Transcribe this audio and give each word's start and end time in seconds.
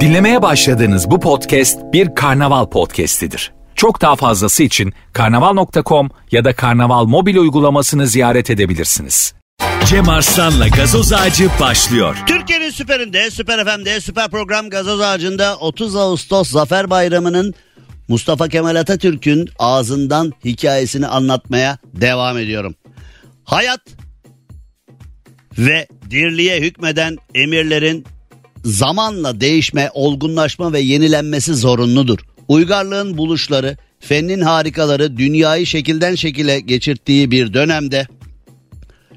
Dinlemeye 0.00 0.42
başladığınız 0.42 1.10
bu 1.10 1.20
podcast 1.20 1.78
bir 1.92 2.14
karnaval 2.14 2.66
podcastidir. 2.66 3.52
Çok 3.74 4.00
daha 4.00 4.16
fazlası 4.16 4.62
için 4.62 4.92
karnaval.com 5.12 6.10
ya 6.30 6.44
da 6.44 6.52
karnaval 6.54 7.04
mobil 7.04 7.36
uygulamasını 7.36 8.06
ziyaret 8.06 8.50
edebilirsiniz. 8.50 9.34
Cem 9.86 10.08
Arslan'la 10.08 10.68
gazoz 10.68 11.12
ağacı 11.12 11.48
başlıyor. 11.60 12.16
Türkiye'nin 12.26 12.70
süperinde, 12.70 13.30
süper 13.30 13.64
FM'de, 13.64 14.00
süper 14.00 14.30
program 14.30 14.70
Gazoz 14.70 15.00
Ağacı'nda 15.00 15.56
30 15.56 15.96
Ağustos 15.96 16.50
Zafer 16.50 16.90
Bayramı'nın 16.90 17.54
Mustafa 18.08 18.48
Kemal 18.48 18.76
Atatürk'ün 18.76 19.48
ağzından 19.58 20.32
hikayesini 20.44 21.06
anlatmaya 21.06 21.78
devam 21.84 22.38
ediyorum. 22.38 22.74
Hayat 23.44 23.80
ve 25.58 25.86
dirliğe 26.10 26.60
hükmeden 26.60 27.16
emirlerin 27.34 28.04
zamanla 28.64 29.40
değişme, 29.40 29.90
olgunlaşma 29.94 30.72
ve 30.72 30.80
yenilenmesi 30.80 31.54
zorunludur. 31.54 32.18
Uygarlığın 32.48 33.18
buluşları, 33.18 33.76
fennin 34.00 34.40
harikaları 34.40 35.16
dünyayı 35.16 35.66
şekilden 35.66 36.14
şekile 36.14 36.60
geçirttiği 36.60 37.30
bir 37.30 37.54
dönemde 37.54 38.06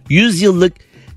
yüzyıllık 0.10 0.74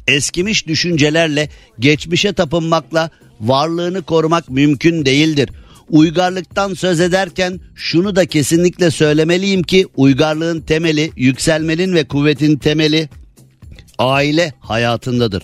eskimiş 0.07 0.67
düşüncelerle 0.67 1.49
geçmişe 1.79 2.33
tapınmakla 2.33 3.11
varlığını 3.41 4.03
korumak 4.03 4.51
mümkün 4.51 5.07
değildir. 5.07 5.51
Uygarlıktan 5.91 6.75
söz 6.75 7.01
ederken 7.01 7.61
şunu 7.75 8.17
da 8.17 8.27
kesinlikle 8.27 8.91
söylemeliyim 8.91 9.63
ki 9.63 9.87
uygarlığın 9.97 10.61
temeli, 10.61 11.11
yükselmenin 11.17 11.95
ve 11.95 12.05
kuvvetin 12.05 12.57
temeli 12.57 13.09
aile 13.99 14.53
hayatındadır. 14.61 15.43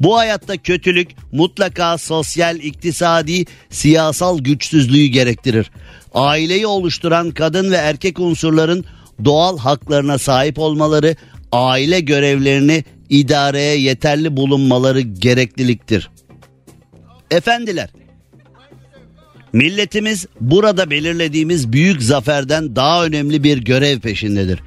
Bu 0.00 0.16
hayatta 0.16 0.56
kötülük 0.56 1.08
mutlaka 1.32 1.98
sosyal, 1.98 2.56
iktisadi, 2.56 3.44
siyasal 3.70 4.38
güçsüzlüğü 4.38 5.06
gerektirir. 5.06 5.70
Aileyi 6.14 6.66
oluşturan 6.66 7.30
kadın 7.30 7.70
ve 7.70 7.76
erkek 7.76 8.20
unsurların 8.20 8.84
doğal 9.24 9.58
haklarına 9.58 10.18
sahip 10.18 10.58
olmaları, 10.58 11.16
aile 11.52 12.00
görevlerini 12.00 12.84
idareye 13.08 13.78
yeterli 13.78 14.36
bulunmaları 14.36 15.00
gerekliliktir. 15.00 16.10
Efendiler, 17.30 17.90
milletimiz 19.52 20.26
burada 20.40 20.90
belirlediğimiz 20.90 21.72
büyük 21.72 22.02
zaferden 22.02 22.76
daha 22.76 23.04
önemli 23.04 23.44
bir 23.44 23.58
görev 23.58 24.00
peşindedir. 24.00 24.60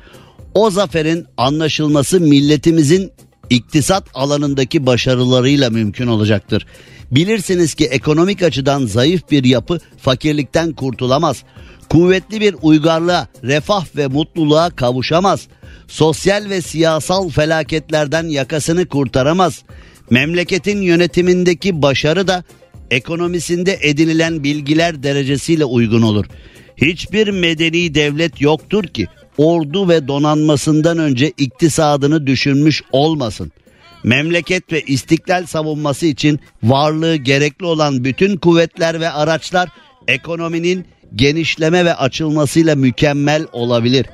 O 0.53 0.69
zaferin 0.69 1.25
anlaşılması 1.37 2.19
milletimizin 2.19 3.11
iktisat 3.49 4.03
alanındaki 4.13 4.85
başarılarıyla 4.85 5.69
mümkün 5.69 6.07
olacaktır. 6.07 6.65
Bilirsiniz 7.11 7.73
ki 7.73 7.85
ekonomik 7.85 8.43
açıdan 8.43 8.85
zayıf 8.85 9.31
bir 9.31 9.43
yapı 9.43 9.79
fakirlikten 9.97 10.73
kurtulamaz. 10.73 11.43
Kuvvetli 11.89 12.41
bir 12.41 12.55
uygarlığa, 12.61 13.27
refah 13.43 13.85
ve 13.95 14.07
mutluluğa 14.07 14.69
kavuşamaz. 14.69 15.47
Sosyal 15.87 16.49
ve 16.49 16.61
siyasal 16.61 17.29
felaketlerden 17.29 18.23
yakasını 18.23 18.85
kurtaramaz. 18.85 19.63
Memleketin 20.09 20.81
yönetimindeki 20.81 21.81
başarı 21.81 22.27
da 22.27 22.43
ekonomisinde 22.91 23.79
edinilen 23.81 24.43
bilgiler 24.43 25.03
derecesiyle 25.03 25.65
uygun 25.65 26.01
olur. 26.01 26.25
Hiçbir 26.77 27.27
medeni 27.27 27.95
devlet 27.95 28.41
yoktur 28.41 28.83
ki 28.83 29.07
ordu 29.39 29.89
ve 29.89 30.07
donanmasından 30.07 30.97
önce 30.97 31.31
iktisadını 31.37 32.27
düşünmüş 32.27 32.81
olmasın. 32.91 33.51
Memleket 34.03 34.71
ve 34.71 34.81
istiklal 34.81 35.45
savunması 35.45 36.05
için 36.05 36.39
varlığı 36.63 37.15
gerekli 37.15 37.65
olan 37.65 38.03
bütün 38.03 38.37
kuvvetler 38.37 38.99
ve 38.99 39.09
araçlar 39.09 39.69
ekonominin 40.07 40.85
genişleme 41.15 41.85
ve 41.85 41.95
açılmasıyla 41.95 42.75
mükemmel 42.75 43.45
olabilir. 43.51 44.05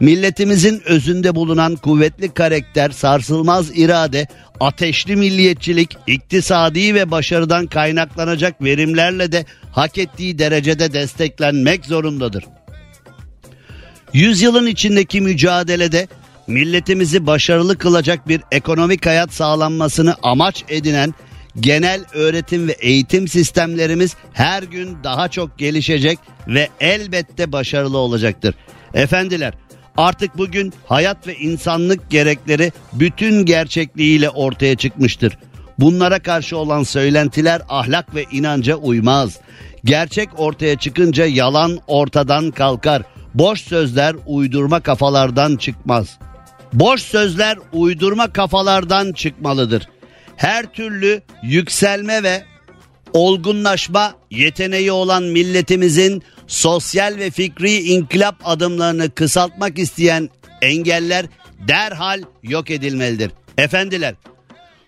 Milletimizin 0.00 0.82
özünde 0.86 1.34
bulunan 1.34 1.76
kuvvetli 1.76 2.34
karakter, 2.34 2.90
sarsılmaz 2.90 3.78
irade, 3.78 4.26
ateşli 4.60 5.16
milliyetçilik, 5.16 5.96
iktisadi 6.06 6.94
ve 6.94 7.10
başarıdan 7.10 7.66
kaynaklanacak 7.66 8.62
verimlerle 8.62 9.32
de 9.32 9.44
hak 9.72 9.98
ettiği 9.98 10.38
derecede 10.38 10.92
desteklenmek 10.92 11.86
zorundadır. 11.86 12.44
Yüzyılın 14.12 14.66
içindeki 14.66 15.20
mücadelede 15.20 16.08
milletimizi 16.46 17.26
başarılı 17.26 17.78
kılacak 17.78 18.28
bir 18.28 18.40
ekonomik 18.52 19.06
hayat 19.06 19.32
sağlanmasını 19.32 20.16
amaç 20.22 20.64
edinen 20.68 21.14
genel 21.60 22.04
öğretim 22.14 22.68
ve 22.68 22.72
eğitim 22.72 23.28
sistemlerimiz 23.28 24.16
her 24.32 24.62
gün 24.62 24.98
daha 25.04 25.28
çok 25.28 25.58
gelişecek 25.58 26.18
ve 26.48 26.68
elbette 26.80 27.52
başarılı 27.52 27.98
olacaktır. 27.98 28.54
Efendiler 28.94 29.54
artık 29.96 30.38
bugün 30.38 30.72
hayat 30.86 31.26
ve 31.26 31.36
insanlık 31.36 32.10
gerekleri 32.10 32.72
bütün 32.92 33.44
gerçekliğiyle 33.44 34.30
ortaya 34.30 34.76
çıkmıştır. 34.76 35.38
Bunlara 35.78 36.18
karşı 36.18 36.56
olan 36.56 36.82
söylentiler 36.82 37.62
ahlak 37.68 38.14
ve 38.14 38.24
inanca 38.32 38.74
uymaz. 38.74 39.38
Gerçek 39.84 40.28
ortaya 40.36 40.78
çıkınca 40.78 41.26
yalan 41.26 41.78
ortadan 41.86 42.50
kalkar. 42.50 43.02
Boş 43.34 43.60
sözler 43.60 44.16
uydurma 44.26 44.80
kafalardan 44.80 45.56
çıkmaz. 45.56 46.18
Boş 46.72 47.02
sözler 47.02 47.58
uydurma 47.72 48.32
kafalardan 48.32 49.12
çıkmalıdır. 49.12 49.88
Her 50.36 50.72
türlü 50.72 51.22
yükselme 51.42 52.22
ve 52.22 52.44
olgunlaşma 53.12 54.14
yeteneği 54.30 54.92
olan 54.92 55.22
milletimizin 55.22 56.22
sosyal 56.46 57.16
ve 57.18 57.30
fikri 57.30 57.80
inkılap 57.80 58.36
adımlarını 58.44 59.10
kısaltmak 59.10 59.78
isteyen 59.78 60.28
engeller 60.62 61.26
derhal 61.68 62.22
yok 62.42 62.70
edilmelidir. 62.70 63.30
Efendiler, 63.58 64.14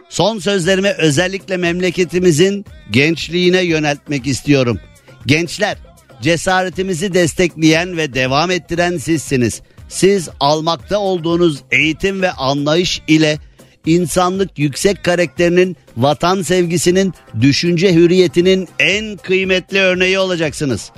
son 0.08 0.38
sözlerimi 0.38 0.90
özellikle 0.90 1.56
memleketimizin 1.56 2.64
gençliğine 2.90 3.60
yöneltmek 3.60 4.26
istiyorum. 4.26 4.80
Gençler, 5.26 5.76
cesaretimizi 6.22 7.14
destekleyen 7.14 7.96
ve 7.96 8.14
devam 8.14 8.50
ettiren 8.50 8.96
sizsiniz. 8.96 9.62
Siz 9.88 10.28
almakta 10.40 10.98
olduğunuz 10.98 11.58
eğitim 11.70 12.22
ve 12.22 12.30
anlayış 12.30 13.02
ile 13.08 13.38
insanlık 13.86 14.58
yüksek 14.58 15.04
karakterinin, 15.04 15.76
vatan 15.96 16.42
sevgisinin, 16.42 17.14
düşünce 17.40 17.94
hürriyetinin 17.94 18.68
en 18.78 19.16
kıymetli 19.16 19.78
örneği 19.78 20.18
olacaksınız. 20.18 20.90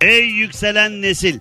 Ey 0.00 0.24
yükselen 0.24 1.02
nesil, 1.02 1.38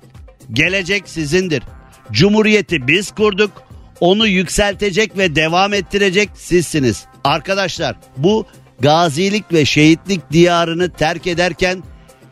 gelecek 0.53 1.09
sizindir. 1.09 1.63
Cumhuriyeti 2.11 2.87
biz 2.87 3.11
kurduk, 3.11 3.51
onu 3.99 4.27
yükseltecek 4.27 5.17
ve 5.17 5.35
devam 5.35 5.73
ettirecek 5.73 6.29
sizsiniz. 6.35 7.05
Arkadaşlar 7.23 7.95
bu 8.17 8.45
gazilik 8.79 9.53
ve 9.53 9.65
şehitlik 9.65 10.31
diyarını 10.31 10.89
terk 10.89 11.27
ederken 11.27 11.83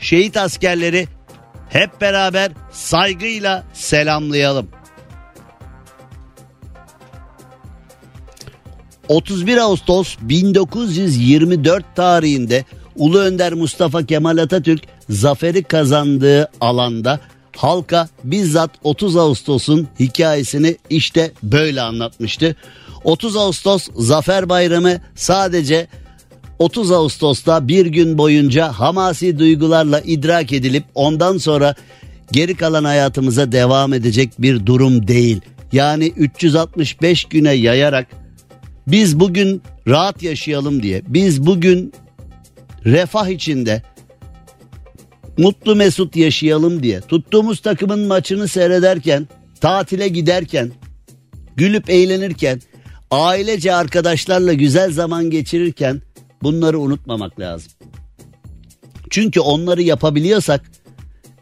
şehit 0.04 0.38
askerleri 0.38 1.08
hep 1.70 2.02
beraber 2.02 2.52
saygıyla 2.72 3.64
selamlayalım. 3.74 4.68
31 9.08 9.58
Ağustos 9.58 10.16
1924 10.22 11.96
tarihinde 11.96 12.66
Ulu 12.96 13.20
Önder 13.20 13.54
Mustafa 13.54 14.06
Kemal 14.06 14.38
Atatürk 14.38 14.84
zaferi 15.10 15.64
kazandığı 15.64 16.52
alanda 16.62 17.20
halka 17.58 18.10
bizzat 18.24 18.72
30 18.84 19.18
Ağustos'un 19.18 19.88
hikayesini 20.00 20.78
işte 20.90 21.32
böyle 21.44 21.82
anlatmıştı. 21.82 22.56
30 23.04 23.36
Ağustos 23.36 23.88
Zafer 23.96 24.50
Bayramı 24.50 25.02
sadece 25.16 25.88
30 26.60 26.92
Ağustos'ta 26.92 27.68
bir 27.68 27.86
gün 27.86 28.18
boyunca 28.18 28.72
hamasi 28.72 29.40
duygularla 29.40 30.00
idrak 30.00 30.54
edilip 30.54 30.84
ondan 30.96 31.38
sonra 31.38 31.76
geri 32.32 32.56
kalan 32.56 32.84
hayatımıza 32.84 33.52
devam 33.52 33.94
edecek 33.94 34.30
bir 34.40 34.66
durum 34.66 35.08
değil. 35.08 35.42
Yani 35.72 36.08
365 36.08 37.26
güne 37.26 37.54
yayarak 37.54 38.08
biz 38.88 39.20
bugün 39.20 39.62
rahat 39.88 40.24
yaşayalım 40.24 40.84
diye, 40.84 41.02
biz 41.08 41.46
bugün 41.46 41.94
refah 42.86 43.28
içinde 43.28 43.82
mutlu 45.38 45.76
mesut 45.76 46.16
yaşayalım 46.16 46.84
diye 46.84 47.02
tuttuğumuz 47.02 47.60
takımın 47.60 48.00
maçını 48.00 48.48
seyrederken, 48.48 49.28
tatile 49.62 50.08
giderken, 50.08 50.72
gülüp 51.56 51.90
eğlenirken, 51.90 52.62
ailece 53.12 53.76
arkadaşlarla 53.76 54.54
güzel 54.54 54.92
zaman 54.92 55.30
geçirirken 55.30 56.02
bunları 56.44 56.80
unutmamak 56.80 57.40
lazım. 57.40 57.72
Çünkü 59.10 59.40
onları 59.40 59.82
yapabiliyorsak 59.82 60.72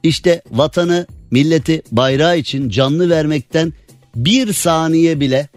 işte 0.03 0.41
vatanı, 0.51 1.07
milleti, 1.31 1.81
bayrağı 1.91 2.37
için 2.37 2.69
canlı 2.69 3.09
vermekten 3.09 3.73
bir 4.15 4.53
saniye 4.53 5.19
bile 5.19 5.49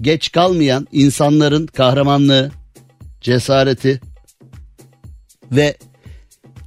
geç 0.00 0.32
kalmayan 0.32 0.86
insanların 0.92 1.66
kahramanlığı, 1.66 2.50
cesareti, 3.20 4.00
ve 5.52 5.76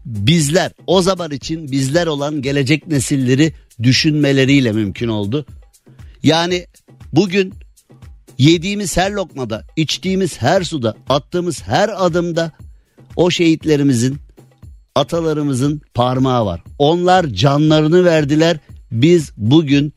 bizler 0.05 0.71
o 0.87 1.01
zaman 1.01 1.31
için 1.31 1.71
bizler 1.71 2.07
olan 2.07 2.41
gelecek 2.41 2.87
nesilleri 2.87 3.53
düşünmeleriyle 3.83 4.71
mümkün 4.71 5.07
oldu. 5.07 5.45
Yani 6.23 6.67
bugün 7.13 7.53
yediğimiz 8.37 8.97
her 8.97 9.11
lokmada, 9.11 9.65
içtiğimiz 9.75 10.41
her 10.41 10.63
suda, 10.63 10.95
attığımız 11.09 11.63
her 11.63 12.05
adımda 12.05 12.51
o 13.15 13.31
şehitlerimizin, 13.31 14.17
atalarımızın 14.95 15.81
parmağı 15.93 16.45
var. 16.45 16.63
Onlar 16.77 17.25
canlarını 17.25 18.05
verdiler. 18.05 18.57
Biz 18.91 19.31
bugün 19.37 19.93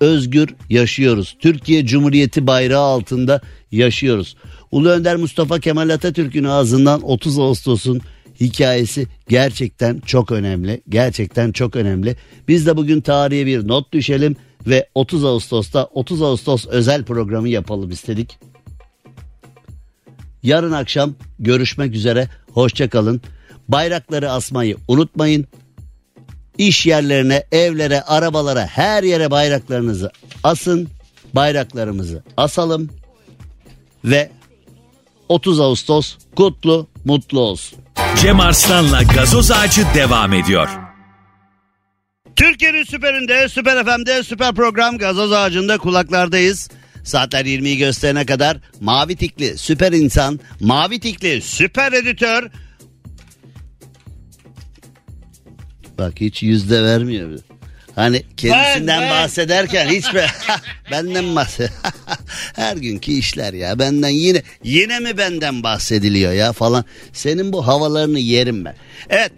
özgür 0.00 0.54
yaşıyoruz. 0.68 1.36
Türkiye 1.40 1.86
Cumhuriyeti 1.86 2.46
bayrağı 2.46 2.84
altında 2.84 3.40
yaşıyoruz. 3.70 4.36
Ulu 4.70 4.88
Önder 4.88 5.16
Mustafa 5.16 5.60
Kemal 5.60 5.88
Atatürk'ün 5.88 6.44
ağzından 6.44 7.02
30 7.02 7.38
Ağustos'un 7.38 8.00
hikayesi 8.40 9.06
gerçekten 9.28 10.00
çok 10.00 10.32
önemli. 10.32 10.82
Gerçekten 10.88 11.52
çok 11.52 11.76
önemli. 11.76 12.16
Biz 12.48 12.66
de 12.66 12.76
bugün 12.76 13.00
tarihe 13.00 13.46
bir 13.46 13.68
not 13.68 13.92
düşelim 13.92 14.36
ve 14.66 14.88
30 14.94 15.24
Ağustos'ta 15.24 15.84
30 15.84 16.22
Ağustos 16.22 16.66
özel 16.66 17.04
programı 17.04 17.48
yapalım 17.48 17.90
istedik. 17.90 18.38
Yarın 20.42 20.72
akşam 20.72 21.14
görüşmek 21.38 21.94
üzere. 21.94 22.28
Hoşçakalın. 22.52 23.22
Bayrakları 23.68 24.32
asmayı 24.32 24.76
unutmayın. 24.88 25.46
İş 26.58 26.86
yerlerine, 26.86 27.44
evlere, 27.52 28.02
arabalara, 28.02 28.66
her 28.66 29.02
yere 29.02 29.30
bayraklarınızı 29.30 30.10
asın. 30.44 30.88
Bayraklarımızı 31.34 32.22
asalım 32.36 32.90
ve 34.04 34.30
30 35.28 35.60
Ağustos 35.60 36.16
kutlu, 36.36 36.86
mutlu 37.04 37.40
olsun. 37.40 37.78
Cem 38.16 38.40
Arslan'la 38.40 39.02
gazoz 39.02 39.50
ağacı 39.50 39.86
devam 39.94 40.32
ediyor. 40.32 40.89
Türkiye'nin 42.40 42.84
süperinde, 42.84 43.48
süper 43.48 43.84
FM'de, 43.84 44.22
süper 44.22 44.54
program 44.54 44.98
gazoz 44.98 45.32
ağacında 45.32 45.78
kulaklardayız. 45.78 46.68
Saatler 47.04 47.44
20'yi 47.44 47.78
gösterene 47.78 48.26
kadar 48.26 48.56
mavi 48.80 49.16
tikli 49.16 49.58
süper 49.58 49.92
insan, 49.92 50.40
mavi 50.60 51.00
tikli 51.00 51.42
süper 51.42 51.92
editör. 51.92 52.50
Bak 55.98 56.12
hiç 56.20 56.42
yüzde 56.42 56.82
vermiyor. 56.82 57.38
Hani 57.94 58.22
kendisinden 58.36 58.86
Ben, 58.86 59.00
ben. 59.02 59.10
bahsederken 59.10 59.88
hiç 59.88 60.14
be 60.14 60.26
benden 60.90 61.36
bahsed. 61.36 61.70
Her 62.56 62.76
günkü 62.76 63.12
işler 63.12 63.52
ya 63.52 63.78
benden 63.78 64.08
yine 64.08 64.42
yine 64.64 65.00
mi 65.00 65.18
benden 65.18 65.62
bahsediliyor 65.62 66.32
ya 66.32 66.52
falan. 66.52 66.84
Senin 67.12 67.52
bu 67.52 67.66
havalarını 67.66 68.18
yerim 68.18 68.64
ben. 68.64 68.74
Evet 69.08 69.32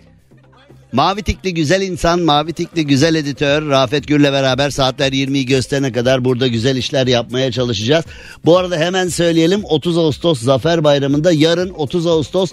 Mavi 0.93 1.23
tikli 1.23 1.55
güzel 1.55 1.83
insan, 1.83 2.21
mavi 2.21 2.53
tikli 2.53 2.87
güzel 2.87 3.15
editör 3.15 3.69
Rafet 3.69 4.09
Gür'le 4.09 4.33
beraber 4.33 4.71
saatler 4.71 5.13
20'yi 5.13 5.47
gösterene 5.47 5.93
kadar 5.93 6.25
burada 6.25 6.47
güzel 6.47 6.77
işler 6.77 7.07
yapmaya 7.07 7.53
çalışacağız. 7.53 8.05
Bu 8.45 8.59
arada 8.59 8.77
hemen 8.77 9.09
söyleyelim 9.09 9.65
30 9.65 9.99
Ağustos 9.99 10.41
Zafer 10.41 10.85
Bayramı'nda 10.85 11.33
yarın 11.33 11.71
30 11.71 12.07
Ağustos 12.07 12.53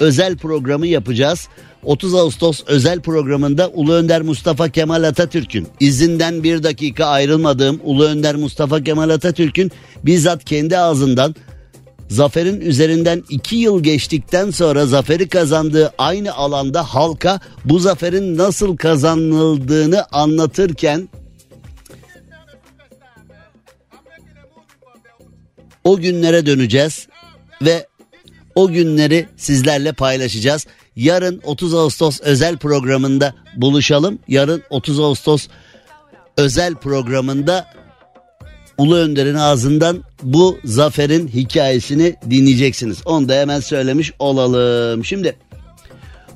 özel 0.00 0.36
programı 0.36 0.86
yapacağız. 0.86 1.48
30 1.84 2.14
Ağustos 2.14 2.62
özel 2.66 3.00
programında 3.00 3.68
Ulu 3.68 3.92
Önder 3.92 4.22
Mustafa 4.22 4.68
Kemal 4.68 5.02
Atatürk'ün 5.02 5.68
izinden 5.80 6.42
bir 6.42 6.62
dakika 6.62 7.06
ayrılmadığım 7.06 7.80
Ulu 7.84 8.04
Önder 8.04 8.36
Mustafa 8.36 8.82
Kemal 8.82 9.10
Atatürk'ün 9.10 9.72
bizzat 10.04 10.44
kendi 10.44 10.78
ağzından 10.78 11.34
zaferin 12.08 12.60
üzerinden 12.60 13.24
iki 13.28 13.56
yıl 13.56 13.82
geçtikten 13.82 14.50
sonra 14.50 14.86
zaferi 14.86 15.28
kazandığı 15.28 15.92
aynı 15.98 16.34
alanda 16.34 16.82
halka 16.82 17.40
bu 17.64 17.78
zaferin 17.78 18.38
nasıl 18.38 18.76
kazanıldığını 18.76 20.04
anlatırken 20.12 21.08
o 25.84 25.96
günlere 25.96 26.46
döneceğiz 26.46 27.08
ve 27.62 27.86
o 28.54 28.68
günleri 28.68 29.26
sizlerle 29.36 29.92
paylaşacağız. 29.92 30.66
Yarın 30.96 31.40
30 31.44 31.74
Ağustos 31.74 32.20
özel 32.20 32.56
programında 32.56 33.34
buluşalım. 33.56 34.18
Yarın 34.28 34.62
30 34.70 35.00
Ağustos 35.00 35.48
özel 36.36 36.74
programında 36.74 37.66
Ulu 38.78 38.96
Önder'in 38.96 39.34
ağzından 39.34 40.04
bu 40.22 40.58
zaferin 40.64 41.28
hikayesini 41.28 42.16
dinleyeceksiniz. 42.30 42.98
Onu 43.04 43.28
da 43.28 43.34
hemen 43.34 43.60
söylemiş 43.60 44.12
olalım. 44.18 45.04
Şimdi 45.04 45.36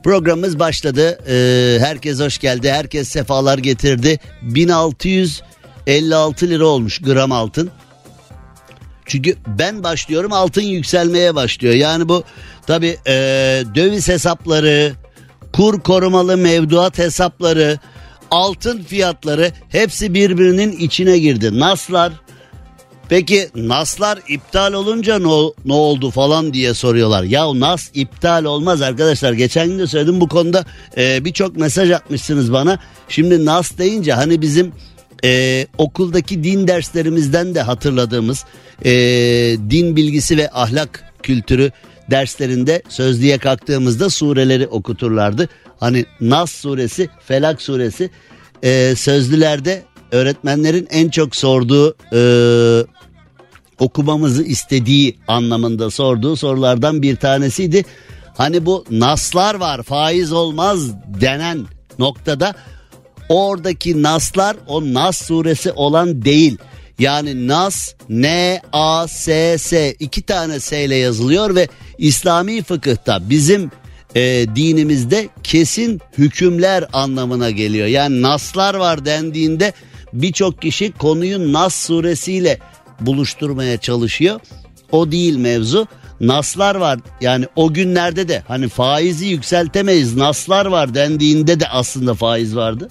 programımız 0.05 0.59
başladı. 0.59 1.19
Ee, 1.29 1.79
herkes 1.81 2.21
hoş 2.21 2.39
geldi. 2.39 2.71
Herkes 2.71 3.09
sefalar 3.09 3.59
getirdi. 3.59 4.21
1656 4.43 6.49
lira 6.49 6.67
olmuş 6.67 6.99
gram 6.99 7.33
altın. 7.33 7.71
Çünkü 9.07 9.37
ben 9.47 9.85
başlıyorum 9.85 10.33
altın 10.33 10.63
yükselmeye 10.63 11.35
başlıyor. 11.35 11.75
Yani 11.75 12.09
bu 12.09 12.25
tabi 12.67 12.97
e, 13.07 13.13
döviz 13.75 14.09
hesapları, 14.09 14.93
kur 15.53 15.81
korumalı 15.81 16.37
mevduat 16.37 16.99
hesapları, 16.99 17.79
altın 18.31 18.83
fiyatları 18.83 19.53
hepsi 19.69 20.15
birbirinin 20.15 20.73
içine 20.73 21.19
girdi. 21.19 21.59
Naslar 21.59 22.13
Peki 23.13 23.49
NAS'lar 23.55 24.19
iptal 24.29 24.73
olunca 24.73 25.19
ne, 25.19 25.53
ne 25.65 25.73
oldu 25.73 26.11
falan 26.11 26.55
diye 26.55 26.75
soruyorlar. 26.75 27.23
Ya 27.23 27.61
NAS 27.61 27.91
iptal 27.95 28.45
olmaz 28.45 28.83
arkadaşlar. 28.83 29.33
Geçen 29.33 29.69
gün 29.69 29.79
de 29.79 29.87
söyledim 29.87 30.21
bu 30.21 30.29
konuda 30.29 30.65
e, 30.97 31.25
birçok 31.25 31.57
mesaj 31.57 31.91
atmışsınız 31.91 32.53
bana. 32.53 32.79
Şimdi 33.09 33.45
NAS 33.45 33.79
deyince 33.79 34.13
hani 34.13 34.41
bizim 34.43 34.73
e, 35.25 35.67
okuldaki 35.79 36.45
din 36.45 36.69
derslerimizden 36.69 37.55
de 37.55 37.63
hatırladığımız 37.63 38.45
e, 38.85 38.93
din 39.71 39.97
bilgisi 39.97 40.37
ve 40.37 40.51
ahlak 40.51 41.05
kültürü 41.23 41.71
derslerinde 42.11 42.83
sözlüğe 42.89 43.39
kalktığımızda 43.39 44.11
sureleri 44.11 44.67
okuturlardı. 44.67 45.49
Hani 45.81 46.05
Nas 46.21 46.51
suresi, 46.51 47.09
Felak 47.27 47.63
suresi 47.63 48.11
e, 48.63 48.95
sözlülerde 48.97 49.83
öğretmenlerin 50.13 50.89
en 50.91 51.09
çok 51.09 51.37
sorduğu 51.37 51.97
e, 52.13 52.21
okumamızı 53.79 54.43
istediği 54.43 55.19
anlamında 55.29 55.91
sorduğu 55.91 56.37
sorulardan 56.37 57.03
bir 57.03 57.17
tanesiydi. 57.17 57.85
Hani 58.37 58.67
bu 58.67 58.85
naslar 58.91 59.55
var 59.55 59.83
faiz 59.83 60.33
olmaz 60.33 60.91
denen 61.21 61.67
noktada 61.99 62.55
oradaki 63.29 64.03
naslar 64.03 64.57
o 64.67 64.95
Nas 64.95 65.27
suresi 65.27 65.73
olan 65.73 66.25
değil. 66.25 66.59
Yani 66.99 67.49
Nas 67.49 67.95
N 68.09 68.61
A 68.73 69.09
S 69.09 69.59
S 69.59 69.95
iki 70.01 70.23
tane 70.23 70.61
S 70.61 70.85
ile 70.85 70.97
yazılıyor 70.97 71.55
ve 71.55 71.69
İslami 71.99 72.63
fıkıhta 72.63 73.31
bizim 73.31 73.71
e, 74.15 74.47
dinimizde 74.57 75.29
kesin 75.43 76.01
hükümler 76.19 76.85
anlamına 76.93 77.51
geliyor. 77.51 77.87
Yani 77.87 78.23
naslar 78.23 78.75
var 78.75 79.05
dendiğinde 79.05 79.73
birçok 80.13 80.63
kişi 80.63 80.93
konuyu 80.93 81.53
Nas 81.53 81.75
suresiyle 81.75 82.59
buluşturmaya 83.07 83.77
çalışıyor. 83.77 84.41
O 84.93 85.13
değil 85.13 85.37
mevzu. 85.37 85.87
Naslar 86.21 86.75
var 86.75 86.99
yani 87.21 87.47
o 87.57 87.73
günlerde 87.73 88.29
de 88.29 88.43
hani 88.49 88.69
faizi 88.69 89.27
yükseltemeyiz 89.27 90.17
naslar 90.17 90.67
var 90.67 90.95
dendiğinde 90.95 91.61
de 91.61 91.69
aslında 91.69 92.15
faiz 92.15 92.57
vardı. 92.57 92.89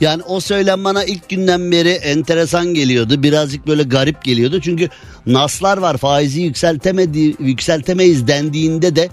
Yani 0.00 0.22
o 0.22 0.40
söylem 0.40 0.84
bana 0.84 1.04
ilk 1.04 1.28
günden 1.28 1.72
beri 1.72 1.90
enteresan 1.90 2.74
geliyordu. 2.74 3.22
Birazcık 3.22 3.66
böyle 3.66 3.82
garip 3.82 4.24
geliyordu. 4.24 4.60
Çünkü 4.60 4.88
naslar 5.26 5.78
var 5.78 5.96
faizi 5.96 6.40
yükseltemedi, 6.40 7.34
yükseltemeyiz 7.38 8.28
dendiğinde 8.28 8.96
de 8.96 9.08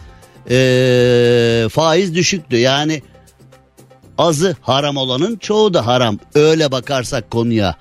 ee, 0.50 1.70
faiz 1.70 2.16
düşüktü. 2.16 2.58
Yani 2.58 3.02
azı 4.18 4.56
haram 4.62 4.98
olanın 4.98 5.38
çoğu 5.38 5.74
da 5.74 5.88
haram. 5.88 6.20
Öyle 6.36 6.72
bakarsak 6.72 7.32
konuya. 7.32 7.76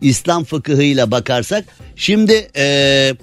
İslam 0.00 0.44
fıkıhıyla 0.44 1.10
bakarsak. 1.10 1.64
Şimdi 1.96 2.48
ee, 2.56 3.14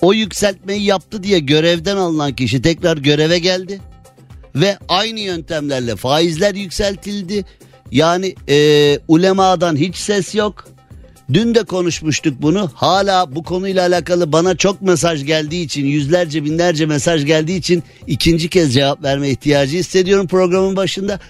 o 0.00 0.12
yükseltmeyi 0.12 0.82
yaptı 0.82 1.22
diye 1.22 1.38
görevden 1.38 1.96
alınan 1.96 2.36
kişi 2.36 2.62
tekrar 2.62 2.96
göreve 2.96 3.38
geldi. 3.38 3.80
Ve 4.54 4.78
aynı 4.88 5.20
yöntemlerle 5.20 5.96
faizler 5.96 6.54
yükseltildi. 6.54 7.44
Yani 7.90 8.34
e, 8.48 8.98
ulemadan 9.08 9.76
hiç 9.76 9.96
ses 9.96 10.34
yok. 10.34 10.68
Dün 11.32 11.54
de 11.54 11.62
konuşmuştuk 11.62 12.42
bunu. 12.42 12.70
Hala 12.74 13.34
bu 13.34 13.42
konuyla 13.42 13.86
alakalı 13.86 14.32
bana 14.32 14.56
çok 14.56 14.82
mesaj 14.82 15.24
geldiği 15.24 15.64
için, 15.64 15.84
yüzlerce 15.84 16.44
binlerce 16.44 16.86
mesaj 16.86 17.26
geldiği 17.26 17.58
için 17.58 17.82
ikinci 18.06 18.48
kez 18.48 18.74
cevap 18.74 19.02
verme 19.02 19.30
ihtiyacı 19.30 19.76
hissediyorum 19.76 20.26
programın 20.26 20.76
başında. 20.76 21.20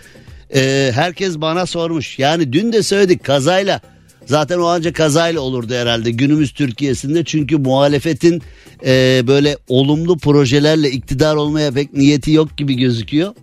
E, 0.55 0.91
herkes 0.95 1.37
bana 1.37 1.67
sormuş. 1.67 2.19
Yani 2.19 2.53
dün 2.53 2.73
de 2.73 2.83
söyledik 2.83 3.25
kazayla 3.25 3.81
Zaten 4.27 4.59
o 4.59 4.67
ancak 4.67 4.95
kazayla 4.95 5.41
olurdu 5.41 5.75
herhalde 5.75 6.11
günümüz 6.11 6.53
Türkiye'sinde. 6.53 7.25
Çünkü 7.25 7.57
muhalefetin 7.57 8.43
e, 8.87 9.23
böyle 9.27 9.57
olumlu 9.69 10.19
projelerle 10.19 10.91
iktidar 10.91 11.37
olmaya 11.37 11.73
pek 11.73 11.93
niyeti 11.93 12.33
yok 12.33 12.57
gibi 12.57 12.75
gözüküyor. 12.75 13.35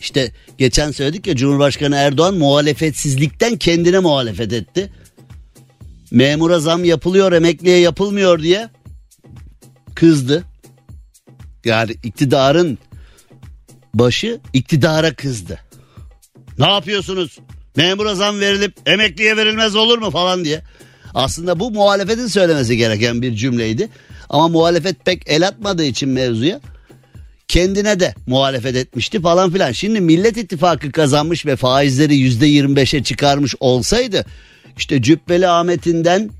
İşte 0.00 0.32
geçen 0.58 0.90
söyledik 0.90 1.26
ya 1.26 1.36
Cumhurbaşkanı 1.36 1.96
Erdoğan 1.96 2.34
muhalefetsizlikten 2.34 3.56
kendine 3.56 3.98
muhalefet 3.98 4.52
etti. 4.52 4.92
Memura 6.10 6.60
zam 6.60 6.84
yapılıyor 6.84 7.32
emekliye 7.32 7.78
yapılmıyor 7.78 8.42
diye 8.42 8.68
kızdı. 9.94 10.44
Yani 11.64 11.92
iktidarın 12.02 12.78
başı 13.94 14.40
iktidara 14.52 15.14
kızdı. 15.14 15.58
Ne 16.58 16.66
yapıyorsunuz? 16.66 17.38
Memura 17.76 18.14
zam 18.14 18.40
verilip 18.40 18.74
emekliye 18.86 19.36
verilmez 19.36 19.76
olur 19.76 19.98
mu 19.98 20.10
falan 20.10 20.44
diye. 20.44 20.62
Aslında 21.14 21.60
bu 21.60 21.70
muhalefetin 21.70 22.26
söylemesi 22.26 22.76
gereken 22.76 23.22
bir 23.22 23.36
cümleydi. 23.36 23.88
Ama 24.28 24.48
muhalefet 24.48 25.04
pek 25.04 25.22
el 25.26 25.48
atmadığı 25.48 25.84
için 25.84 26.08
mevzuya 26.08 26.60
kendine 27.48 28.00
de 28.00 28.14
muhalefet 28.26 28.76
etmişti 28.76 29.22
falan 29.22 29.50
filan. 29.50 29.72
Şimdi 29.72 30.00
Millet 30.00 30.36
İttifakı 30.36 30.92
kazanmış 30.92 31.46
ve 31.46 31.56
faizleri 31.56 32.16
yüzde 32.16 32.48
25'e 32.48 33.02
çıkarmış 33.02 33.54
olsaydı 33.60 34.24
işte 34.76 35.02
Cübbeli 35.02 35.48
Ahmet'inden 35.48 36.30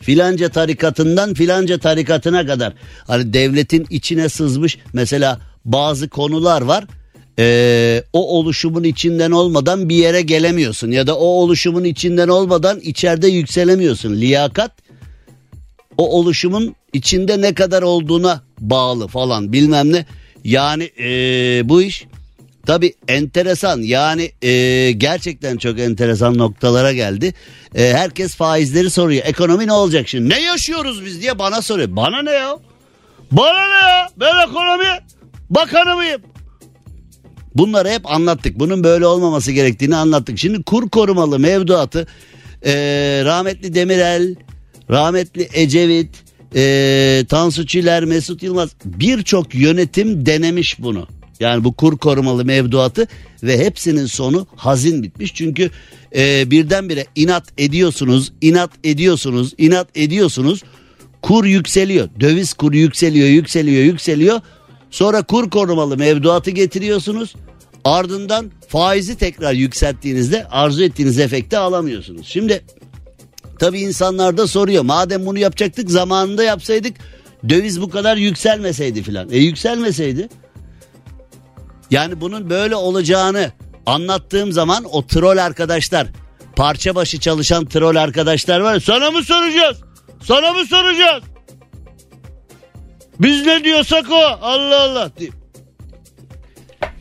filanca 0.00 0.48
tarikatından 0.48 1.34
filanca 1.34 1.78
tarikatına 1.78 2.46
kadar 2.46 2.72
hani 3.06 3.32
devletin 3.32 3.86
içine 3.90 4.28
sızmış 4.28 4.78
mesela 4.92 5.40
bazı 5.64 6.08
konular 6.08 6.62
var 6.62 6.84
ee, 7.38 8.02
o 8.12 8.38
oluşumun 8.38 8.84
içinden 8.84 9.30
olmadan 9.30 9.88
bir 9.88 9.96
yere 9.96 10.22
gelemiyorsun 10.22 10.90
ya 10.90 11.06
da 11.06 11.18
o 11.18 11.24
oluşumun 11.24 11.84
içinden 11.84 12.28
olmadan 12.28 12.80
içeride 12.80 13.28
yükselemiyorsun. 13.28 14.12
Liyakat 14.12 14.72
o 15.98 16.18
oluşumun 16.18 16.76
içinde 16.92 17.40
ne 17.40 17.54
kadar 17.54 17.82
olduğuna 17.82 18.42
bağlı 18.60 19.08
falan 19.08 19.52
bilmem 19.52 19.92
ne. 19.92 20.06
Yani 20.44 20.90
ee, 21.00 21.68
bu 21.68 21.82
iş 21.82 22.06
tabi 22.66 22.94
enteresan 23.08 23.82
yani 23.82 24.32
ee, 24.42 24.92
gerçekten 24.92 25.56
çok 25.56 25.78
enteresan 25.78 26.38
noktalara 26.38 26.92
geldi. 26.92 27.34
E, 27.74 27.92
herkes 27.92 28.34
faizleri 28.34 28.90
soruyor 28.90 29.22
ekonomi 29.26 29.66
ne 29.66 29.72
olacak 29.72 30.08
şimdi 30.08 30.28
ne 30.28 30.40
yaşıyoruz 30.40 31.04
biz 31.04 31.22
diye 31.22 31.38
bana 31.38 31.62
soruyor. 31.62 31.96
Bana 31.96 32.22
ne 32.22 32.30
ya? 32.30 32.56
Bana 33.32 33.68
ne 33.68 33.88
ya? 33.88 34.08
Ben 34.16 34.48
ekonomi 34.48 35.00
bakanı 35.50 35.96
mıyım? 35.96 36.22
Bunları 37.58 37.88
hep 37.88 38.10
anlattık. 38.12 38.58
Bunun 38.58 38.84
böyle 38.84 39.06
olmaması 39.06 39.52
gerektiğini 39.52 39.96
anlattık. 39.96 40.38
Şimdi 40.38 40.62
kur 40.62 40.88
korumalı 40.88 41.38
mevduatı 41.38 42.06
e, 42.66 42.72
rahmetli 43.24 43.74
Demirel, 43.74 44.34
rahmetli 44.90 45.48
Ecevit, 45.52 46.10
e, 46.54 47.24
Tansu 47.28 47.66
Çiller, 47.66 48.04
Mesut 48.04 48.42
Yılmaz 48.42 48.70
birçok 48.84 49.54
yönetim 49.54 50.26
denemiş 50.26 50.76
bunu. 50.78 51.06
Yani 51.40 51.64
bu 51.64 51.72
kur 51.72 51.98
korumalı 51.98 52.44
mevduatı 52.44 53.06
ve 53.42 53.58
hepsinin 53.58 54.06
sonu 54.06 54.46
hazin 54.56 55.02
bitmiş. 55.02 55.34
Çünkü 55.34 55.70
e, 56.16 56.50
birdenbire 56.50 57.06
inat 57.14 57.44
ediyorsunuz, 57.58 58.32
inat 58.40 58.70
ediyorsunuz, 58.84 59.54
inat 59.58 59.88
ediyorsunuz. 59.94 60.62
Kur 61.22 61.44
yükseliyor. 61.44 62.08
Döviz 62.20 62.52
kuru 62.52 62.76
yükseliyor, 62.76 63.28
yükseliyor, 63.28 63.84
yükseliyor. 63.84 64.40
Sonra 64.90 65.22
kur 65.22 65.50
korumalı 65.50 65.96
mevduatı 65.96 66.50
getiriyorsunuz. 66.50 67.34
Ardından 67.84 68.50
faizi 68.68 69.18
tekrar 69.18 69.52
yükselttiğinizde 69.52 70.46
arzu 70.50 70.82
ettiğiniz 70.82 71.18
efekti 71.18 71.58
alamıyorsunuz. 71.58 72.26
Şimdi 72.26 72.64
tabii 73.58 73.80
insanlar 73.80 74.36
da 74.36 74.46
soruyor. 74.46 74.82
Madem 74.82 75.26
bunu 75.26 75.38
yapacaktık 75.38 75.90
zamanında 75.90 76.42
yapsaydık 76.42 76.96
döviz 77.48 77.80
bu 77.80 77.90
kadar 77.90 78.16
yükselmeseydi 78.16 79.02
filan. 79.02 79.30
E 79.30 79.38
yükselmeseydi. 79.38 80.28
Yani 81.90 82.20
bunun 82.20 82.50
böyle 82.50 82.76
olacağını 82.76 83.52
anlattığım 83.86 84.52
zaman 84.52 84.84
o 84.84 85.06
troll 85.06 85.38
arkadaşlar 85.38 86.06
parça 86.56 86.94
başı 86.94 87.20
çalışan 87.20 87.66
troll 87.66 87.96
arkadaşlar 87.96 88.60
var. 88.60 88.80
Sana 88.80 89.10
mı 89.10 89.22
soracağız? 89.22 89.76
Sana 90.22 90.52
mı 90.52 90.66
soracağız? 90.66 91.22
Biz 93.20 93.46
ne 93.46 93.64
diyorsak 93.64 94.10
o 94.10 94.24
Allah 94.42 94.80
Allah. 94.80 95.10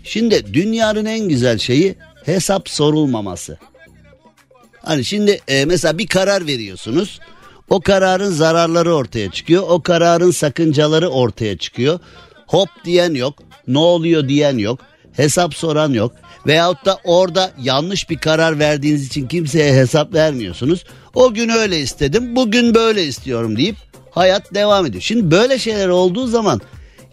Şimdi 0.04 0.54
dünyanın 0.54 1.06
en 1.06 1.30
güzel 1.30 1.58
şeyi 1.58 1.96
hesap 2.26 2.70
sorulmaması. 2.70 3.58
Hani 4.82 5.06
şimdi 5.06 5.40
e, 5.48 5.66
mesela 5.66 5.98
bir 5.98 6.08
karar 6.08 6.48
veriyorsunuz. 6.48 7.20
O 7.70 7.82
kararın 7.82 8.30
zararları 8.30 8.96
ortaya 8.96 9.32
çıkıyor. 9.32 9.64
O 9.68 9.82
kararın 9.82 10.32
sakıncaları 10.32 11.10
ortaya 11.10 11.58
çıkıyor. 11.58 12.00
Hop 12.48 12.70
diyen 12.86 13.14
yok. 13.14 13.40
Ne 13.68 13.78
oluyor 13.78 14.28
diyen 14.28 14.58
yok. 14.58 14.80
Hesap 15.14 15.56
soran 15.56 15.94
yok. 15.94 16.12
Veyahut 16.48 16.86
da 16.86 16.98
orada 17.04 17.52
yanlış 17.62 18.10
bir 18.10 18.18
karar 18.18 18.60
verdiğiniz 18.60 19.08
için 19.08 19.28
kimseye 19.28 19.74
hesap 19.74 20.14
vermiyorsunuz. 20.14 20.84
O 21.14 21.34
gün 21.34 21.50
öyle 21.50 21.80
istedim, 21.80 22.36
bugün 22.36 22.76
böyle 22.76 23.04
istiyorum 23.04 23.58
deyip 23.58 23.76
hayat 24.16 24.54
devam 24.54 24.86
ediyor. 24.86 25.02
Şimdi 25.02 25.32
böyle 25.32 25.60
şeyler 25.60 25.88
olduğu 25.88 26.28
zaman 26.28 26.62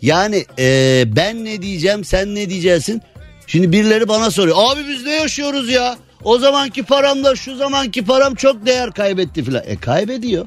yani 0.02 0.44
e, 0.58 1.04
ben 1.16 1.44
ne 1.44 1.62
diyeceğim 1.62 2.04
sen 2.04 2.34
ne 2.34 2.50
diyeceksin? 2.50 3.02
Şimdi 3.46 3.72
birileri 3.72 4.08
bana 4.08 4.30
soruyor. 4.30 4.56
Abi 4.60 4.80
biz 4.88 5.04
ne 5.04 5.12
yaşıyoruz 5.12 5.70
ya? 5.70 5.96
O 6.24 6.38
zamanki 6.38 6.82
paramla 6.82 7.36
şu 7.36 7.56
zamanki 7.56 8.04
param 8.04 8.34
çok 8.34 8.66
değer 8.66 8.90
kaybetti 8.90 9.44
filan. 9.44 9.62
E 9.66 9.76
kaybediyor. 9.76 10.46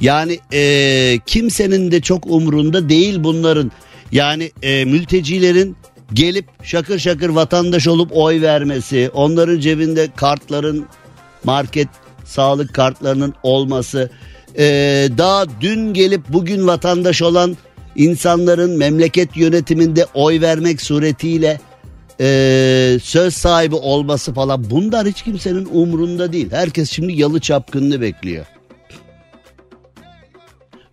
Yani 0.00 0.38
e, 0.52 1.18
kimsenin 1.26 1.90
de 1.90 2.00
çok 2.00 2.26
umrunda 2.26 2.88
değil 2.88 3.16
bunların. 3.24 3.72
Yani 4.12 4.50
e, 4.62 4.84
mültecilerin 4.84 5.76
gelip 6.12 6.46
şakır 6.62 6.98
şakır 6.98 7.28
vatandaş 7.28 7.88
olup 7.88 8.10
oy 8.12 8.42
vermesi, 8.42 9.10
onların 9.14 9.60
cebinde 9.60 10.08
kartların 10.16 10.86
market 11.44 11.88
sağlık 12.24 12.74
kartlarının 12.74 13.34
olması, 13.42 14.10
e, 14.58 14.64
daha 15.18 15.44
dün 15.60 15.94
gelip 15.94 16.22
bugün 16.28 16.66
vatandaş 16.66 17.22
olan 17.22 17.56
insanların 17.96 18.78
memleket 18.78 19.36
yönetiminde 19.36 20.06
oy 20.14 20.40
vermek 20.40 20.82
suretiyle 20.82 21.60
e, 22.20 22.98
söz 23.02 23.34
sahibi 23.34 23.74
olması 23.74 24.34
falan 24.34 24.70
bunlar 24.70 25.06
hiç 25.06 25.22
kimsenin 25.22 25.68
umrunda 25.72 26.32
değil. 26.32 26.50
Herkes 26.50 26.90
şimdi 26.90 27.12
yalı 27.12 27.40
çapkınını 27.40 28.00
bekliyor. 28.00 28.46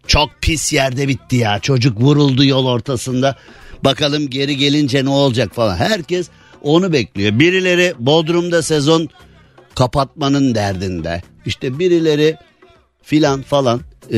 Çok 0.07 0.29
pis 0.41 0.73
yerde 0.73 1.07
bitti 1.07 1.35
ya 1.35 1.59
çocuk 1.59 2.01
vuruldu 2.01 2.43
yol 2.43 2.65
ortasında. 2.65 3.35
Bakalım 3.83 4.29
geri 4.29 4.57
gelince 4.57 5.05
ne 5.05 5.09
olacak 5.09 5.55
falan. 5.55 5.75
Herkes 5.75 6.29
onu 6.61 6.93
bekliyor. 6.93 7.39
Birileri 7.39 7.93
Bodrum'da 7.99 8.61
sezon 8.61 9.09
kapatmanın 9.75 10.55
derdinde. 10.55 11.21
İşte 11.45 11.79
birileri 11.79 12.37
filan 13.09 13.41
falan 13.41 13.81
ee, 14.13 14.17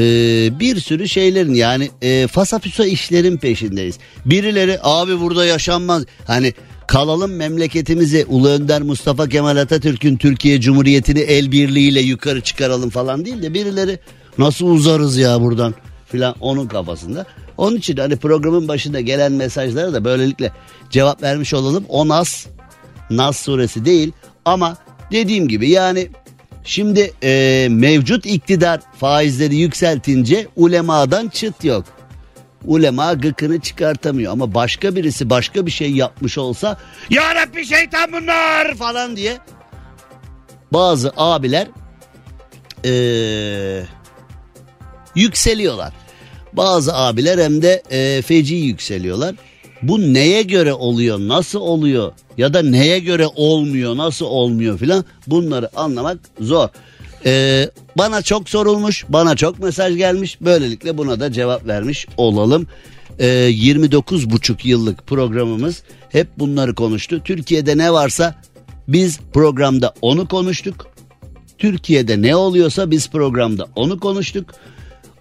bir 0.60 0.80
sürü 0.80 1.10
şeylerin 1.10 1.54
yani 1.54 1.90
e, 2.02 2.28
fasafiso 2.28 2.84
işlerin 2.84 3.38
peşindeyiz. 3.38 3.98
Birileri 4.26 4.80
abi 4.84 5.20
burada 5.20 5.46
yaşanmaz 5.46 6.04
hani 6.28 6.54
kalalım 6.88 7.36
memleketimizi 7.36 8.26
Ulu 8.30 8.50
Önder 8.50 8.82
Mustafa 8.82 9.30
Kemal 9.30 9.58
Atatürk'ün 9.58 10.18
Türkiye 10.18 10.62
Cumhuriyeti'ni 10.62 11.20
el 11.20 11.52
birliğiyle 11.52 12.00
yukarı 12.00 12.42
çıkaralım 12.42 12.90
falan 12.90 13.26
değil 13.26 13.42
de 13.42 13.54
birileri 13.54 14.00
nasıl 14.38 14.66
uzarız 14.66 15.18
ya 15.18 15.42
buradan 15.42 15.74
filan 16.06 16.36
onun 16.40 16.68
kafasında. 16.68 17.26
Onun 17.58 17.78
için 17.78 17.98
hani 17.98 18.16
programın 18.16 18.68
başında 18.68 19.02
gelen 19.02 19.32
mesajlara 19.32 19.94
da 19.94 20.06
böylelikle 20.06 20.52
cevap 20.90 21.24
vermiş 21.24 21.54
olalım. 21.54 21.86
O 21.90 22.08
Nas, 22.08 22.46
Nas 23.10 23.38
suresi 23.38 23.86
değil 23.86 24.12
ama 24.46 24.78
dediğim 25.12 25.48
gibi 25.48 25.70
yani 25.70 26.08
Şimdi 26.64 27.14
e, 27.24 27.68
mevcut 27.72 28.26
iktidar 28.26 28.80
faizleri 29.00 29.56
yükseltince 29.56 30.48
ulemadan 30.56 31.28
çıt 31.28 31.64
yok. 31.64 31.86
Ulema 32.66 33.14
gıkını 33.14 33.60
çıkartamıyor 33.60 34.32
ama 34.32 34.54
başka 34.54 34.96
birisi 34.96 35.30
başka 35.30 35.66
bir 35.66 35.72
şey 35.72 35.92
yapmış 35.92 36.38
olsa 36.38 36.78
Ya 37.10 37.36
Rabbi 37.36 37.66
şeytan 37.66 38.12
bunlar 38.12 38.76
falan 38.76 39.16
diye 39.16 39.38
bazı 40.74 41.14
abiler 41.18 41.68
e, 42.86 42.94
yükseliyorlar. 45.16 45.94
Bazı 46.54 46.96
abiler 46.96 47.38
hem 47.38 47.62
de 47.62 47.84
e, 47.92 48.22
feci 48.22 48.56
yükseliyorlar. 48.56 49.36
Bu 49.82 50.14
neye 50.14 50.42
göre 50.42 50.74
oluyor, 50.74 51.20
nasıl 51.20 51.60
oluyor 51.60 52.14
ya 52.38 52.54
da 52.54 52.62
neye 52.62 53.00
göre 53.00 53.28
olmuyor, 53.36 53.98
nasıl 53.98 54.26
olmuyor 54.26 54.78
filan 54.78 55.06
bunları 55.28 55.80
anlamak 55.80 56.20
zor. 56.40 56.70
Ee, 57.26 57.70
bana 57.98 58.22
çok 58.22 58.50
sorulmuş, 58.50 59.06
bana 59.10 59.36
çok 59.36 59.60
mesaj 59.60 59.98
gelmiş. 59.98 60.42
Böylelikle 60.42 60.98
buna 60.98 61.20
da 61.20 61.32
cevap 61.32 61.68
vermiş 61.68 62.08
olalım. 62.18 62.68
Ee, 63.20 63.28
29 63.28 64.30
buçuk 64.30 64.66
yıllık 64.66 65.08
programımız 65.08 65.84
hep 66.10 66.28
bunları 66.40 66.76
konuştu. 66.76 67.22
Türkiye'de 67.24 67.78
ne 67.78 67.94
varsa 67.94 68.36
biz 68.88 69.20
programda 69.34 69.94
onu 70.02 70.28
konuştuk. 70.28 70.88
Türkiye'de 71.58 72.22
ne 72.22 72.36
oluyorsa 72.36 72.92
biz 72.92 73.10
programda 73.10 73.68
onu 73.76 74.00
konuştuk. 74.00 74.50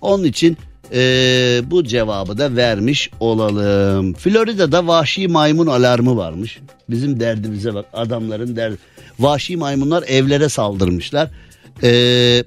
Onun 0.00 0.24
için 0.24 0.56
ee, 0.92 1.60
bu 1.64 1.84
cevabı 1.84 2.38
da 2.38 2.56
vermiş 2.56 3.10
olalım. 3.20 4.14
Florida'da 4.14 4.86
vahşi 4.86 5.28
maymun 5.28 5.66
alarmı 5.66 6.16
varmış. 6.16 6.58
Bizim 6.90 7.20
derdimize 7.20 7.74
bak 7.74 7.86
adamların 7.92 8.56
derdi. 8.56 8.76
Vahşi 9.18 9.56
maymunlar 9.56 10.02
evlere 10.02 10.48
saldırmışlar. 10.48 11.30
Ee, 11.82 12.44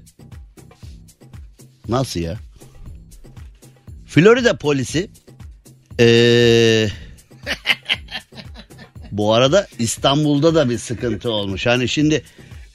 nasıl 1.88 2.20
ya? 2.20 2.36
Florida 4.06 4.56
polisi 4.56 5.10
ee, 6.00 6.88
bu 9.12 9.34
arada 9.34 9.66
İstanbul'da 9.78 10.54
da 10.54 10.70
bir 10.70 10.78
sıkıntı 10.78 11.30
olmuş. 11.30 11.66
Hani 11.66 11.88
şimdi 11.88 12.22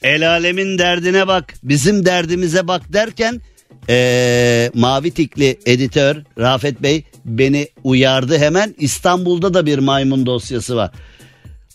el 0.03 0.29
alemin 0.29 0.77
derdine 0.77 1.27
bak 1.27 1.53
bizim 1.63 2.05
derdimize 2.05 2.67
bak 2.67 2.93
derken 2.93 3.41
ee, 3.89 4.71
mavi 4.73 5.11
tikli 5.11 5.59
editör 5.65 6.23
Rafet 6.37 6.83
Bey 6.83 7.03
beni 7.25 7.67
uyardı 7.83 8.37
hemen 8.37 8.75
İstanbul'da 8.79 9.53
da 9.53 9.65
bir 9.65 9.79
maymun 9.79 10.25
dosyası 10.25 10.75
var. 10.75 10.91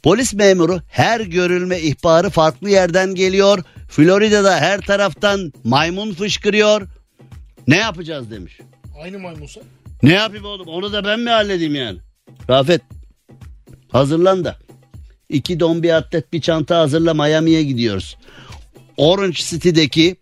Polis 0.03 0.35
memuru 0.35 0.81
her 0.89 1.21
görülme 1.21 1.81
ihbarı 1.81 2.31
farklı 2.31 2.71
yerden 2.71 3.15
geliyor. 3.15 3.63
Florida'da 3.89 4.57
her 4.57 4.81
taraftan 4.81 5.53
maymun 5.65 6.13
fışkırıyor. 6.13 6.89
Ne 7.67 7.77
yapacağız 7.77 8.31
demiş. 8.31 8.61
Aynı 9.03 9.19
maymunsa. 9.19 9.61
Ne 10.03 10.13
yapayım 10.13 10.45
oğlum 10.45 10.69
onu 10.69 10.93
da 10.93 11.05
ben 11.05 11.21
mi 11.21 11.31
halledeyim 11.31 11.75
yani? 11.75 11.99
Rafet 12.51 12.83
hazırlan 13.89 14.45
da. 14.45 14.57
İki 15.29 15.61
don 15.61 15.83
bir 15.83 15.91
atlet 15.91 16.33
bir 16.33 16.41
çanta 16.41 16.79
hazırla 16.79 17.15
Miami'ye 17.15 17.63
gidiyoruz. 17.63 18.17
Orange 18.97 19.37
City'deki 19.37 20.17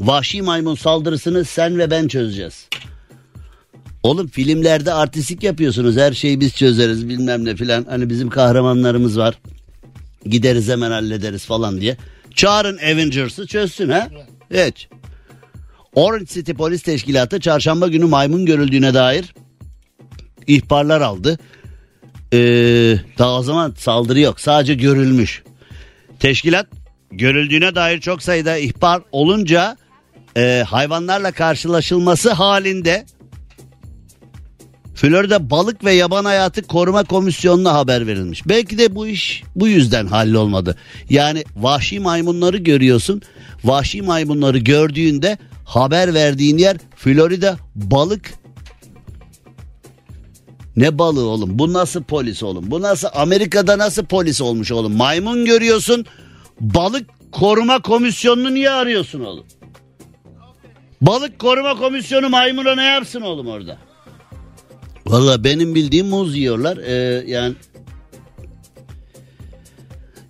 vahşi 0.00 0.42
maymun 0.42 0.74
saldırısını 0.74 1.44
sen 1.44 1.78
ve 1.78 1.90
ben 1.90 2.08
çözeceğiz. 2.08 2.68
Oğlum 4.02 4.26
filmlerde 4.26 4.92
artistik 4.92 5.42
yapıyorsunuz 5.42 5.96
her 5.96 6.12
şeyi 6.12 6.40
biz 6.40 6.56
çözeriz 6.56 7.08
bilmem 7.08 7.44
ne 7.44 7.56
filan. 7.56 7.84
Hani 7.88 8.10
bizim 8.10 8.30
kahramanlarımız 8.30 9.18
var. 9.18 9.38
Gideriz 10.26 10.68
hemen 10.68 10.90
hallederiz 10.90 11.44
falan 11.44 11.80
diye. 11.80 11.96
Çağırın 12.34 12.78
Avengers'ı 12.78 13.46
çözsün 13.46 13.88
ha. 13.88 14.08
Evet. 14.50 14.88
Orange 15.94 16.26
City 16.26 16.52
Polis 16.52 16.82
Teşkilatı 16.82 17.40
çarşamba 17.40 17.88
günü 17.88 18.04
maymun 18.04 18.46
görüldüğüne 18.46 18.94
dair 18.94 19.34
ihbarlar 20.46 21.00
aldı. 21.00 21.38
Ee, 22.32 22.38
daha 23.18 23.38
o 23.38 23.42
zaman 23.42 23.74
saldırı 23.78 24.20
yok 24.20 24.40
sadece 24.40 24.74
görülmüş. 24.74 25.42
Teşkilat 26.20 26.66
görüldüğüne 27.10 27.74
dair 27.74 28.00
çok 28.00 28.22
sayıda 28.22 28.56
ihbar 28.56 29.02
olunca 29.12 29.76
e, 30.36 30.64
hayvanlarla 30.68 31.32
karşılaşılması 31.32 32.32
halinde 32.32 33.06
Florida 34.94 35.50
Balık 35.50 35.84
ve 35.84 35.92
Yaban 35.92 36.24
Hayatı 36.24 36.62
Koruma 36.62 37.04
Komisyonu'na 37.04 37.74
haber 37.74 38.06
verilmiş. 38.06 38.48
Belki 38.48 38.78
de 38.78 38.94
bu 38.94 39.06
iş 39.06 39.42
bu 39.56 39.68
yüzden 39.68 40.06
hallolmadı. 40.06 40.76
Yani 41.10 41.44
vahşi 41.56 42.00
maymunları 42.00 42.56
görüyorsun. 42.56 43.22
Vahşi 43.64 44.02
maymunları 44.02 44.58
gördüğünde 44.58 45.38
haber 45.64 46.14
verdiğin 46.14 46.58
yer 46.58 46.76
Florida 46.96 47.56
Balık 47.74 48.34
ne 50.76 50.98
balığı 50.98 51.26
oğlum? 51.26 51.58
Bu 51.58 51.72
nasıl 51.72 52.02
polis 52.02 52.42
oğlum? 52.42 52.70
Bu 52.70 52.82
nasıl 52.82 53.08
Amerika'da 53.14 53.78
nasıl 53.78 54.04
polis 54.04 54.40
olmuş 54.40 54.72
oğlum? 54.72 54.96
Maymun 54.96 55.44
görüyorsun. 55.44 56.06
Balık 56.60 57.10
koruma 57.32 57.82
komisyonunu 57.82 58.54
niye 58.54 58.70
arıyorsun 58.70 59.20
oğlum? 59.20 59.44
Balık 61.06 61.38
koruma 61.38 61.76
komisyonu 61.76 62.28
maymuna 62.28 62.74
ne 62.74 62.84
yapsın 62.84 63.20
oğlum 63.20 63.46
orada? 63.46 63.78
Valla 65.06 65.44
benim 65.44 65.74
bildiğim 65.74 66.06
muz 66.06 66.36
yiyorlar. 66.36 66.76
Ee, 66.76 67.24
yani 67.26 67.54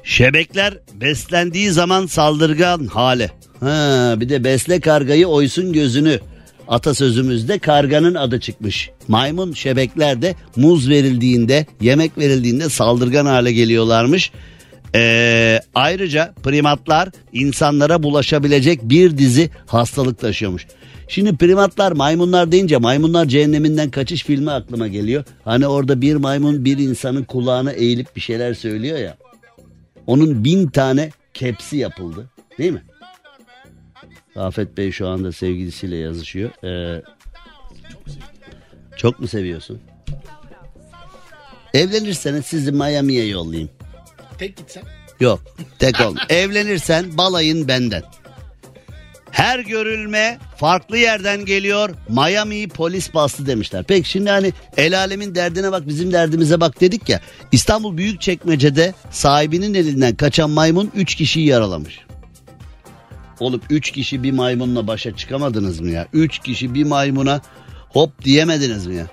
Şebekler 0.04 0.78
beslendiği 0.94 1.70
zaman 1.70 2.06
saldırgan 2.06 2.86
hale. 2.86 3.30
Ha, 3.60 4.14
bir 4.20 4.28
de 4.28 4.44
besle 4.44 4.80
kargayı 4.80 5.26
oysun 5.26 5.72
gözünü. 5.72 6.20
Atasözümüzde 6.68 7.58
karganın 7.58 8.14
adı 8.14 8.40
çıkmış. 8.40 8.90
Maymun 9.08 9.52
şebekler 9.52 10.22
de 10.22 10.34
muz 10.56 10.88
verildiğinde, 10.88 11.66
yemek 11.80 12.18
verildiğinde 12.18 12.68
saldırgan 12.68 13.26
hale 13.26 13.52
geliyorlarmış. 13.52 14.32
Ee, 14.94 15.60
ayrıca 15.74 16.34
primatlar 16.42 17.08
insanlara 17.32 18.02
bulaşabilecek 18.02 18.82
bir 18.82 19.18
dizi 19.18 19.50
hastalık 19.66 20.18
taşıyormuş. 20.18 20.66
Şimdi 21.08 21.36
primatlar 21.36 21.92
maymunlar 21.92 22.52
deyince 22.52 22.76
maymunlar 22.76 23.26
cehenneminden 23.26 23.90
kaçış 23.90 24.24
filmi 24.24 24.50
aklıma 24.50 24.88
geliyor. 24.88 25.24
Hani 25.44 25.66
orada 25.66 26.00
bir 26.00 26.16
maymun 26.16 26.64
bir 26.64 26.78
insanın 26.78 27.24
kulağına 27.24 27.72
eğilip 27.72 28.16
bir 28.16 28.20
şeyler 28.20 28.54
söylüyor 28.54 28.98
ya. 28.98 29.16
Onun 30.06 30.44
bin 30.44 30.66
tane 30.66 31.10
kepsi 31.34 31.76
yapıldı 31.76 32.30
değil 32.58 32.72
mi? 32.72 32.82
Afet 34.36 34.76
Bey 34.76 34.92
şu 34.92 35.08
anda 35.08 35.32
sevgilisiyle 35.32 35.96
yazışıyor. 35.96 36.50
Ee, 36.64 37.02
çok 38.96 39.20
mu 39.20 39.28
seviyorsun? 39.28 39.80
Evlenirseniz 41.74 42.46
sizi 42.46 42.72
Miami'ye 42.72 43.26
yollayayım. 43.26 43.70
Tek 44.38 44.56
gitsen. 44.56 44.82
Yok 45.20 45.40
tek 45.78 46.00
ol. 46.00 46.16
Evlenirsen 46.28 47.16
balayın 47.16 47.68
benden. 47.68 48.02
Her 49.30 49.58
görülme 49.58 50.38
farklı 50.56 50.98
yerden 50.98 51.44
geliyor. 51.44 51.90
Miami 52.08 52.68
polis 52.68 53.14
bastı 53.14 53.46
demişler. 53.46 53.84
Peki 53.88 54.08
şimdi 54.08 54.30
hani 54.30 54.52
el 54.76 54.98
alemin 54.98 55.34
derdine 55.34 55.72
bak 55.72 55.88
bizim 55.88 56.12
derdimize 56.12 56.60
bak 56.60 56.80
dedik 56.80 57.08
ya. 57.08 57.20
İstanbul 57.52 57.96
Büyükçekmece'de 57.96 58.94
sahibinin 59.10 59.74
elinden 59.74 60.14
kaçan 60.14 60.50
maymun 60.50 60.90
3 60.94 61.14
kişiyi 61.14 61.46
yaralamış. 61.46 61.98
Oğlum 63.40 63.60
3 63.70 63.90
kişi 63.90 64.22
bir 64.22 64.32
maymunla 64.32 64.86
başa 64.86 65.16
çıkamadınız 65.16 65.80
mı 65.80 65.90
ya? 65.90 66.08
3 66.12 66.38
kişi 66.38 66.74
bir 66.74 66.84
maymuna 66.84 67.40
hop 67.88 68.24
diyemediniz 68.24 68.86
mi 68.86 68.94
ya? 68.94 69.06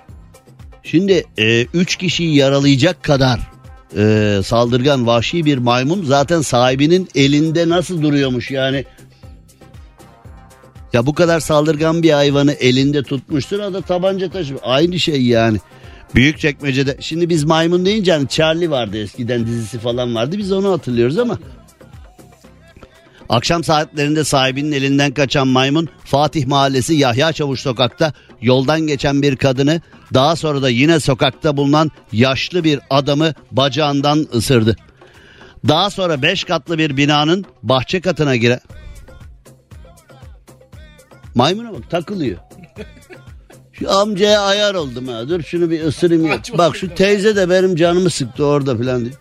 Şimdi 0.82 1.24
3 1.74 1.94
e, 1.94 1.98
kişiyi 1.98 2.36
yaralayacak 2.36 3.02
kadar 3.02 3.40
e, 3.96 4.40
saldırgan 4.44 5.06
vahşi 5.06 5.44
bir 5.44 5.58
maymun 5.58 6.04
zaten 6.04 6.40
sahibinin 6.40 7.08
elinde 7.14 7.68
nasıl 7.68 8.02
duruyormuş 8.02 8.50
yani 8.50 8.84
ya 10.92 11.06
bu 11.06 11.14
kadar 11.14 11.40
saldırgan 11.40 12.02
bir 12.02 12.10
hayvanı 12.10 12.52
elinde 12.52 13.02
tutmuştur 13.02 13.58
o 13.58 13.72
da 13.72 13.80
tabanca 13.80 14.30
taşı. 14.30 14.54
Aynı 14.62 14.98
şey 14.98 15.22
yani. 15.22 15.58
Büyük 16.14 16.38
çekmecede. 16.38 16.96
Şimdi 17.00 17.28
biz 17.28 17.44
maymun 17.44 17.84
deyince 17.84 18.12
hani 18.12 18.28
Charlie 18.28 18.70
vardı 18.70 19.02
eskiden 19.02 19.46
dizisi 19.46 19.78
falan 19.78 20.14
vardı. 20.14 20.38
Biz 20.38 20.52
onu 20.52 20.72
hatırlıyoruz 20.72 21.18
ama. 21.18 21.38
Akşam 23.32 23.64
saatlerinde 23.64 24.24
sahibinin 24.24 24.72
elinden 24.72 25.14
kaçan 25.14 25.48
maymun 25.48 25.88
Fatih 26.04 26.46
Mahallesi 26.46 26.94
Yahya 26.94 27.32
Çavuş 27.32 27.60
sokakta 27.60 28.12
yoldan 28.40 28.80
geçen 28.80 29.22
bir 29.22 29.36
kadını 29.36 29.80
daha 30.14 30.36
sonra 30.36 30.62
da 30.62 30.68
yine 30.68 31.00
sokakta 31.00 31.56
bulunan 31.56 31.90
yaşlı 32.12 32.64
bir 32.64 32.80
adamı 32.90 33.34
bacağından 33.50 34.26
ısırdı. 34.34 34.76
Daha 35.68 35.90
sonra 35.90 36.22
beş 36.22 36.44
katlı 36.44 36.78
bir 36.78 36.96
binanın 36.96 37.44
bahçe 37.62 38.00
katına 38.00 38.36
giren 38.36 38.60
Maymuna 41.34 41.72
bak 41.72 41.90
takılıyor. 41.90 42.38
Şu 43.72 43.92
amcaya 43.92 44.42
ayar 44.42 44.74
oldum 44.74 45.08
ha. 45.08 45.28
Dur 45.28 45.42
şunu 45.42 45.70
bir 45.70 45.84
ısırayım 45.84 46.26
ya. 46.26 46.38
Bak 46.58 46.76
şu 46.76 46.94
teyze 46.94 47.36
de 47.36 47.50
benim 47.50 47.76
canımı 47.76 48.10
sıktı 48.10 48.46
orada 48.46 48.76
falan 48.76 49.00
diye. 49.00 49.12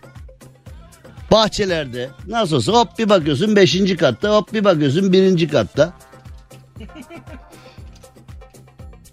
Bahçelerde 1.31 2.09
nasıl 2.27 2.55
olsa 2.55 2.71
hop 2.71 2.99
bir 2.99 3.09
bakıyorsun 3.09 3.55
beşinci 3.55 3.97
katta 3.97 4.35
hop 4.35 4.53
bir 4.53 4.63
bakıyorsun 4.63 5.13
birinci 5.13 5.47
katta. 5.47 5.93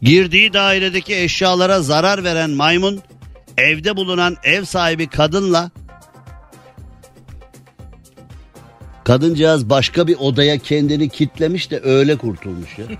Girdiği 0.02 0.52
dairedeki 0.52 1.16
eşyalara 1.16 1.82
zarar 1.82 2.24
veren 2.24 2.50
maymun 2.50 3.00
evde 3.56 3.96
bulunan 3.96 4.36
ev 4.44 4.64
sahibi 4.64 5.06
kadınla 5.06 5.70
Kadıncağız 9.04 9.70
başka 9.70 10.06
bir 10.06 10.16
odaya 10.16 10.58
kendini 10.58 11.08
kitlemiş 11.08 11.70
de 11.70 11.80
öyle 11.84 12.16
kurtulmuş 12.16 12.78
ya. 12.78 12.84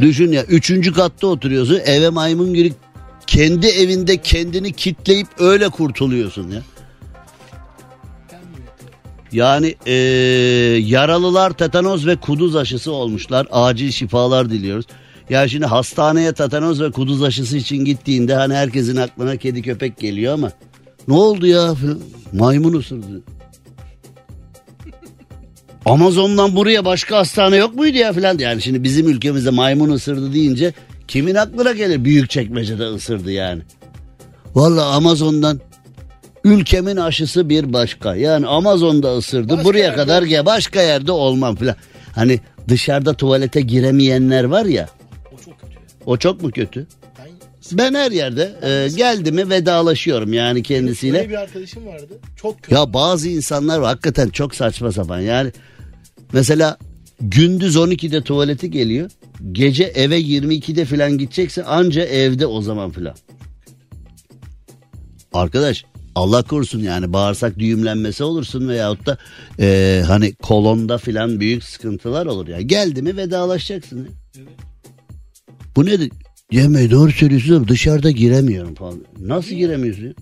Düşün 0.00 0.32
ya 0.32 0.44
üçüncü 0.44 0.92
katta 0.92 1.26
oturuyorsun 1.26 1.80
eve 1.84 2.08
maymun 2.08 2.54
gibi 2.54 2.72
kendi 3.26 3.66
evinde 3.66 4.16
kendini 4.16 4.72
kitleyip 4.72 5.26
öyle 5.38 5.68
kurtuluyorsun 5.68 6.50
ya. 6.50 6.62
Yani 9.32 9.74
ee, 9.86 9.92
yaralılar 10.84 11.50
tetanoz 11.50 12.06
ve 12.06 12.16
kuduz 12.16 12.56
aşısı 12.56 12.92
olmuşlar. 12.92 13.46
Acil 13.50 13.90
şifalar 13.90 14.50
diliyoruz. 14.50 14.86
Ya 15.30 15.48
şimdi 15.48 15.66
hastaneye 15.66 16.32
tetanoz 16.32 16.80
ve 16.80 16.90
kuduz 16.90 17.22
aşısı 17.22 17.56
için 17.56 17.84
gittiğinde 17.84 18.34
hani 18.34 18.54
herkesin 18.54 18.96
aklına 18.96 19.36
kedi 19.36 19.62
köpek 19.62 19.98
geliyor 19.98 20.34
ama 20.34 20.52
ne 21.08 21.14
oldu 21.14 21.46
ya? 21.46 21.74
Maymun 22.32 22.72
ısırdı. 22.72 23.22
Amazon'dan 25.84 26.56
buraya 26.56 26.84
başka 26.84 27.16
hastane 27.16 27.56
yok 27.56 27.74
muydu 27.74 27.96
ya 27.96 28.12
filan. 28.12 28.38
Yani 28.38 28.62
şimdi 28.62 28.82
bizim 28.84 29.08
ülkemizde 29.08 29.50
maymun 29.50 29.90
ısırdı 29.90 30.34
deyince 30.34 30.74
kimin 31.08 31.34
aklına 31.34 31.72
gelir 31.72 32.04
büyük 32.04 32.30
çekmecede 32.30 32.84
ısırdı 32.84 33.32
yani. 33.32 33.62
Valla 34.54 34.86
Amazon'dan 34.86 35.60
ülkemin 36.50 36.96
aşısı 36.96 37.48
bir 37.48 37.72
başka. 37.72 38.16
Yani 38.16 38.46
Amazon'da 38.46 39.16
ısırdı 39.16 39.52
Başka 39.52 39.64
buraya 39.64 39.78
yerde 39.78 39.96
kadar 39.96 40.22
ya 40.22 40.46
başka 40.46 40.82
yerde 40.82 41.12
olmam 41.12 41.56
filan. 41.56 41.76
Hani 42.14 42.40
dışarıda 42.68 43.14
tuvalete 43.14 43.60
giremeyenler 43.60 44.44
var 44.44 44.64
ya 44.64 44.88
O 45.32 45.36
çok 45.44 45.60
kötü. 45.60 45.74
o 46.06 46.16
çok 46.16 46.42
mu 46.42 46.50
kötü? 46.50 46.86
Ben 47.72 47.94
her 47.94 48.10
yerde 48.10 48.54
e, 48.62 48.88
geldi 48.96 49.32
mi 49.32 49.50
vedalaşıyorum 49.50 50.32
yani 50.32 50.62
kendisiyle. 50.62 51.18
Öyle 51.18 51.28
bir 51.30 51.34
arkadaşım 51.34 51.86
vardı. 51.86 52.18
Çok 52.36 52.62
kötü. 52.62 52.74
Ya 52.74 52.92
bazı 52.94 53.28
insanlar 53.28 53.78
var 53.78 53.88
hakikaten 53.88 54.28
çok 54.28 54.54
saçma 54.54 54.92
sapan 54.92 55.20
yani. 55.20 55.52
Mesela 56.32 56.78
gündüz 57.20 57.76
12'de 57.76 58.22
tuvaleti 58.22 58.70
geliyor. 58.70 59.10
Gece 59.52 59.84
eve 59.84 60.20
22'de 60.20 60.84
falan 60.84 61.18
gidecekse 61.18 61.64
anca 61.64 62.04
evde 62.04 62.46
o 62.46 62.62
zaman 62.62 62.90
falan. 62.90 63.14
Arkadaş 65.32 65.84
Allah 66.18 66.42
korusun 66.42 66.78
yani 66.80 67.12
bağırsak 67.12 67.58
düğümlenmesi 67.58 68.24
olursun 68.24 68.68
veyahut 68.68 69.06
da 69.06 69.18
e, 69.60 70.02
hani 70.06 70.34
kolonda 70.34 70.98
filan 70.98 71.40
büyük 71.40 71.64
sıkıntılar 71.64 72.26
olur 72.26 72.48
ya. 72.48 72.60
Geldi 72.60 73.02
mi 73.02 73.16
vedalaşacaksın. 73.16 74.08
ya. 74.36 74.42
Bu 75.76 75.86
nedir? 75.86 76.10
Cem 76.52 76.74
doğru 76.90 77.12
söylüyorsun 77.12 77.54
ama 77.54 77.68
dışarıda 77.68 78.10
giremiyorum 78.10 78.74
falan. 78.74 79.04
Nasıl 79.20 79.54
giremiyorsun 79.54 80.04
ya? 80.04 80.12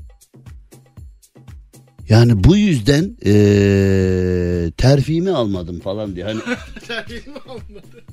Yani 2.08 2.44
bu 2.44 2.56
yüzden 2.56 3.16
eee 3.24 4.70
terfimi 4.70 5.30
almadım 5.30 5.80
falan 5.80 6.16
diye. 6.16 6.24
Hani 6.24 6.40
Terbiyemi 6.88 7.38
almadı. 7.48 8.04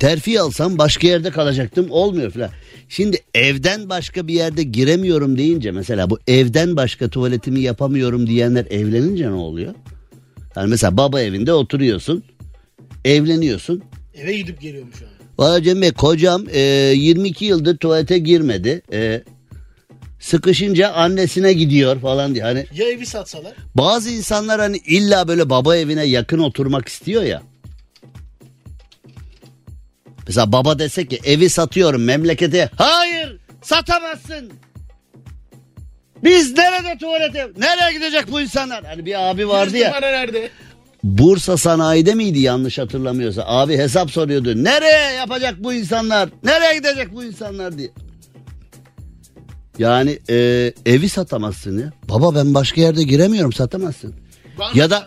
Terfi 0.00 0.40
alsam 0.40 0.78
başka 0.78 1.06
yerde 1.06 1.30
kalacaktım 1.30 1.86
olmuyor 1.90 2.30
falan. 2.30 2.50
Şimdi 2.88 3.18
evden 3.34 3.88
başka 3.88 4.26
bir 4.28 4.34
yerde 4.34 4.62
giremiyorum 4.62 5.38
deyince 5.38 5.70
mesela 5.70 6.10
bu 6.10 6.18
evden 6.28 6.76
başka 6.76 7.08
tuvaletimi 7.08 7.60
yapamıyorum 7.60 8.26
diyenler 8.26 8.66
evlenince 8.70 9.26
ne 9.26 9.32
oluyor? 9.34 9.74
Yani 10.56 10.70
mesela 10.70 10.96
baba 10.96 11.20
evinde 11.20 11.52
oturuyorsun 11.52 12.22
evleniyorsun. 13.04 13.82
Eve 14.14 14.36
gidip 14.36 14.60
geliyormuş 14.60 14.96
abi. 15.02 15.08
Valla 15.38 15.62
Cem 15.62 15.82
Bey 15.82 15.92
kocam 15.92 16.44
eee, 16.54 16.60
22 16.96 17.44
yıldır 17.44 17.76
tuvalete 17.76 18.18
girmedi. 18.18 18.82
Eee, 18.92 19.22
sıkışınca 20.20 20.92
annesine 20.92 21.52
gidiyor 21.52 22.00
falan 22.00 22.34
diye. 22.34 22.44
Hani 22.44 22.66
Ya 22.76 22.88
evi 22.88 23.06
satsalar? 23.06 23.52
Bazı 23.74 24.10
insanlar 24.10 24.60
hani 24.60 24.76
illa 24.76 25.28
böyle 25.28 25.50
baba 25.50 25.76
evine 25.76 26.04
yakın 26.04 26.38
oturmak 26.38 26.88
istiyor 26.88 27.22
ya. 27.22 27.42
Mesela 30.30 30.52
baba 30.52 30.78
dese 30.78 31.06
ki 31.06 31.20
evi 31.24 31.50
satıyorum 31.50 32.04
memlekete. 32.04 32.70
Hayır 32.76 33.36
satamazsın. 33.62 34.52
Biz 36.24 36.56
nerede 36.58 36.98
tuvalete? 36.98 37.48
Nereye 37.58 37.92
gidecek 37.98 38.32
bu 38.32 38.40
insanlar? 38.40 38.84
Hani 38.84 39.06
bir 39.06 39.30
abi 39.30 39.48
vardı 39.48 39.76
ya. 39.76 40.00
nerede? 40.00 40.50
Bursa 41.04 41.56
sanayide 41.56 42.14
miydi 42.14 42.38
yanlış 42.38 42.78
hatırlamıyorsa. 42.78 43.42
Abi 43.46 43.76
hesap 43.78 44.10
soruyordu. 44.10 44.64
Nereye 44.64 45.12
yapacak 45.14 45.54
bu 45.64 45.72
insanlar? 45.72 46.28
Nereye 46.44 46.78
gidecek 46.78 47.14
bu 47.14 47.24
insanlar 47.24 47.78
diye. 47.78 47.90
Yani 49.78 50.18
e, 50.30 50.34
evi 50.86 51.08
satamazsın 51.08 51.78
ya. 51.78 51.92
Baba 52.08 52.34
ben 52.34 52.54
başka 52.54 52.80
yerde 52.80 53.02
giremiyorum 53.02 53.52
satamazsın. 53.52 54.14
Ben- 54.58 54.78
Ya 54.80 54.90
da 54.90 55.06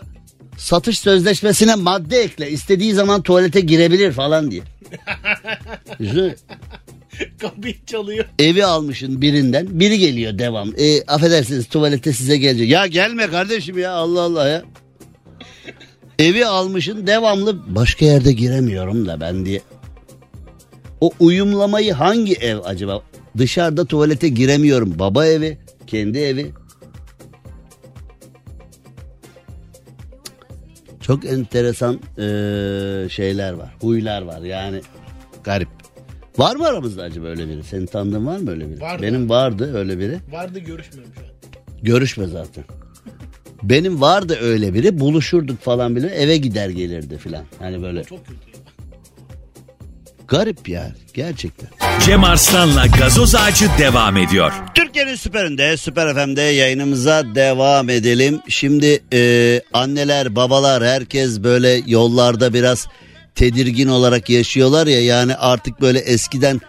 satış 0.58 0.98
sözleşmesine 0.98 1.74
madde 1.74 2.18
ekle. 2.22 2.50
istediği 2.50 2.92
zaman 2.94 3.22
tuvalete 3.22 3.60
girebilir 3.60 4.12
falan 4.12 4.50
diye. 4.50 4.62
Düşünsene, 6.00 6.34
Kapıyı 7.40 7.74
çalıyor. 7.86 8.24
Evi 8.38 8.64
almışın 8.64 9.20
birinden 9.20 9.80
biri 9.80 9.98
geliyor 9.98 10.38
devam. 10.38 10.68
E, 10.78 11.02
affedersiniz 11.02 11.68
tuvalete 11.68 12.12
size 12.12 12.36
gelecek. 12.36 12.70
Ya 12.70 12.86
gelme 12.86 13.26
kardeşim 13.26 13.78
ya 13.78 13.92
Allah 13.92 14.20
Allah 14.20 14.48
ya. 14.48 14.62
Evi 16.18 16.46
almışın 16.46 17.06
devamlı 17.06 17.74
başka 17.74 18.04
yerde 18.04 18.32
giremiyorum 18.32 19.06
da 19.06 19.20
ben 19.20 19.46
diye. 19.46 19.60
O 21.00 21.10
uyumlamayı 21.20 21.92
hangi 21.92 22.34
ev 22.34 22.58
acaba? 22.64 23.02
Dışarıda 23.38 23.84
tuvalete 23.84 24.28
giremiyorum. 24.28 24.98
Baba 24.98 25.26
evi, 25.26 25.58
kendi 25.86 26.18
evi. 26.18 26.50
Çok 31.06 31.24
enteresan 31.24 31.94
eee, 32.18 33.08
şeyler 33.08 33.52
var. 33.52 33.74
Huylar 33.80 34.22
var 34.22 34.40
yani 34.40 34.80
garip. 35.44 35.68
Var 36.38 36.56
mı 36.56 36.66
aramızda 36.66 37.02
acaba 37.02 37.26
öyle 37.26 37.48
biri? 37.48 37.62
Senin 37.62 37.86
tanıdığın 37.86 38.26
var 38.26 38.38
mı 38.38 38.50
öyle 38.50 38.70
biri? 38.70 38.80
Vardı. 38.80 39.02
Benim 39.02 39.28
vardı 39.30 39.76
öyle 39.78 39.98
biri. 39.98 40.18
Vardı 40.32 40.58
görüşmüyorum 40.58 41.12
şu 41.14 41.20
an. 41.20 41.26
Görüşme 41.82 42.26
zaten. 42.26 42.64
Benim 43.62 44.00
vardı 44.00 44.38
öyle 44.42 44.74
biri. 44.74 45.00
Buluşurduk 45.00 45.60
falan 45.60 45.96
bile 45.96 46.06
eve 46.06 46.36
gider 46.36 46.68
gelirdi 46.68 47.18
filan. 47.18 47.44
Hani 47.58 47.82
böyle 47.82 48.04
Çok 48.04 48.26
kötü. 48.26 48.38
Garip 50.28 50.68
ya 50.68 50.92
gerçekten. 51.14 51.68
Cem 52.06 52.24
Arslan'la 52.24 52.86
gazoz 52.86 53.34
ağacı 53.34 53.68
devam 53.78 54.16
ediyor. 54.16 54.52
Türkiye'nin 54.74 55.14
süperinde, 55.14 55.76
Süper 55.76 56.14
FM'de 56.14 56.42
yayınımıza 56.42 57.34
devam 57.34 57.88
edelim. 57.90 58.40
Şimdi 58.48 59.02
e, 59.12 59.60
anneler, 59.72 60.36
babalar 60.36 60.84
herkes 60.84 61.42
böyle 61.42 61.82
yollarda 61.86 62.54
biraz 62.54 62.86
tedirgin 63.34 63.88
olarak 63.88 64.30
yaşıyorlar 64.30 64.86
ya. 64.86 65.04
Yani 65.04 65.36
artık 65.36 65.80
böyle 65.80 65.98
eskiden 65.98 66.60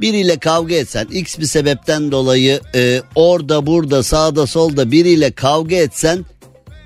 biriyle 0.00 0.38
kavga 0.38 0.74
etsen 0.74 1.06
x 1.06 1.38
bir 1.38 1.46
sebepten 1.46 2.12
dolayı 2.12 2.60
e, 2.74 3.02
orada 3.14 3.66
burada 3.66 4.02
sağda 4.02 4.46
solda 4.46 4.90
biriyle 4.90 5.30
kavga 5.30 5.76
etsen 5.76 6.24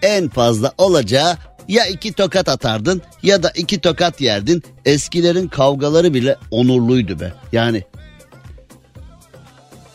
en 0.03 0.29
fazla 0.29 0.73
olacağı 0.79 1.37
ya 1.69 1.87
iki 1.87 2.13
tokat 2.13 2.49
atardın 2.49 3.03
ya 3.23 3.43
da 3.43 3.51
iki 3.51 3.81
tokat 3.81 4.21
yerdin. 4.21 4.63
Eskilerin 4.85 5.49
kavgaları 5.49 6.15
bile 6.15 6.37
onurluydu 6.51 7.21
be. 7.21 7.33
Yani 7.53 7.85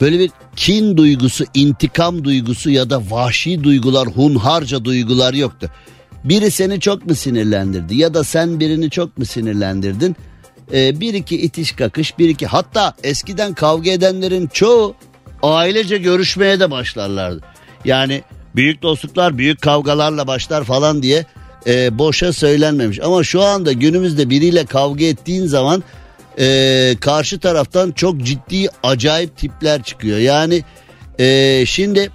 böyle 0.01 0.19
bir 0.19 0.31
kin 0.55 0.97
duygusu, 0.97 1.45
intikam 1.53 2.23
duygusu 2.23 2.69
ya 2.69 2.89
da 2.89 3.01
vahşi 3.10 3.63
duygular, 3.63 4.07
hunharca 4.07 4.86
duygular 4.86 5.34
yoktu. 5.34 5.69
Biri 6.23 6.51
seni 6.51 6.79
çok 6.79 7.05
mu 7.05 7.15
sinirlendirdi 7.15 7.95
ya 7.95 8.13
da 8.13 8.23
sen 8.23 8.60
birini 8.60 8.89
çok 8.89 9.17
mu 9.17 9.25
sinirlendirdin? 9.25 10.15
Ee, 10.73 10.99
bir 10.99 11.13
iki 11.13 11.41
itiş 11.41 11.71
kakış, 11.71 12.19
bir 12.19 12.29
iki 12.29 12.47
hatta 12.47 12.93
eskiden 13.03 13.53
kavga 13.53 13.91
edenlerin 13.91 14.47
çoğu 14.47 14.95
ailece 15.43 15.97
görüşmeye 15.97 16.60
de 16.60 16.71
başlarlardı. 16.71 17.41
Yani 17.86 18.23
büyük 18.55 18.81
dostluklar 18.81 19.38
büyük 19.38 19.62
kavgalarla 19.62 20.27
başlar 20.27 20.63
falan 20.63 21.03
diye 21.03 21.25
e, 21.67 21.97
boşa 21.97 22.34
söylenmemiş. 22.34 23.00
Ama 23.00 23.24
şu 23.24 23.41
anda 23.41 23.71
günümüzde 23.71 24.30
biriyle 24.30 24.65
kavga 24.65 25.06
ettiğin 25.06 25.45
zaman 25.45 25.84
e, 26.39 26.95
karşı 27.02 27.39
taraftan 27.39 27.91
çok 27.91 28.24
ciddi 28.24 28.69
acayip 28.84 29.38
tipler 29.38 29.84
çıkıyor. 29.84 30.17
Yani 30.17 30.63
e, 31.19 31.63
şimdi 31.65 32.12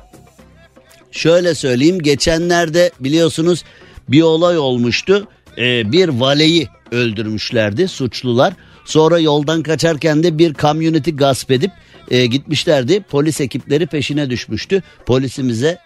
şöyle 1.10 1.54
söyleyeyim 1.54 1.98
geçenlerde 1.98 2.90
biliyorsunuz 3.00 3.64
bir 4.08 4.22
olay 4.22 4.58
olmuştu. 4.58 5.28
E, 5.58 5.92
bir 5.92 6.08
valeyi 6.08 6.68
öldürmüşlerdi 6.92 7.88
suçlular. 7.88 8.54
Sonra 8.84 9.18
yoldan 9.18 9.62
kaçarken 9.62 10.22
de 10.22 10.38
bir 10.38 10.54
kamyoneti 10.54 11.16
gasp 11.16 11.50
edip 11.50 11.70
e, 12.10 12.26
gitmişlerdi. 12.26 13.00
Polis 13.00 13.40
ekipleri 13.40 13.86
peşine 13.86 14.30
düşmüştü. 14.30 14.82
Polisimize 15.06 15.78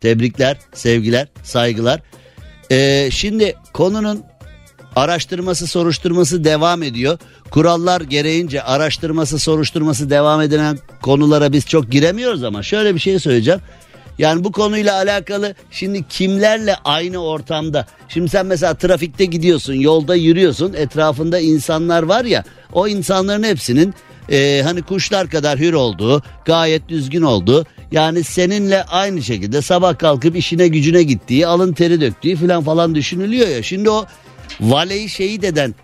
tebrikler, 0.00 0.58
sevgiler, 0.74 1.28
saygılar. 1.42 2.00
E, 2.70 3.08
şimdi 3.10 3.56
konunun 3.72 4.24
araştırması 4.96 5.66
soruşturması 5.66 6.44
devam 6.44 6.82
ediyor. 6.82 7.18
Kurallar 7.50 8.00
gereğince 8.00 8.62
araştırması 8.62 9.38
soruşturması 9.38 10.10
devam 10.10 10.40
edilen 10.40 10.78
konulara 11.02 11.52
biz 11.52 11.66
çok 11.66 11.90
giremiyoruz 11.90 12.44
ama 12.44 12.62
şöyle 12.62 12.94
bir 12.94 13.00
şey 13.00 13.18
söyleyeceğim. 13.18 13.60
Yani 14.18 14.44
bu 14.44 14.52
konuyla 14.52 14.94
alakalı 14.94 15.54
şimdi 15.70 16.08
kimlerle 16.08 16.76
aynı 16.84 17.18
ortamda 17.18 17.86
şimdi 18.08 18.28
sen 18.28 18.46
mesela 18.46 18.74
trafikte 18.74 19.24
gidiyorsun 19.24 19.74
yolda 19.74 20.14
yürüyorsun 20.14 20.72
etrafında 20.72 21.38
insanlar 21.40 22.02
var 22.02 22.24
ya 22.24 22.44
o 22.72 22.88
insanların 22.88 23.42
hepsinin 23.42 23.94
e, 24.30 24.62
hani 24.64 24.82
kuşlar 24.82 25.30
kadar 25.30 25.58
hür 25.58 25.72
olduğu 25.72 26.22
gayet 26.44 26.88
düzgün 26.88 27.22
olduğu 27.22 27.66
yani 27.92 28.24
seninle 28.24 28.82
aynı 28.82 29.22
şekilde 29.22 29.62
sabah 29.62 29.98
kalkıp 29.98 30.36
işine 30.36 30.68
gücüne 30.68 31.02
gittiği 31.02 31.46
alın 31.46 31.72
teri 31.72 32.00
döktüğü 32.00 32.36
falan 32.36 32.64
falan 32.64 32.94
düşünülüyor 32.94 33.48
ya 33.48 33.62
şimdi 33.62 33.90
o 33.90 34.06
valeyi 34.60 35.08
şehit 35.08 35.44
eden 35.44 35.74